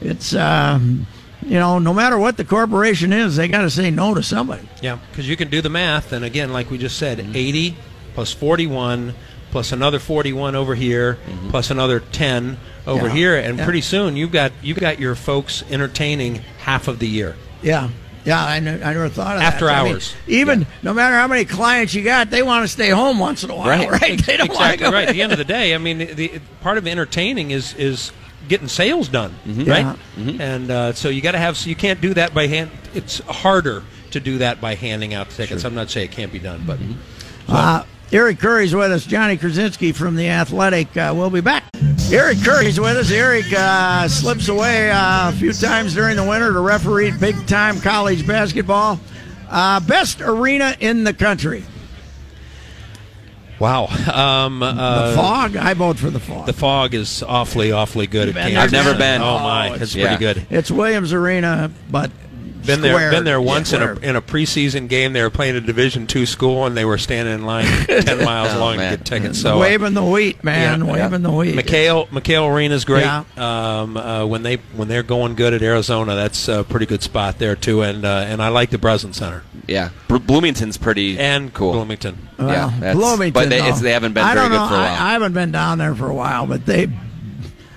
It's, 0.00 0.34
um, 0.34 1.06
you 1.42 1.54
know, 1.58 1.78
no 1.78 1.92
matter 1.92 2.18
what 2.18 2.36
the 2.36 2.44
corporation 2.44 3.12
is, 3.12 3.36
they 3.36 3.48
got 3.48 3.62
to 3.62 3.70
say 3.70 3.90
no 3.90 4.14
to 4.14 4.22
somebody. 4.22 4.68
yeah 4.82 4.98
because 5.10 5.28
you 5.28 5.36
can 5.36 5.48
do 5.48 5.60
the 5.60 5.68
math 5.70 6.12
and 6.12 6.24
again 6.24 6.52
like 6.52 6.70
we 6.70 6.78
just 6.78 6.98
said 6.98 7.18
80 7.20 7.76
plus 8.14 8.32
41 8.32 9.14
plus 9.50 9.72
another 9.72 9.98
41 9.98 10.54
over 10.54 10.74
here 10.74 11.16
plus 11.48 11.70
another 11.70 12.00
10 12.00 12.58
over 12.86 13.06
Yeah. 13.06 13.12
here 13.12 13.36
and 13.36 13.58
Yeah. 13.58 13.64
pretty 13.64 13.80
soon 13.80 14.16
you've 14.16 14.30
got 14.32 14.52
you've 14.62 14.78
got 14.78 14.98
your 15.00 15.14
folks 15.14 15.62
entertaining 15.70 16.36
half 16.58 16.86
of 16.88 16.98
the 16.98 17.08
year 17.08 17.34
Yeah. 17.62 17.88
Yeah, 18.28 18.44
I, 18.44 18.60
never 18.60 19.08
thought 19.08 19.36
of 19.36 19.42
After 19.42 19.66
that. 19.66 19.80
I 19.80 19.84
mean, 19.84 19.92
hours. 19.94 20.14
even 20.26 20.66
no 20.82 20.92
matter 20.94 21.16
how 21.16 21.26
many 21.26 21.44
clients 21.44 21.94
you 21.94 22.04
got, 22.04 22.30
they 22.30 22.42
want 22.42 22.62
to 22.64 22.68
stay 22.68 22.90
home 22.90 23.18
once 23.18 23.42
in 23.44 23.50
a 23.50 23.54
while, 23.56 23.68
right? 23.68 23.90
Right. 23.90 24.24
They 24.24 24.36
don't 24.36 24.48
want 24.48 24.58
to 24.60 24.64
exactly 24.74 24.86
go. 24.86 24.92
right 24.92 25.08
at 25.08 25.12
the 25.14 25.22
end 25.22 25.32
of 25.32 25.38
the 25.38 25.44
day 25.58 25.74
i 25.74 25.78
mean 25.78 25.98
the, 25.98 26.04
the 26.12 26.40
part 26.60 26.78
of 26.78 26.86
entertaining 26.86 27.50
is 27.50 27.74
is 27.74 28.12
getting 28.48 28.68
sales 28.68 29.08
done 29.08 29.34
right 29.46 29.96
Yeah. 30.16 30.32
and 30.40 30.70
uh, 30.70 30.92
so 30.92 31.08
you 31.08 31.20
got 31.20 31.32
to 31.32 31.38
have 31.38 31.56
so 31.56 31.68
you 31.70 31.76
can't 31.76 32.00
do 32.00 32.14
that 32.14 32.32
by 32.34 32.46
hand 32.46 32.70
it's 32.94 33.18
harder 33.20 33.82
to 34.12 34.20
do 34.20 34.38
that 34.38 34.60
by 34.60 34.74
handing 34.74 35.12
out 35.14 35.30
tickets 35.30 35.64
i'm 35.64 35.74
not 35.74 35.90
saying 35.90 36.08
it 36.10 36.12
can't 36.12 36.32
be 36.32 36.38
done 36.38 36.62
but 36.66 36.78
Uh, 37.48 37.84
Eric 38.12 38.38
Curry's 38.38 38.74
with 38.74 38.90
us. 38.92 39.04
Johnny 39.04 39.36
Krawczynski 39.36 39.94
from 39.94 40.16
the 40.16 40.28
Athletic. 40.30 40.96
Uh, 40.96 41.12
we'll 41.14 41.28
be 41.30 41.40
back. 41.42 41.64
Eric 42.10 42.38
Curry's 42.42 42.80
with 42.80 42.96
us. 42.96 43.10
Eric 43.10 43.44
uh, 43.54 44.08
slips 44.08 44.48
away 44.48 44.90
uh, 44.90 45.28
a 45.28 45.32
few 45.32 45.52
times 45.52 45.94
during 45.94 46.16
the 46.16 46.24
winter 46.24 46.52
to 46.52 46.60
referee 46.60 47.12
big 47.12 47.46
time 47.46 47.80
college 47.80 48.26
basketball. 48.26 48.98
Uh, 49.50 49.78
best 49.80 50.22
arena 50.22 50.74
in 50.80 51.04
the 51.04 51.12
country. 51.12 51.64
wow 53.58 53.86
um, 54.12 54.60
The 54.60 54.66
uh, 54.66 55.16
Phog. 55.16 55.56
I 55.56 55.74
vote 55.74 55.98
for 55.98 56.08
the 56.08 56.20
Phog. 56.20 56.46
The 56.46 56.52
Phog 56.54 56.94
is 56.94 57.22
awfully, 57.22 57.72
awfully 57.72 58.06
good. 58.06 58.28
At 58.28 58.34
been 58.34 58.52
Kansas. 58.52 58.70
there? 58.72 58.80
I've 58.80 58.86
never 58.86 58.98
been. 58.98 59.20
Oh 59.20 59.38
my, 59.40 59.70
Oh, 59.70 59.74
it's 59.74 59.94
yeah. 59.94 60.16
pretty 60.16 60.20
good. 60.34 60.46
it's 60.48 60.70
Williams 60.70 61.12
Arena, 61.12 61.70
but 61.90 62.10
Been 62.68 62.80
there, 62.82 63.10
been 63.10 63.24
there 63.24 63.40
once 63.40 63.72
in 63.72 63.82
a 63.82 63.94
in 63.98 64.14
a 64.16 64.22
preseason 64.22 64.88
game. 64.88 65.12
They 65.12 65.22
were 65.22 65.30
playing 65.30 65.56
a 65.56 65.60
Division 65.60 66.06
two 66.06 66.24
school, 66.26 66.66
and 66.66 66.76
they 66.76 66.84
were 66.84 66.98
standing 66.98 67.34
in 67.34 67.44
line 67.44 67.64
ten 67.86 68.24
miles 68.24 68.54
Oh, 68.54 68.60
long 68.60 68.76
man. 68.76 68.92
to 68.92 68.96
get 68.98 69.06
tickets. 69.06 69.40
So 69.40 69.56
uh, 69.56 69.60
waving 69.60 69.94
the 69.94 70.04
wheat, 70.04 70.44
man. 70.44 70.84
yeah. 70.84 70.92
waving 70.92 71.22
the 71.22 71.32
wheat. 71.32 71.54
McKale 71.56 72.06
McKale 72.08 72.44
Arena's 72.48 72.84
great. 72.84 73.00
Yeah. 73.02 73.24
Um, 73.36 73.96
uh, 73.96 74.24
when 74.26 74.42
they 74.42 74.56
when 74.76 74.86
they're 74.88 75.02
going 75.02 75.34
good 75.34 75.52
at 75.54 75.62
Arizona, 75.62 76.14
that's 76.14 76.46
a 76.48 76.62
pretty 76.62 76.86
good 76.86 77.02
spot 77.02 77.38
there 77.38 77.56
too. 77.56 77.82
And 77.82 78.04
uh, 78.04 78.24
and 78.28 78.42
I 78.42 78.48
like 78.48 78.70
the 78.70 78.78
Breslin 78.78 79.12
Center 79.14 79.42
Yeah, 79.66 79.90
Br- 80.06 80.18
Bloomington's 80.18 80.76
pretty 80.76 81.18
and 81.18 81.52
cool. 81.54 81.72
Bloomington. 81.72 82.28
Well, 82.38 82.48
Yeah, 82.48 82.66
that's- 82.78 82.96
Bloomington. 82.96 83.32
but 83.32 83.48
they- 83.50 83.58
it's- 83.58 83.80
they 83.80 83.92
haven't 83.92 84.12
been 84.12 84.24
I 84.24 84.34
very 84.34 84.48
don't 84.48 84.50
good 84.52 84.58
know. 84.62 84.68
for 84.68 84.74
a 84.74 84.78
I- 84.78 84.82
while. 84.82 85.02
I, 85.06 85.12
haven't 85.12 85.32
been 85.32 85.50
down 85.52 85.78
there 85.78 85.94
for 85.94 86.08
a 86.10 86.14
while, 86.14 86.46
but 86.46 86.66
they 86.66 86.88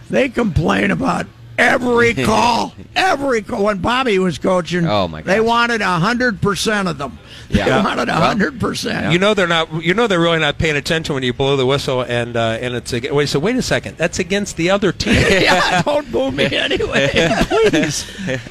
they 0.10 0.28
complain 0.30 0.92
about 0.92 1.26
every 1.62 2.14
call, 2.26 2.74
every 2.96 3.42
call. 3.42 3.64
When 3.66 3.78
Bobby 3.80 4.18
was 4.20 4.38
coaching, 4.38 4.86
Oh, 4.88 5.08
my 5.08 5.22
they 5.22 5.38
gosh. 5.38 5.46
wanted 5.46 5.82
hundred 5.82 6.42
percent 6.42 6.88
of 6.88 6.98
them. 6.98 7.20
Yeah. 7.50 7.66
They 7.66 7.72
wanted 7.90 8.08
Well, 8.08 8.22
hundred 8.22 8.60
percent. 8.60 9.12
You 9.14 9.20
know 9.20 9.34
they're 9.34 9.48
not. 9.48 9.84
You 9.84 9.94
know 9.94 10.08
they're 10.08 10.20
really 10.20 10.40
not 10.40 10.58
paying 10.58 10.76
attention 10.76 11.14
when 11.16 11.24
you 11.24 11.34
blow 11.34 11.56
the 11.58 11.66
whistle, 11.66 12.02
and 12.02 12.36
uh, 12.36 12.58
and 12.62 12.74
it's 12.76 12.94
ag- 12.94 13.12
wait. 13.12 13.30
So 13.30 13.40
wait 13.40 13.56
a 13.56 13.62
second. 13.62 13.98
That's 13.98 14.20
against 14.20 14.58
the 14.58 14.70
other 14.70 14.92
team. 14.92 15.14
yeah, 15.30 15.82
don't 15.84 16.12
boo 16.12 16.32
me 16.32 16.46
anyway, 16.56 17.10
please. 17.48 18.06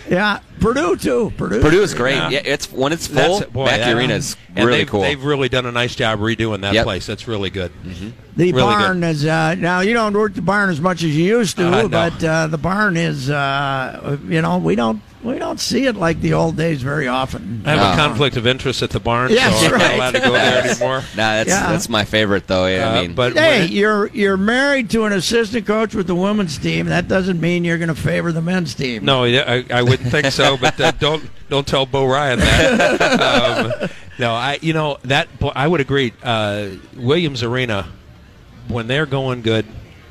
Yeah, 0.08 0.40
Purdue 0.60 0.96
too. 0.96 1.32
Purdue. 1.36 1.60
Purdue 1.60 1.82
is 1.82 1.94
great. 1.94 2.14
Yeah. 2.16 2.28
Yeah, 2.30 2.40
it's 2.44 2.70
when 2.70 2.92
it's 2.92 3.06
full. 3.06 3.38
That's 3.40 3.50
boy, 3.50 3.64
Mackey 3.66 3.78
that- 3.84 3.96
Arena 3.96 4.14
is 4.14 4.36
really 4.56 4.78
they've, 4.78 4.88
cool. 4.88 5.00
They've 5.00 5.22
really 5.24 5.48
done 5.48 5.66
a 5.66 5.72
nice 5.72 5.94
job 5.94 6.20
redoing 6.20 6.60
that 6.62 6.74
Yep. 6.74 6.84
place. 6.84 7.06
That's 7.06 7.26
really 7.26 7.50
good. 7.50 7.72
The 8.36 8.52
Really 8.52 8.52
barn 8.52 9.02
is 9.04 9.24
uh, 9.26 9.54
now 9.56 9.80
you 9.80 9.92
don't 9.92 10.14
work 10.14 10.34
the 10.34 10.42
barn 10.42 10.70
as 10.70 10.80
much 10.80 11.02
as 11.02 11.16
you 11.16 11.24
used 11.24 11.56
to, 11.56 11.66
Uh, 11.66 11.82
no. 11.82 11.88
but 11.88 12.22
uh, 12.24 12.46
the 12.46 12.58
barn 12.58 12.96
is 12.96 13.28
uh, 13.28 14.16
you 14.28 14.40
know 14.40 14.58
we 14.58 14.76
don't 14.76 15.02
we 15.22 15.38
don't 15.38 15.60
see 15.60 15.86
it 15.86 15.96
like 15.96 16.20
the 16.20 16.32
old 16.32 16.56
days 16.56 16.80
very 16.82 17.06
often. 17.06 17.62
I 17.66 17.70
have 17.74 17.78
No. 17.78 17.92
a 17.92 17.96
conflict 18.08 18.36
of 18.36 18.46
interest 18.46 18.82
at 18.82 18.90
the 18.90 19.00
barn, 19.00 19.30
Yeah, 19.32 19.50
so 19.50 19.66
I'm 19.66 19.72
that's 19.72 19.82
not 19.82 19.94
allowed 19.94 20.10
to 20.12 20.20
go 20.20 20.32
there 20.32 20.64
anymore. 20.70 20.96
Nah, 21.16 21.34
that's 21.36 21.48
Yeah. 21.50 21.70
that's 21.72 21.88
my 21.88 22.04
favorite 22.04 22.46
though. 22.46 22.66
Yeah, 22.66 22.88
Uh, 22.88 22.92
I 22.92 23.02
mean, 23.02 23.14
but 23.14 23.34
Hey, 23.36 23.64
it- 23.64 23.70
you're 23.70 24.08
you're 24.14 24.36
married 24.36 24.88
to 24.90 25.04
an 25.04 25.12
assistant 25.12 25.66
coach 25.66 25.94
with 25.94 26.06
the 26.06 26.14
women's 26.14 26.56
team. 26.58 26.86
That 26.86 27.06
doesn't 27.08 27.40
mean 27.40 27.64
you're 27.64 27.78
going 27.78 27.88
to 27.88 27.94
favor 27.94 28.32
the 28.32 28.40
men's 28.42 28.72
team. 28.74 29.04
no, 29.04 29.24
yeah, 29.24 29.44
I, 29.70 29.78
I 29.78 29.82
wouldn't 29.82 30.10
think 30.10 30.26
so. 30.32 30.56
But 30.60 30.80
uh, 30.80 30.92
don't 30.98 31.22
don't 31.50 31.66
tell 31.66 31.84
Bo 31.86 32.06
Ryan 32.06 32.38
that. 32.40 33.80
um, 33.82 33.88
no, 34.18 34.32
I 34.32 34.58
you 34.62 34.72
know 34.72 34.98
that 35.04 35.28
I 35.54 35.66
would 35.68 35.80
agree. 35.80 36.12
Uh, 36.22 36.66
Williams 36.96 37.42
Arena, 37.42 37.88
when 38.68 38.86
they're 38.86 39.06
going 39.06 39.42
good, 39.42 39.66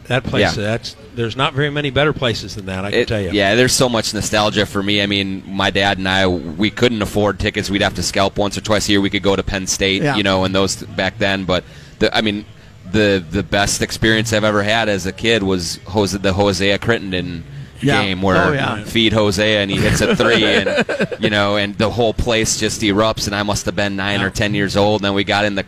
that 0.10 0.24
place 0.26 0.42
Yeah. 0.58 0.64
that's 0.64 0.96
there's 1.16 1.36
not 1.36 1.54
very 1.54 1.70
many 1.70 1.90
better 1.90 2.14
places 2.14 2.56
than 2.56 2.66
that. 2.68 2.84
I 2.86 2.92
can 2.92 3.00
It- 3.00 3.08
tell 3.08 3.20
you. 3.22 3.32
Yeah, 3.32 3.56
there's 3.56 3.74
so 3.74 3.90
much 3.90 4.14
nostalgia 4.14 4.66
for 4.66 4.84
me. 4.84 5.02
I 5.02 5.06
mean, 5.06 5.44
my 5.46 5.70
dad 5.70 5.98
and 5.98 6.08
I, 6.08 6.28
we 6.28 6.70
couldn't 6.70 7.02
afford 7.02 7.40
tickets. 7.40 7.70
We'd 7.70 7.82
have 7.82 7.96
to 7.96 8.04
scalp 8.04 8.38
once 8.38 8.58
or 8.58 8.62
twice 8.62 8.88
a 8.88 8.92
year. 8.94 9.02
We 9.02 9.10
could 9.10 9.24
go 9.24 9.36
to 9.36 9.44
Penn 9.44 9.66
State, 9.68 10.02
Yeah. 10.04 10.16
you 10.16 10.24
know, 10.24 10.44
and 10.46 10.54
those 10.54 10.76
back 10.84 11.18
then. 11.18 11.46
But 11.46 11.64
the, 12.00 12.16
I 12.16 12.22
mean, 12.22 12.46
the 12.92 13.24
the 13.32 13.44
best 13.44 13.82
experience 13.82 14.34
I've 14.34 14.44
ever 14.44 14.64
had 14.64 14.90
as 14.90 15.06
a 15.06 15.12
kid 15.12 15.44
was 15.44 15.80
Jose, 15.88 16.18
the 16.18 16.34
Hosea 16.34 16.78
Crittenden 16.80 17.44
Yeah. 17.82 18.02
game 18.04 18.22
where 18.22 18.38
Oh, 18.38 18.52
yeah. 18.54 18.84
feed 18.84 19.14
Hosea 19.14 19.62
and 19.62 19.70
he 19.72 19.78
hits 19.78 20.02
a 20.02 20.16
three, 20.16 20.44
and 20.44 21.08
you 21.20 21.30
know, 21.30 21.56
and 21.58 21.78
the 21.78 21.90
whole 21.90 22.14
place 22.14 22.58
just 22.60 22.82
erupts. 22.82 23.26
And 23.28 23.36
I 23.36 23.44
must 23.44 23.66
have 23.66 23.76
been 23.76 23.96
nine 23.96 24.22
Yeah. 24.22 24.26
or 24.28 24.30
ten 24.32 24.54
years 24.54 24.76
old. 24.78 25.02
And 25.02 25.06
then 25.06 25.14
we 25.14 25.24
got 25.24 25.46
in 25.46 25.56
the 25.56 25.66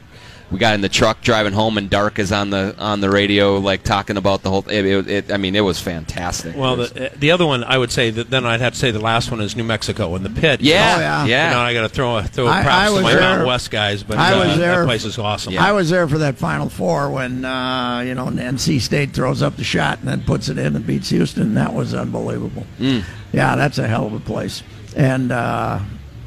we 0.51 0.59
got 0.59 0.73
in 0.75 0.81
the 0.81 0.89
truck 0.89 1.21
driving 1.21 1.53
home, 1.53 1.77
and 1.77 1.89
Dark 1.89 2.19
is 2.19 2.31
on 2.31 2.49
the 2.49 2.75
on 2.77 2.99
the 3.01 3.09
radio, 3.09 3.57
like 3.57 3.83
talking 3.83 4.17
about 4.17 4.43
the 4.43 4.49
whole. 4.49 4.67
It, 4.69 4.85
it, 4.85 5.07
it, 5.09 5.31
I 5.31 5.37
mean, 5.37 5.55
it 5.55 5.61
was 5.61 5.79
fantastic. 5.79 6.55
Well, 6.55 6.75
was- 6.77 6.91
the, 6.91 7.11
the 7.15 7.31
other 7.31 7.45
one 7.45 7.63
I 7.63 7.77
would 7.77 7.91
say 7.91 8.09
that 8.09 8.29
then 8.29 8.45
I'd 8.45 8.59
have 8.61 8.73
to 8.73 8.79
say 8.79 8.91
the 8.91 8.99
last 8.99 9.31
one 9.31 9.39
is 9.41 9.55
New 9.55 9.63
Mexico 9.63 10.13
and 10.15 10.25
the 10.25 10.29
pit. 10.29 10.61
yeah, 10.61 10.95
Oh, 10.95 10.99
yeah. 10.99 11.25
yeah, 11.25 11.49
You 11.49 11.55
know, 11.55 11.61
I 11.61 11.73
got 11.73 11.81
to 11.83 11.89
throw 11.89 12.17
a 12.17 12.23
throw 12.23 12.47
a 12.47 12.51
props 12.51 12.67
I 12.67 12.87
to 12.87 12.93
was 12.93 13.03
my 13.03 13.11
there. 13.13 13.21
Mountain 13.21 13.47
West 13.47 13.71
guys, 13.71 14.03
but 14.03 14.17
I 14.17 14.33
uh, 14.33 14.47
was 14.47 14.57
there. 14.57 14.79
that 14.81 14.85
place 14.85 15.05
is 15.05 15.17
awesome. 15.17 15.57
I 15.57 15.71
was 15.71 15.89
there 15.89 16.07
for 16.07 16.17
that 16.19 16.37
Final 16.37 16.69
Four 16.69 17.09
when 17.11 17.45
uh, 17.45 17.99
you 18.05 18.13
know 18.15 18.25
NC 18.27 18.81
State 18.81 19.11
throws 19.13 19.41
up 19.41 19.55
the 19.55 19.63
shot 19.63 19.99
and 19.99 20.07
then 20.07 20.21
puts 20.23 20.49
it 20.49 20.57
in 20.57 20.75
and 20.75 20.85
beats 20.85 21.09
Houston. 21.09 21.53
That 21.53 21.73
was 21.73 21.93
unbelievable. 21.93 22.65
Mm. 22.79 23.03
Yeah, 23.31 23.55
that's 23.55 23.77
a 23.77 23.87
hell 23.87 24.05
of 24.07 24.13
a 24.13 24.19
place. 24.19 24.63
And 24.97 25.31
uh, 25.31 25.79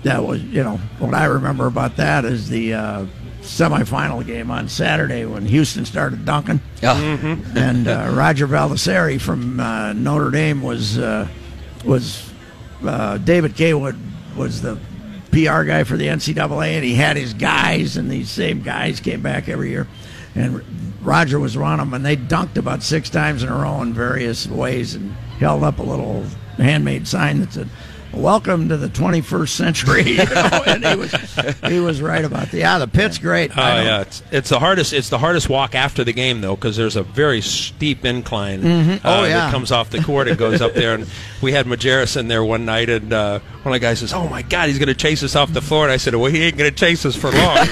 that 0.04 0.24
was 0.24 0.42
you 0.42 0.62
know 0.64 0.78
what 0.98 1.12
I 1.12 1.26
remember 1.26 1.66
about 1.66 1.96
that 1.96 2.24
is 2.24 2.48
the 2.48 2.72
uh, 2.74 3.06
semifinal 3.44 4.24
game 4.26 4.50
on 4.50 4.68
Saturday 4.68 5.24
when 5.24 5.44
Houston 5.46 5.84
started 5.84 6.24
dunking. 6.24 6.60
Oh. 6.82 6.86
Mm-hmm. 6.86 7.56
and 7.56 7.86
uh, 7.86 8.10
Roger 8.12 8.48
Valdiserri 8.48 9.20
from 9.20 9.60
uh, 9.60 9.92
Notre 9.92 10.30
Dame 10.30 10.62
was 10.62 10.98
uh, 10.98 11.28
was 11.84 12.30
uh, 12.82 13.18
David 13.18 13.56
Cawood 13.56 13.96
was 14.36 14.62
the 14.62 14.78
PR 15.30 15.62
guy 15.64 15.84
for 15.84 15.96
the 15.96 16.06
NCAA, 16.06 16.74
and 16.74 16.84
he 16.84 16.94
had 16.94 17.16
his 17.16 17.34
guys, 17.34 17.96
and 17.96 18.10
these 18.10 18.30
same 18.30 18.62
guys 18.62 19.00
came 19.00 19.20
back 19.20 19.48
every 19.48 19.70
year, 19.70 19.86
and 20.34 20.62
Roger 21.00 21.38
was 21.38 21.56
one 21.56 21.80
of 21.80 21.86
them, 21.86 21.94
and 21.94 22.04
they 22.04 22.16
dunked 22.16 22.56
about 22.56 22.82
six 22.82 23.10
times 23.10 23.42
in 23.42 23.48
a 23.48 23.56
row 23.56 23.82
in 23.82 23.92
various 23.92 24.46
ways, 24.46 24.94
and 24.94 25.12
held 25.38 25.62
up 25.62 25.78
a 25.78 25.82
little 25.82 26.24
handmade 26.56 27.06
sign 27.06 27.40
that 27.40 27.52
said. 27.52 27.68
Welcome 28.14 28.68
to 28.70 28.76
the 28.76 28.88
21st 28.88 29.48
century. 29.48 30.02
You 30.12 30.16
know, 30.24 30.62
and 30.66 30.84
he 30.86 30.96
was 30.96 31.12
he 31.68 31.80
was 31.80 32.00
right 32.00 32.24
about 32.24 32.50
that. 32.50 32.56
Yeah, 32.56 32.78
the 32.78 32.86
pit's 32.88 33.18
great. 33.18 33.50
Oh 33.52 33.54
don't- 33.56 33.84
yeah, 33.84 34.00
it's, 34.02 34.22
it's 34.30 34.48
the 34.48 34.58
hardest. 34.58 34.92
It's 34.92 35.08
the 35.10 35.18
hardest 35.18 35.48
walk 35.48 35.74
after 35.74 36.04
the 36.04 36.12
game 36.12 36.40
though, 36.40 36.54
because 36.54 36.76
there's 36.76 36.96
a 36.96 37.02
very 37.02 37.40
steep 37.40 38.04
incline. 38.04 38.62
Mhm. 38.62 38.96
uh, 38.96 39.00
Oh, 39.04 39.24
yeah. 39.24 39.38
that 39.46 39.50
comes 39.52 39.72
off 39.72 39.90
the 39.90 40.02
court 40.02 40.28
and 40.28 40.38
goes 40.38 40.60
up 40.60 40.74
there. 40.74 40.94
And 40.94 41.06
we 41.42 41.52
had 41.52 41.66
Majerus 41.66 42.16
in 42.16 42.28
there 42.28 42.44
one 42.44 42.64
night, 42.64 42.88
and 42.88 43.12
uh, 43.12 43.40
one 43.62 43.74
of 43.74 43.80
the 43.80 43.84
guys 43.84 43.98
says, 44.00 44.12
"Oh 44.12 44.28
my 44.28 44.42
God, 44.42 44.68
he's 44.68 44.78
going 44.78 44.88
to 44.88 44.94
chase 44.94 45.22
us 45.22 45.34
off 45.36 45.52
the 45.52 45.60
floor." 45.62 45.84
And 45.84 45.92
I 45.92 45.96
said, 45.96 46.14
"Well, 46.14 46.30
he 46.30 46.42
ain't 46.44 46.56
going 46.56 46.70
to 46.70 46.76
chase 46.76 47.04
us 47.04 47.16
for 47.16 47.30
long." 47.32 47.66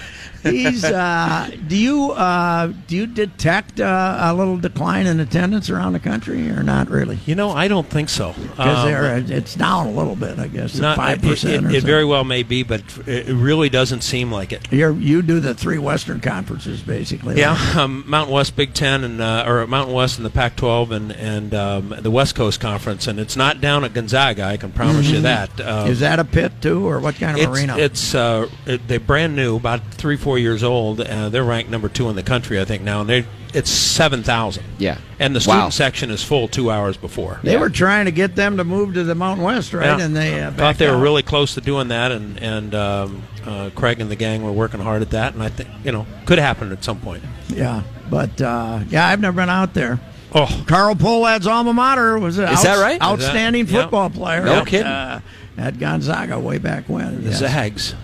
He's. 0.42 0.84
Uh, 0.84 1.50
do 1.68 1.76
you 1.76 2.10
uh, 2.12 2.72
do 2.86 2.96
you 2.96 3.06
detect 3.06 3.80
uh, 3.80 4.18
a 4.20 4.34
little 4.34 4.56
decline 4.56 5.06
in 5.06 5.20
attendance 5.20 5.70
around 5.70 5.92
the 5.92 6.00
country, 6.00 6.48
or 6.50 6.62
not 6.62 6.88
really? 6.90 7.18
you 7.26 7.34
know, 7.34 7.50
I 7.50 7.68
don't 7.68 7.86
think 7.88 8.08
so. 8.08 8.32
Because 8.32 8.84
Um, 8.86 9.30
it's 9.32 9.54
down 9.54 9.86
a 9.88 9.90
little 9.92 10.16
bit, 10.16 10.38
I 10.38 10.48
guess, 10.48 10.78
five 10.78 11.22
it, 11.24 11.28
percent. 11.28 11.66
it, 11.66 11.74
it 11.76 11.84
very 11.84 12.04
well 12.04 12.24
may 12.24 12.42
be, 12.42 12.62
but 12.62 12.82
it 13.06 13.30
it 13.30 13.34
really 13.34 13.68
doesn't 13.68 14.02
seem 14.02 14.32
like 14.32 14.52
it. 14.52 14.66
You're, 14.72 14.92
you 14.92 15.22
do 15.22 15.40
the 15.40 15.54
three 15.54 15.78
Western 15.78 16.20
conferences, 16.20 16.80
basically. 16.82 17.38
Yeah, 17.38 17.52
right? 17.54 17.76
um, 17.76 18.04
Mountain 18.06 18.34
West 18.34 18.56
Big 18.56 18.74
Ten 18.74 19.04
and 19.04 19.20
uh, 19.20 19.44
or 19.46 19.66
Mountain 19.66 19.94
West 19.94 20.16
and 20.18 20.26
the 20.26 20.30
Pac-12 20.30 20.90
and 20.90 21.12
and 21.12 21.54
um, 21.54 21.94
the 22.00 22.10
West 22.10 22.34
Coast 22.34 22.60
Conference, 22.60 23.06
and 23.06 23.20
it's 23.20 23.36
not 23.36 23.60
down 23.60 23.84
at 23.84 23.92
Gonzaga. 23.94 24.44
I 24.44 24.56
can 24.56 24.72
promise 24.72 25.06
you 25.08 25.18
Mhm. 25.18 25.22
that. 25.22 25.60
Um, 25.60 25.88
Is 25.90 26.00
that 26.00 26.18
a 26.18 26.24
pit 26.24 26.52
too, 26.60 26.88
or 26.88 26.98
what 27.00 27.14
kind 27.16 27.36
of 27.38 27.42
it's, 27.42 27.58
arena? 27.60 27.76
It's 27.78 28.14
uh, 28.14 28.48
it, 28.66 28.86
they're 28.88 28.98
brand 29.00 29.36
new, 29.36 29.56
about 29.56 29.84
three 29.94 30.16
four 30.16 30.29
years 30.38 30.62
old. 30.62 31.00
Uh, 31.00 31.28
they're 31.28 31.44
ranked 31.44 31.70
number 31.70 31.88
two 31.88 32.08
in 32.08 32.16
the 32.16 32.22
country, 32.22 32.60
I 32.60 32.64
think 32.64 32.82
now, 32.82 33.00
and 33.00 33.08
they 33.10 33.24
it's 33.52 33.70
seven 33.70 34.22
thousand. 34.22 34.64
Yeah. 34.78 34.98
and 35.18 35.34
the 35.34 35.40
student 35.40 35.62
Wow. 35.64 35.68
section 35.70 36.10
is 36.10 36.22
full 36.22 36.46
two 36.48 36.70
hours 36.70 36.96
before. 36.96 37.40
they 37.42 37.56
were 37.56 37.68
trying 37.70 38.04
to 38.04 38.12
get 38.12 38.36
them 38.36 38.56
to 38.58 38.64
move 38.64 38.94
to 38.94 39.02
the 39.04 39.14
Mountain 39.14 39.44
West, 39.44 39.72
right? 39.74 39.98
Yeah. 39.98 40.04
And 40.04 40.14
they 40.16 40.40
uh, 40.40 40.50
thought 40.50 40.56
backed 40.56 40.78
they 40.78 40.88
were 40.88 40.96
out. 40.96 41.02
really 41.02 41.22
close 41.22 41.54
to 41.54 41.60
doing 41.60 41.88
that, 41.88 42.12
and 42.12 42.38
and 42.42 42.74
um, 42.74 43.22
uh, 43.44 43.70
Craig 43.74 44.00
and 44.00 44.10
the 44.10 44.16
gang 44.16 44.42
were 44.44 44.52
working 44.52 44.80
hard 44.80 45.02
at 45.02 45.10
that, 45.10 45.34
and 45.34 45.42
I 45.42 45.48
think 45.48 45.68
you 45.84 45.92
know 45.92 46.06
could 46.26 46.38
happen 46.38 46.70
at 46.72 46.84
some 46.84 47.00
point. 47.00 47.22
Yeah, 47.48 47.82
but 48.08 48.40
uh, 48.40 48.80
yeah, 48.88 49.06
I've 49.08 49.20
never 49.20 49.36
been 49.36 49.50
out 49.50 49.74
there. 49.74 49.98
Oh, 50.32 50.64
Carl 50.68 50.94
Pohlad's 50.94 51.48
alma 51.48 51.72
mater 51.72 52.16
was 52.16 52.38
an 52.38 52.48
Is 52.50 52.62
that 52.62 52.80
right? 52.80 53.02
outstanding 53.02 53.64
Is 53.64 53.72
that- 53.72 53.76
yeah. 53.76 53.82
football 53.82 54.10
player. 54.10 54.44
No 54.44 54.60
at, 54.60 54.66
kidding. 54.68 54.86
Uh, 54.86 55.20
at 55.58 55.78
Gonzaga 55.80 56.38
way 56.38 56.58
back 56.58 56.88
when. 56.88 57.24
the 57.24 57.30
yes. 57.30 57.40
Zags. 57.40 57.94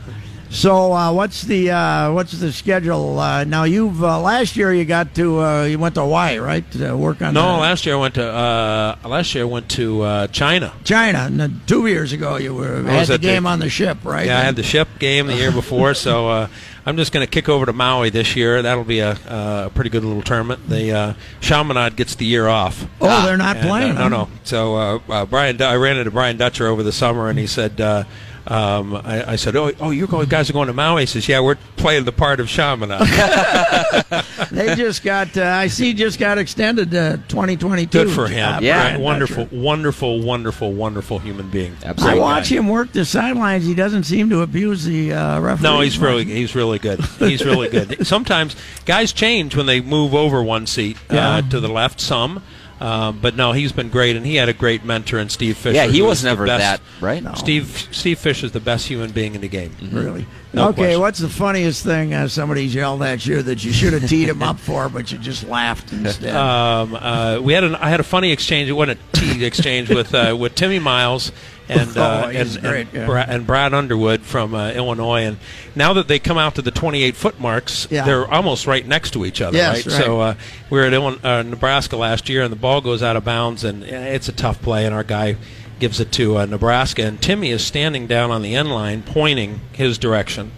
So 0.49 0.93
uh, 0.93 1.13
what's 1.13 1.43
the 1.43 1.71
uh, 1.71 2.13
what's 2.13 2.33
the 2.33 2.53
schedule 2.53 3.19
uh, 3.19 3.45
now? 3.45 3.65
You've 3.65 4.03
uh, 4.03 4.21
last 4.21 4.57
year 4.57 4.73
you 4.73 4.85
got 4.85 5.15
to 5.17 5.41
uh, 5.43 5.65
you 5.65 5.79
went 5.79 5.97
to 5.97 6.03
Hawaii, 6.03 6.39
right? 6.39 6.69
To 6.73 6.97
work 6.97 7.21
on 7.21 7.35
No, 7.35 7.55
the- 7.55 7.59
last 7.61 7.85
year 7.85 7.97
I 7.97 7.99
went 7.99 8.15
to 8.15 8.27
uh, 8.31 8.97
last 9.05 9.35
year 9.35 9.45
I 9.45 9.47
went 9.49 9.69
to 9.71 10.03
uh, 10.03 10.27
China. 10.29 10.73
China. 10.85 11.29
And 11.31 11.61
two 11.67 11.87
years 11.89 12.13
ago 12.13 12.37
you 12.37 12.55
were 12.55 12.77
I 12.87 12.93
had 12.93 13.07
the 13.09 13.15
at 13.15 13.21
the- 13.21 13.27
game 13.27 13.47
on 13.47 13.59
the 13.59 13.69
ship, 13.69 13.99
right? 14.05 14.27
Yeah, 14.27 14.39
I 14.39 14.43
had 14.43 14.57
the 14.57 14.63
ship 14.63 14.89
game 14.99 15.27
the 15.27 15.35
year 15.35 15.53
before, 15.63 15.95
so 15.95 16.29
uh, 16.29 16.49
I'm 16.87 16.97
just 16.97 17.13
going 17.13 17.27
to 17.27 17.31
kick 17.31 17.49
over 17.49 17.67
to 17.67 17.73
Maui 17.73 18.11
this 18.11 18.37
year. 18.37 18.63
That'll 18.63 18.85
be 18.85 19.01
a, 19.01 19.11
uh, 19.11 19.65
a 19.67 19.71
pretty 19.75 19.91
good 19.91 20.05
little 20.05 20.23
tournament. 20.23 20.69
The 20.69 20.93
uh, 20.93 21.15
Chaminade 21.41 21.97
gets 21.97 22.15
the 22.15 22.25
year 22.25 22.47
off. 22.47 22.87
Oh, 23.01 23.27
they're 23.27 23.37
not 23.37 23.57
And, 23.57 23.67
playing. 23.69 23.95
no, 23.97 24.07
no. 24.09 24.29
So 24.45 24.77
uh, 24.77 24.99
uh, 25.09 25.27
Brian, 25.27 25.61
I 25.61 25.75
ran 25.75 25.97
into 25.97 26.13
Brian 26.13 26.37
Dutcher 26.37 26.69
over 26.69 26.83
the 26.85 26.93
summer, 26.93 27.29
and 27.29 27.39
he 27.39 27.47
said. 27.49 28.07
Uh, 28.49 28.55
um, 28.77 28.95
I, 28.95 29.33
I 29.33 29.37
said, 29.37 29.57
"Oh, 29.57 29.73
oh, 29.81 29.91
you 29.91 30.07
guys 30.07 30.51
are 30.51 30.53
going 30.53 30.69
to 30.69 30.73
Maui?" 30.73 31.03
He 31.03 31.07
says, 31.07 31.29
"Yeah, 31.29 31.41
we're 31.41 31.57
playing 31.77 32.05
the 32.05 32.13
part 32.13 32.41
of 32.41 32.49
Chaminade." 32.49 33.01
they 34.51 34.75
just 34.75 35.03
got. 35.03 35.37
Uh, 35.37 35.43
I 35.45 35.69
see, 35.69 35.93
just 35.95 36.19
got 36.19 36.39
extended 36.39 36.91
to 36.93 37.21
2022. 37.29 37.87
Good 38.05 38.11
for 38.15 38.27
him. 38.27 38.55
Uh, 38.57 38.61
Yeah. 38.61 38.83
Brian 38.83 39.01
wonderful, 39.01 39.45
Dutcher. 39.45 39.57
wonderful, 39.61 40.21
wonderful, 40.23 40.73
wonderful 40.73 41.19
human 41.19 41.49
being. 41.51 41.77
I 41.99 42.15
watch 42.17 42.49
him 42.51 42.69
work 42.69 42.93
the 42.93 43.05
sidelines. 43.05 43.65
He 43.67 43.75
doesn't 43.75 44.05
seem 44.05 44.31
to 44.31 44.43
abuse 44.43 44.85
the 44.85 45.13
uh, 45.13 45.41
referee. 45.41 45.63
No, 45.63 45.81
he's 45.81 45.99
really 45.99 46.25
he's 46.25 46.55
really 46.55 46.79
good. 46.79 47.01
He's 47.19 47.45
really 47.45 47.69
good. 47.69 48.07
Sometimes 48.07 48.55
guys 48.85 49.13
change 49.13 49.57
when 49.57 49.67
they 49.67 49.81
move 49.81 50.15
over 50.15 50.43
one 50.43 50.67
seat 50.67 50.97
Yeah. 51.11 51.37
uh, 51.37 51.43
to 51.51 51.61
the 51.61 51.69
left. 51.69 52.01
Some, 52.01 52.43
um, 52.81 53.19
but 53.21 53.37
no, 53.37 53.53
he's 53.53 53.73
been 53.73 53.89
great, 53.89 54.17
and 54.17 54.27
he 54.27 54.37
had 54.37 54.49
a 54.49 54.53
great 54.53 54.85
mentor 54.85 55.19
in 55.19 55.29
Steve 55.29 55.57
Fisher. 55.57 55.75
Yeah, 55.75 55.87
he 55.87 55.99
who's 56.01 56.09
was 56.09 56.23
the 56.23 56.29
never 56.29 56.47
best- 56.47 56.83
that 56.83 57.03
right. 57.05 57.23
No. 57.23 57.35
Steve 57.35 57.89
Steve 57.91 58.19
Fisher 58.19 58.47
is 58.47 58.53
the 58.53 58.61
best 58.61 58.87
human 58.87 59.11
being 59.13 59.35
in 59.35 59.41
the 59.41 59.49
game. 59.49 59.75
Really? 59.91 60.27
No 60.53 60.69
okay, 60.69 60.77
question. 60.77 61.01
what's 61.01 61.19
the 61.19 61.29
funniest 61.29 61.85
thing 61.85 62.15
uh, 62.15 62.29
somebody's 62.29 62.75
yelled 62.75 63.03
at 63.03 63.27
you 63.27 63.43
that 63.43 63.63
you 63.65 63.73
should 63.73 63.93
have 63.93 64.09
teed 64.09 64.29
him 64.29 64.43
up 64.43 64.59
for, 64.59 64.89
but 64.89 65.13
you 65.13 65.19
just 65.19 65.45
laughed 65.49 65.93
instead? 65.93 66.35
Um, 66.47 66.95
uh, 66.95 67.39
we 67.43 67.53
had 67.53 67.65
an, 67.65 67.75
I 67.75 67.89
had 67.89 68.01
a 68.01 68.05
funny 68.05 68.31
exchange. 68.33 68.69
It 68.69 68.73
wasn't 68.73 68.99
a 69.01 69.17
tea 69.17 69.45
exchange 69.45 69.89
with 69.95 70.15
uh, 70.15 70.37
with 70.39 70.55
Timmy 70.55 70.79
Miles 70.79 71.33
and 71.69 71.91
uh, 71.97 72.23
Oh, 72.27 72.29
and, 72.29 72.61
great, 72.61 72.87
and, 72.89 72.93
yeah. 72.95 73.07
Bra- 73.07 73.25
and 73.27 73.47
Brad 73.47 73.75
Underwood 73.75 74.23
from 74.23 74.55
uh, 74.55 74.71
Illinois. 74.73 75.23
And 75.25 75.39
now 75.75 75.93
that 75.95 76.09
they 76.09 76.19
come 76.19 76.39
out 76.39 76.55
to 76.57 76.63
the 76.63 76.71
28 76.71 77.17
foot 77.17 77.41
marks, 77.41 77.87
Yeah. 77.91 78.05
they're 78.05 78.27
almost 78.31 78.67
right 78.67 78.87
next 78.87 79.13
to 79.13 79.25
each 79.25 79.41
other. 79.41 79.57
Yes, 79.57 79.87
right? 79.87 79.87
right. 79.87 80.05
So 80.05 80.21
uh, 80.21 80.35
we 80.71 80.79
were 80.79 80.85
at 80.85 80.93
Illinois, 80.93 81.21
uh, 81.23 81.43
Nebraska 81.43 81.97
last 81.97 82.29
year, 82.29 82.43
and 82.43 82.53
the 82.53 82.57
ball 82.57 82.81
goes 82.81 83.03
out 83.03 83.17
of 83.17 83.25
bounds, 83.25 83.65
and 83.65 83.83
it's 83.85 84.29
a 84.29 84.33
tough 84.33 84.61
play, 84.63 84.87
and 84.87 84.95
our 84.95 85.05
guy 85.05 85.37
gives 85.79 86.01
it 86.01 86.11
to 86.13 86.39
uh, 86.39 86.47
Nebraska, 86.47 87.03
and 87.03 87.21
Timmy 87.21 87.51
is 87.51 87.63
standing 87.65 88.07
down 88.07 88.31
on 88.31 88.43
the 88.43 88.55
end 88.55 88.71
line, 88.71 89.03
pointing 89.03 89.61
his 89.73 89.99
direction. 89.99 90.53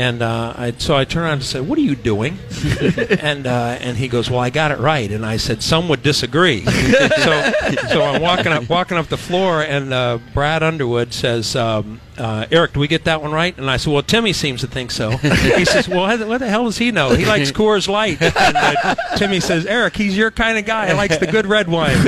And 0.00 0.22
uh, 0.22 0.54
I, 0.56 0.70
so 0.78 0.96
I 0.96 1.04
turned 1.04 1.24
around 1.26 1.32
and 1.34 1.42
said, 1.42 1.68
"What 1.68 1.76
are 1.78 1.82
you 1.82 1.94
doing?" 1.94 2.38
and 3.20 3.46
uh, 3.46 3.76
and 3.80 3.98
he 3.98 4.08
goes, 4.08 4.30
"Well, 4.30 4.40
I 4.40 4.48
got 4.48 4.70
it 4.70 4.78
right." 4.78 5.10
And 5.12 5.26
I 5.26 5.36
said, 5.36 5.62
"Some 5.62 5.90
would 5.90 6.02
disagree." 6.02 6.64
so 6.64 7.52
so 7.90 8.02
I'm 8.02 8.22
walking 8.22 8.50
up 8.50 8.66
walking 8.70 8.96
up 8.96 9.08
the 9.08 9.18
floor, 9.18 9.60
and 9.62 9.92
uh, 9.92 10.18
Brad 10.32 10.62
Underwood 10.62 11.12
says, 11.12 11.54
um, 11.54 12.00
uh, 12.16 12.46
"Eric, 12.50 12.72
do 12.72 12.80
we 12.80 12.88
get 12.88 13.04
that 13.04 13.20
one 13.20 13.30
right?" 13.30 13.54
And 13.58 13.70
I 13.70 13.76
said, 13.76 13.92
"Well, 13.92 14.02
Timmy 14.02 14.32
seems 14.32 14.62
to 14.62 14.66
think 14.66 14.90
so." 14.90 15.10
he 15.18 15.66
says, 15.66 15.86
"Well, 15.86 16.16
what 16.26 16.38
the- 16.38 16.48
hell 16.48 16.64
does 16.64 16.78
he 16.78 16.92
know? 16.92 17.10
He 17.14 17.26
likes 17.26 17.52
Coors 17.60 17.86
Light." 17.86 18.22
And 18.22 18.56
uh, 18.56 18.94
Timmy 19.16 19.40
says, 19.40 19.66
"Eric, 19.66 19.96
he's 19.98 20.16
your 20.16 20.30
kind 20.30 20.56
of 20.56 20.64
guy. 20.64 20.86
He 20.88 20.94
likes 20.94 21.18
the 21.18 21.26
good 21.26 21.44
red 21.44 21.68
wine." 21.68 21.98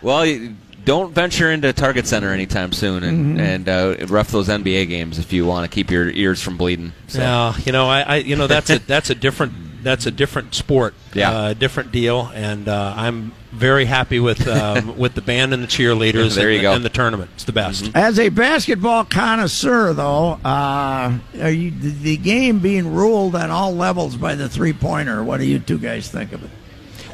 Well, 0.00 0.24
you- 0.24 0.54
don't 0.90 1.12
venture 1.14 1.52
into 1.52 1.72
Target 1.72 2.04
Center 2.08 2.32
anytime 2.32 2.72
soon, 2.72 3.04
and 3.04 3.40
and 3.40 3.68
uh, 3.68 3.94
ref 4.08 4.32
those 4.32 4.48
NBA 4.48 4.88
games 4.88 5.20
if 5.20 5.32
you 5.32 5.46
want 5.46 5.70
to 5.70 5.72
keep 5.72 5.88
your 5.88 6.10
ears 6.10 6.42
from 6.42 6.56
bleeding. 6.56 6.92
So. 7.06 7.20
Yeah, 7.20 7.56
you 7.64 7.70
know, 7.70 7.88
I, 7.88 8.00
I 8.00 8.16
you 8.16 8.34
know 8.34 8.48
that's 8.48 8.70
a 8.70 8.78
that's 8.86 9.08
a 9.08 9.14
different 9.14 9.52
that's 9.84 10.04
a 10.06 10.10
different 10.10 10.52
sport, 10.54 10.94
Yeah. 11.14 11.30
uh, 11.30 11.54
different 11.54 11.92
deal, 11.92 12.30
and 12.34 12.68
uh, 12.68 12.92
I'm 12.96 13.32
very 13.52 13.84
happy 13.84 14.18
with 14.18 14.48
um, 14.48 14.98
with 15.04 15.14
the 15.14 15.20
band 15.22 15.54
and 15.54 15.62
the 15.62 15.68
cheerleaders. 15.68 16.34
There 16.34 16.48
and, 16.48 16.54
you 16.54 16.58
the- 16.58 16.62
go. 16.62 16.72
and 16.72 16.84
the 16.84 16.88
tournament. 16.90 17.30
It's 17.34 17.44
the 17.44 17.52
best. 17.52 17.88
As 17.94 18.18
a 18.18 18.28
basketball 18.28 19.04
connoisseur, 19.04 19.92
though, 19.92 20.40
uh, 20.44 21.18
are 21.40 21.50
you, 21.50 21.70
the, 21.70 21.90
the 21.90 22.16
game 22.16 22.58
being 22.58 22.92
ruled 22.92 23.36
on 23.36 23.50
all 23.52 23.72
levels 23.72 24.16
by 24.16 24.34
the 24.34 24.48
three 24.48 24.72
pointer, 24.72 25.22
what 25.22 25.38
do 25.38 25.46
you 25.46 25.60
two 25.60 25.78
guys 25.78 26.08
think 26.10 26.32
of 26.32 26.42
it? 26.42 26.50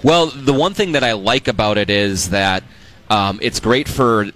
Well, 0.02 0.28
the 0.28 0.54
one 0.54 0.72
thing 0.72 0.92
that 0.92 1.04
I 1.04 1.12
like 1.12 1.46
about 1.46 1.76
it 1.78 1.90
is 1.90 2.30
that 2.30 2.62
um, 3.10 3.38
it's 3.42 3.60
great 3.60 3.88
for 3.88 4.26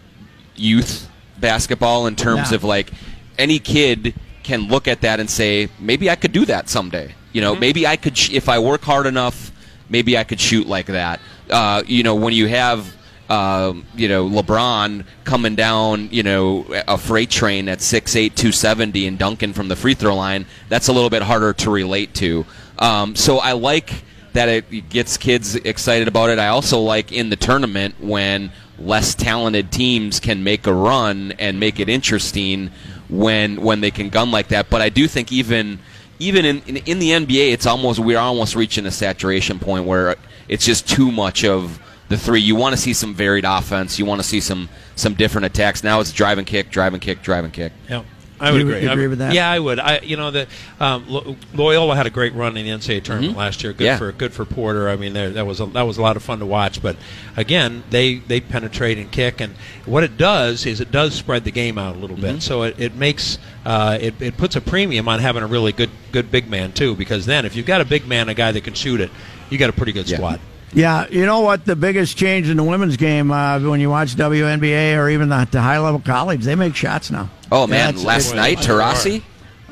youth 0.56 1.08
basketball 1.38 2.06
in 2.06 2.16
terms 2.16 2.50
Yeah. 2.50 2.56
of 2.56 2.64
like 2.64 2.90
any 3.38 3.58
kid 3.58 4.14
can 4.42 4.68
look 4.68 4.88
at 4.88 5.00
that 5.02 5.20
and 5.20 5.28
say, 5.30 5.68
maybe 5.78 6.10
I 6.10 6.16
could 6.16 6.32
do 6.32 6.44
that 6.46 6.68
someday. 6.68 7.14
You 7.32 7.40
know, 7.40 7.54
maybe 7.54 7.86
I 7.86 7.96
could, 7.96 8.16
sh- 8.16 8.30
if 8.32 8.48
I 8.48 8.58
work 8.58 8.82
hard 8.82 9.06
enough, 9.06 9.52
maybe 9.88 10.18
I 10.18 10.24
could 10.24 10.40
shoot 10.40 10.66
like 10.66 10.86
that. 10.86 11.20
Uh, 11.48 11.82
you 11.86 12.02
know, 12.02 12.14
when 12.14 12.32
you 12.34 12.48
have 12.48 12.96
um, 13.28 13.86
you 13.94 14.08
know, 14.08 14.28
LeBron 14.28 15.04
coming 15.22 15.54
down, 15.54 16.08
you 16.10 16.24
know, 16.24 16.64
a 16.88 16.98
freight 16.98 17.30
train 17.30 17.68
at 17.68 17.78
6'8", 17.78 18.34
270 18.34 19.06
and 19.06 19.18
dunking 19.20 19.52
from 19.52 19.68
the 19.68 19.76
free 19.76 19.94
throw 19.94 20.16
line, 20.16 20.46
that's 20.68 20.88
a 20.88 20.92
little 20.92 21.10
bit 21.10 21.22
harder 21.22 21.52
to 21.52 21.70
relate 21.70 22.12
to. 22.14 22.44
Um, 22.80 23.14
so 23.14 23.38
I 23.38 23.52
like 23.52 23.92
that 24.32 24.48
it 24.48 24.88
gets 24.88 25.16
kids 25.16 25.56
excited 25.56 26.08
about 26.08 26.30
it. 26.30 26.38
I 26.38 26.48
also 26.48 26.80
like 26.80 27.12
in 27.12 27.30
the 27.30 27.36
tournament 27.36 27.96
when 28.00 28.52
less 28.78 29.14
talented 29.14 29.70
teams 29.70 30.20
can 30.20 30.42
make 30.42 30.66
a 30.66 30.72
run 30.72 31.32
and 31.38 31.60
make 31.60 31.80
it 31.80 31.88
interesting 31.88 32.70
when 33.08 33.60
when 33.60 33.80
they 33.80 33.90
can 33.90 34.08
gun 34.08 34.30
like 34.30 34.48
that. 34.48 34.70
But 34.70 34.80
I 34.80 34.88
do 34.88 35.06
think 35.08 35.32
even 35.32 35.80
even 36.18 36.44
in, 36.44 36.62
in, 36.66 36.76
in 36.78 36.98
the 36.98 37.10
NBA, 37.10 37.52
it's 37.52 37.66
almost 37.66 37.98
we're 37.98 38.18
almost 38.18 38.54
reaching 38.54 38.86
a 38.86 38.90
saturation 38.90 39.58
point 39.58 39.84
where 39.86 40.16
it's 40.48 40.64
just 40.64 40.88
too 40.88 41.10
much 41.10 41.44
of 41.44 41.80
the 42.08 42.16
three. 42.16 42.40
You 42.40 42.56
want 42.56 42.74
to 42.74 42.80
see 42.80 42.92
some 42.92 43.14
varied 43.14 43.44
offense. 43.46 43.98
You 43.98 44.04
want 44.04 44.20
to 44.20 44.26
see 44.26 44.40
some 44.40 44.68
some 44.96 45.14
different 45.14 45.46
attacks. 45.46 45.82
Now 45.82 46.00
it's 46.00 46.12
drive 46.12 46.38
and 46.38 46.46
kick, 46.46 46.70
drive 46.70 46.92
and 46.92 47.02
kick, 47.02 47.22
drive 47.22 47.44
and 47.44 47.52
kick. 47.52 47.72
Yeah. 47.88 48.04
I 48.40 48.50
would 48.52 48.60
You- 48.62 48.68
agree. 48.68 48.82
you 48.82 48.90
agree 48.90 49.04
I- 49.04 49.08
with 49.08 49.18
that? 49.18 49.34
Yeah, 49.34 49.50
I 49.50 49.58
would. 49.58 49.78
I, 49.78 50.00
you 50.02 50.16
know, 50.16 50.30
the 50.30 50.46
um, 50.80 51.04
Lo- 51.08 51.36
Loyola 51.54 51.94
had 51.94 52.06
a 52.06 52.10
great 52.10 52.34
run 52.34 52.56
in 52.56 52.64
the 52.64 52.70
NCAA 52.72 53.02
tournament 53.02 53.36
last 53.36 53.62
year. 53.62 53.72
Good 53.72 53.84
Yeah. 53.84 53.98
for 53.98 54.12
good 54.12 54.32
for 54.32 54.44
Porter. 54.44 54.88
I 54.88 54.96
mean, 54.96 55.12
there, 55.12 55.30
that 55.30 55.46
was 55.46 55.60
a, 55.60 55.66
that 55.66 55.82
was 55.82 55.98
a 55.98 56.02
lot 56.02 56.16
of 56.16 56.22
fun 56.22 56.38
to 56.38 56.46
watch. 56.46 56.82
But 56.82 56.96
again, 57.36 57.82
they 57.90 58.16
they 58.16 58.40
penetrate 58.40 58.98
and 58.98 59.10
kick, 59.10 59.40
and 59.40 59.54
what 59.84 60.02
it 60.04 60.16
does 60.16 60.64
is 60.66 60.80
it 60.80 60.90
does 60.90 61.14
spread 61.14 61.44
the 61.44 61.50
game 61.50 61.76
out 61.78 61.96
a 61.96 61.98
little 61.98 62.16
bit. 62.16 62.42
So 62.42 62.62
it, 62.62 62.76
it 62.78 62.94
makes 62.94 63.38
uh, 63.66 63.98
it, 64.00 64.14
it 64.20 64.36
puts 64.36 64.56
a 64.56 64.60
premium 64.60 65.06
on 65.08 65.20
having 65.20 65.42
a 65.42 65.46
really 65.46 65.72
good 65.72 65.90
good 66.12 66.30
big 66.30 66.48
man 66.48 66.72
too. 66.72 66.94
Because 66.94 67.26
then, 67.26 67.44
if 67.44 67.54
you've 67.56 67.66
got 67.66 67.80
a 67.80 67.84
big 67.84 68.06
man, 68.06 68.28
a 68.28 68.34
guy 68.34 68.52
that 68.52 68.64
can 68.64 68.74
shoot 68.74 69.00
it, 69.00 69.10
you 69.50 69.58
got 69.58 69.68
a 69.70 69.74
pretty 69.74 69.92
good 69.92 70.08
Yeah. 70.08 70.16
squad. 70.16 70.40
Yeah, 70.72 71.08
you 71.10 71.26
know 71.26 71.40
what? 71.40 71.64
The 71.64 71.74
biggest 71.76 72.16
change 72.16 72.48
in 72.48 72.56
the 72.56 72.62
women's 72.64 72.96
game 72.96 73.30
uh, 73.30 73.58
when 73.60 73.80
you 73.80 73.90
watch 73.90 74.14
WNBA 74.14 74.96
or 74.96 75.08
even 75.08 75.28
the, 75.28 75.48
the 75.50 75.60
high 75.60 75.78
level 75.78 76.00
college, 76.00 76.44
they 76.44 76.54
make 76.54 76.76
shots 76.76 77.10
now. 77.10 77.28
Oh 77.50 77.66
man, 77.66 77.94
That's- 77.96 78.04
last 78.04 78.34
night 78.34 78.58
Taurasi. 78.58 79.22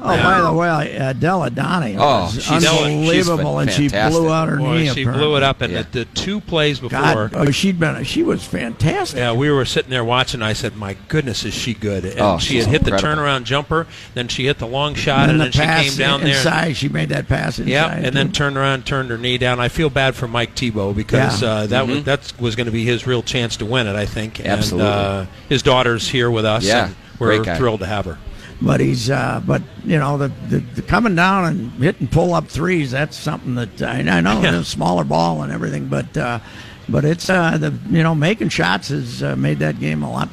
Oh, 0.00 0.16
by 0.16 0.40
the 0.40 0.52
way, 0.52 0.96
uh, 0.98 1.12
Delle 1.12 1.50
Donne 1.50 1.96
Oh, 1.98 2.22
was 2.24 2.34
she's- 2.42 2.64
unbelievable, 2.66 3.58
she's 3.58 3.62
and 3.62 3.70
she 3.72 3.88
fantastic. 3.88 4.20
blew 4.20 4.30
out 4.32 4.48
her 4.48 4.56
Boy, 4.56 4.76
knee. 4.78 4.84
she 4.86 5.02
apparently. 5.02 5.18
blew 5.26 5.36
it 5.36 5.42
up, 5.42 5.60
and 5.60 5.72
Yeah. 5.72 5.82
the, 5.90 5.98
the 6.00 6.04
two 6.06 6.40
plays 6.40 6.78
before. 6.78 7.28
God, 7.28 7.30
oh, 7.34 7.50
she'd 7.50 7.80
been 7.80 8.04
she 8.04 8.22
was 8.22 8.44
fantastic. 8.44 9.18
Yeah, 9.18 9.32
we 9.32 9.50
were 9.50 9.64
sitting 9.64 9.90
there 9.90 10.04
watching. 10.04 10.40
And 10.40 10.44
I 10.48 10.52
said, 10.52 10.76
"My 10.76 10.96
goodness, 11.08 11.44
is 11.44 11.54
she 11.54 11.74
good?" 11.74 12.04
And 12.04 12.20
Oh, 12.20 12.38
she 12.38 12.54
she's 12.54 12.64
had 12.66 12.72
hit 12.72 12.84
the 12.84 12.92
turnaround 12.92 13.44
jumper, 13.44 13.86
then 14.14 14.28
she 14.28 14.46
hit 14.46 14.58
the 14.58 14.66
long 14.66 14.94
shot, 14.94 15.28
and 15.28 15.32
and, 15.32 15.40
the 15.40 15.44
then 15.58 15.82
she 15.84 15.88
came 15.90 15.98
down 15.98 16.20
there. 16.22 16.36
inside, 16.36 16.76
she 16.76 16.88
made 16.88 17.08
that 17.08 17.28
pass 17.28 17.58
inside. 17.58 17.70
Yeah, 17.72 17.92
and 17.92 18.14
then 18.14 18.30
turned 18.32 18.56
around, 18.56 18.86
turned 18.86 19.10
her 19.10 19.18
knee 19.18 19.38
down. 19.38 19.58
I 19.60 19.68
feel 19.68 19.90
bad 19.90 20.14
for 20.14 20.28
Mike 20.28 20.54
Thibault 20.54 20.92
because 20.92 21.42
Yeah. 21.42 21.48
uh, 21.48 21.66
that 21.66 21.84
Mm-hmm. 21.84 21.92
was 21.94 22.04
that 22.04 22.32
was 22.38 22.56
going 22.56 22.66
to 22.66 22.72
be 22.72 22.84
his 22.84 23.06
real 23.06 23.22
chance 23.22 23.56
to 23.56 23.66
win 23.66 23.86
it. 23.86 23.96
I 23.96 24.06
think. 24.06 24.40
Absolutely. 24.44 24.88
And, 24.90 24.96
uh, 24.96 25.24
his 25.48 25.62
daughter's 25.62 26.08
here 26.08 26.30
with 26.30 26.44
us. 26.44 26.64
Yeah, 26.64 26.86
and 26.86 26.94
we're 27.18 27.42
thrilled 27.56 27.80
to 27.80 27.86
have 27.86 28.04
her. 28.04 28.18
But 28.60 28.80
he's 28.80 29.08
uh, 29.10 29.40
but 29.46 29.62
you 29.84 29.98
know 29.98 30.18
the, 30.18 30.28
the, 30.48 30.58
the 30.58 30.82
coming 30.82 31.14
down 31.14 31.44
and 31.46 31.72
hitting 31.82 32.08
pull 32.08 32.34
up 32.34 32.48
threes. 32.48 32.90
That's 32.90 33.16
something 33.16 33.54
that 33.56 33.82
I, 33.82 33.98
I 34.00 34.20
know 34.20 34.40
Yeah. 34.42 34.62
smaller 34.62 35.04
ball 35.04 35.42
and 35.42 35.52
everything, 35.52 35.86
but 35.88 36.16
uh, 36.16 36.40
but 36.88 37.04
it's 37.04 37.28
uh, 37.30 37.56
the 37.58 37.72
you 37.90 38.02
know 38.02 38.14
making 38.14 38.48
shots 38.48 38.88
has 38.88 39.22
uh, 39.22 39.36
made 39.36 39.58
that 39.60 39.78
game 39.80 40.02
a 40.02 40.10
lot 40.10 40.28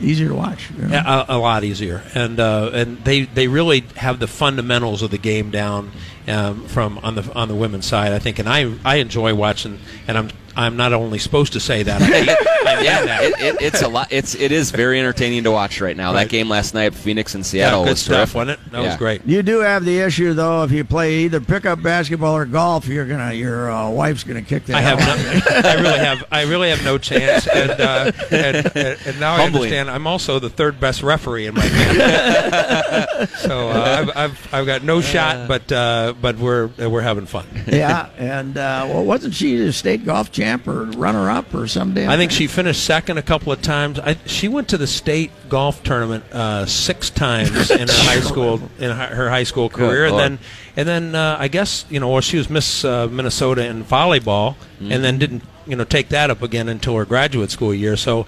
easier 0.00 0.28
to 0.28 0.34
watch. 0.34 0.70
you 0.70 0.82
know? 0.82 0.88
Yeah, 0.88 1.24
a, 1.28 1.36
a 1.36 1.38
lot 1.38 1.64
easier, 1.64 2.02
and 2.14 2.38
uh, 2.38 2.70
and 2.72 2.98
they 3.04 3.22
they 3.22 3.48
really 3.48 3.80
have 3.96 4.20
the 4.20 4.26
fundamentals 4.28 5.02
of 5.02 5.10
the 5.10 5.18
game 5.18 5.50
down 5.50 5.90
um, 6.28 6.66
from 6.68 6.98
on 6.98 7.14
the 7.16 7.32
on 7.34 7.48
the 7.48 7.54
women's 7.54 7.86
side. 7.86 8.12
I 8.12 8.18
think, 8.18 8.38
and 8.38 8.48
I 8.48 8.72
I 8.84 8.96
enjoy 8.96 9.34
watching, 9.34 9.80
and 10.06 10.16
I'm 10.18 10.30
I'm 10.56 10.76
not 10.76 10.92
only 10.92 11.18
supposed 11.18 11.52
to 11.52 11.60
say 11.60 11.82
that. 11.82 12.00
I, 12.02 12.08
mean, 12.10 12.28
I 12.66 12.74
mean 12.76 12.84
Yeah, 12.84 13.04
that. 13.06 13.22
it, 13.24 13.34
it, 13.40 13.62
it's 13.62 13.82
a 13.82 13.88
lot. 13.88 14.08
It's 14.10 14.34
it 14.34 14.52
is 14.52 14.70
very 14.70 14.98
entertaining 14.98 15.44
to 15.44 15.50
watch 15.50 15.80
right 15.80 15.96
now. 15.96 16.12
That 16.12 16.28
game 16.28 16.48
last 16.48 16.72
night, 16.74 16.94
Phoenix 16.94 17.34
and 17.34 17.44
Seattle, 17.44 17.80
yeah, 17.80 17.84
good 17.84 17.90
was 17.92 18.00
stuff, 18.00 18.16
terrific. 18.32 18.34
wasn't 18.34 18.60
it? 18.66 18.72
That 18.72 18.82
was 18.82 18.96
great. 18.96 19.24
You 19.26 19.42
do 19.42 19.60
have 19.60 19.84
the 19.84 20.00
issue 20.00 20.32
though. 20.34 20.62
If 20.64 20.72
you 20.72 20.84
play 20.84 21.14
either 21.24 21.40
pickup 21.40 21.82
basketball 21.82 22.36
or 22.36 22.44
golf, 22.46 22.86
you're 22.88 23.06
gonna 23.06 23.32
your 23.34 23.70
uh, 23.70 23.90
wife's 23.90 24.24
gonna 24.24 24.42
kick 24.42 24.64
the 24.66 24.74
I 24.74 24.80
hell 24.80 24.96
have 24.96 25.08
out 25.08 25.18
of 25.18 25.34
you. 25.34 25.62
no, 25.62 25.68
I 25.68 25.74
really 25.74 25.98
have 25.98 26.24
I 26.32 26.42
really 26.44 26.70
have 26.70 26.84
no 26.84 26.98
chance 26.98 27.46
and 27.54 27.70
uh, 27.72 28.12
and, 28.30 28.56
and, 28.76 28.98
and 29.06 29.20
now 29.20 29.34
I 29.36 29.42
understand 29.46 29.90
I'm 29.90 30.06
also 30.06 30.38
the 30.38 30.50
third 30.50 30.80
best 30.80 31.02
referee 31.02 31.46
in 31.46 31.54
my 31.54 31.68
family. 31.68 33.26
so 33.38 33.68
uh, 33.70 33.96
I've, 34.00 34.16
I've 34.16 34.54
I've 34.54 34.66
got 34.66 34.82
no 34.82 35.00
shot 35.00 35.48
but 35.48 35.70
uh, 35.70 36.14
but 36.20 36.38
we're 36.38 36.66
we're 36.78 37.00
having 37.02 37.26
fun. 37.26 37.46
yeah, 37.66 38.08
and 38.16 38.56
uh, 38.56 38.86
well, 38.88 39.04
wasn't 39.04 39.34
she 39.34 39.56
a 39.66 39.72
state 39.72 40.04
golf 40.04 40.30
champ 40.46 40.68
or 40.68 40.84
runner 40.84 41.28
up 41.30 41.52
or 41.54 41.66
some 41.66 41.92
damn? 41.94 42.08
I 42.10 42.16
think 42.16 42.30
thing? 42.30 42.38
she 42.38 42.46
finished 42.46 42.84
second 42.84 43.18
a 43.18 43.22
couple 43.22 43.52
of 43.52 43.62
times. 43.62 43.98
I, 43.98 44.16
she 44.26 44.48
went 44.48 44.68
to 44.68 44.78
the 44.78 44.86
state 44.86 45.30
golf 45.48 45.82
tournament 45.82 46.24
uh, 46.32 46.66
six 46.66 47.10
times 47.24 47.70
in 47.70 47.88
her 47.88 47.94
high 47.94 48.20
school 48.20 48.60
in 48.78 48.90
her, 48.90 49.28
high 49.30 49.44
school 49.44 49.68
career, 49.68 50.06
and 50.06 50.18
then 50.18 50.38
and 50.76 50.88
then 50.88 51.14
uh, 51.14 51.36
I 51.38 51.48
guess 51.48 51.84
you 51.90 52.00
know 52.00 52.08
well, 52.10 52.20
she 52.20 52.36
was 52.38 52.48
Miss 52.48 52.84
uh, 52.84 53.08
Minnesota 53.08 53.66
in 53.66 53.84
volleyball, 53.84 54.56
and 54.80 55.02
then 55.04 55.18
didn't 55.18 55.42
you 55.66 55.74
know 55.76 55.84
take 55.84 56.10
that 56.10 56.30
up 56.30 56.42
again 56.42 56.68
until 56.68 56.96
her 56.96 57.04
graduate 57.04 57.50
school 57.50 57.74
year. 57.74 57.96
So 57.96 58.26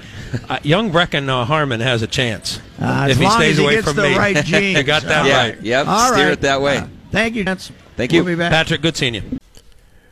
uh, 0.49 0.59
young 0.62 0.91
Brecken 0.91 1.29
uh, 1.29 1.45
Harmon 1.45 1.81
has 1.81 2.03
a 2.03 2.07
chance 2.09 2.61
Uh, 2.81 3.09
if 3.11 3.19
he 3.19 3.31
stays 3.31 3.59
he 3.59 3.62
away 3.64 3.81
from 3.81 3.97
the 3.97 4.03
me. 4.03 4.16
right 4.16 4.49
you 4.49 4.83
got 4.83 5.03
that 5.03 5.27
Yeah, 5.27 5.37
right, 5.49 5.62
yep. 5.62 5.87
All 5.87 6.12
steer 6.12 6.25
right. 6.25 6.33
it 6.33 6.41
that 6.43 6.61
way. 6.61 6.79
Uh, 6.79 6.87
thank 7.12 7.35
you, 7.37 7.45
Gents. 7.45 7.71
Thank 7.97 8.12
We'll 8.12 8.23
you. 8.23 8.27
be 8.27 8.35
back. 8.37 8.53
Patrick. 8.53 8.81
Good 8.83 8.97
seeing 8.97 9.14
you. 9.14 9.38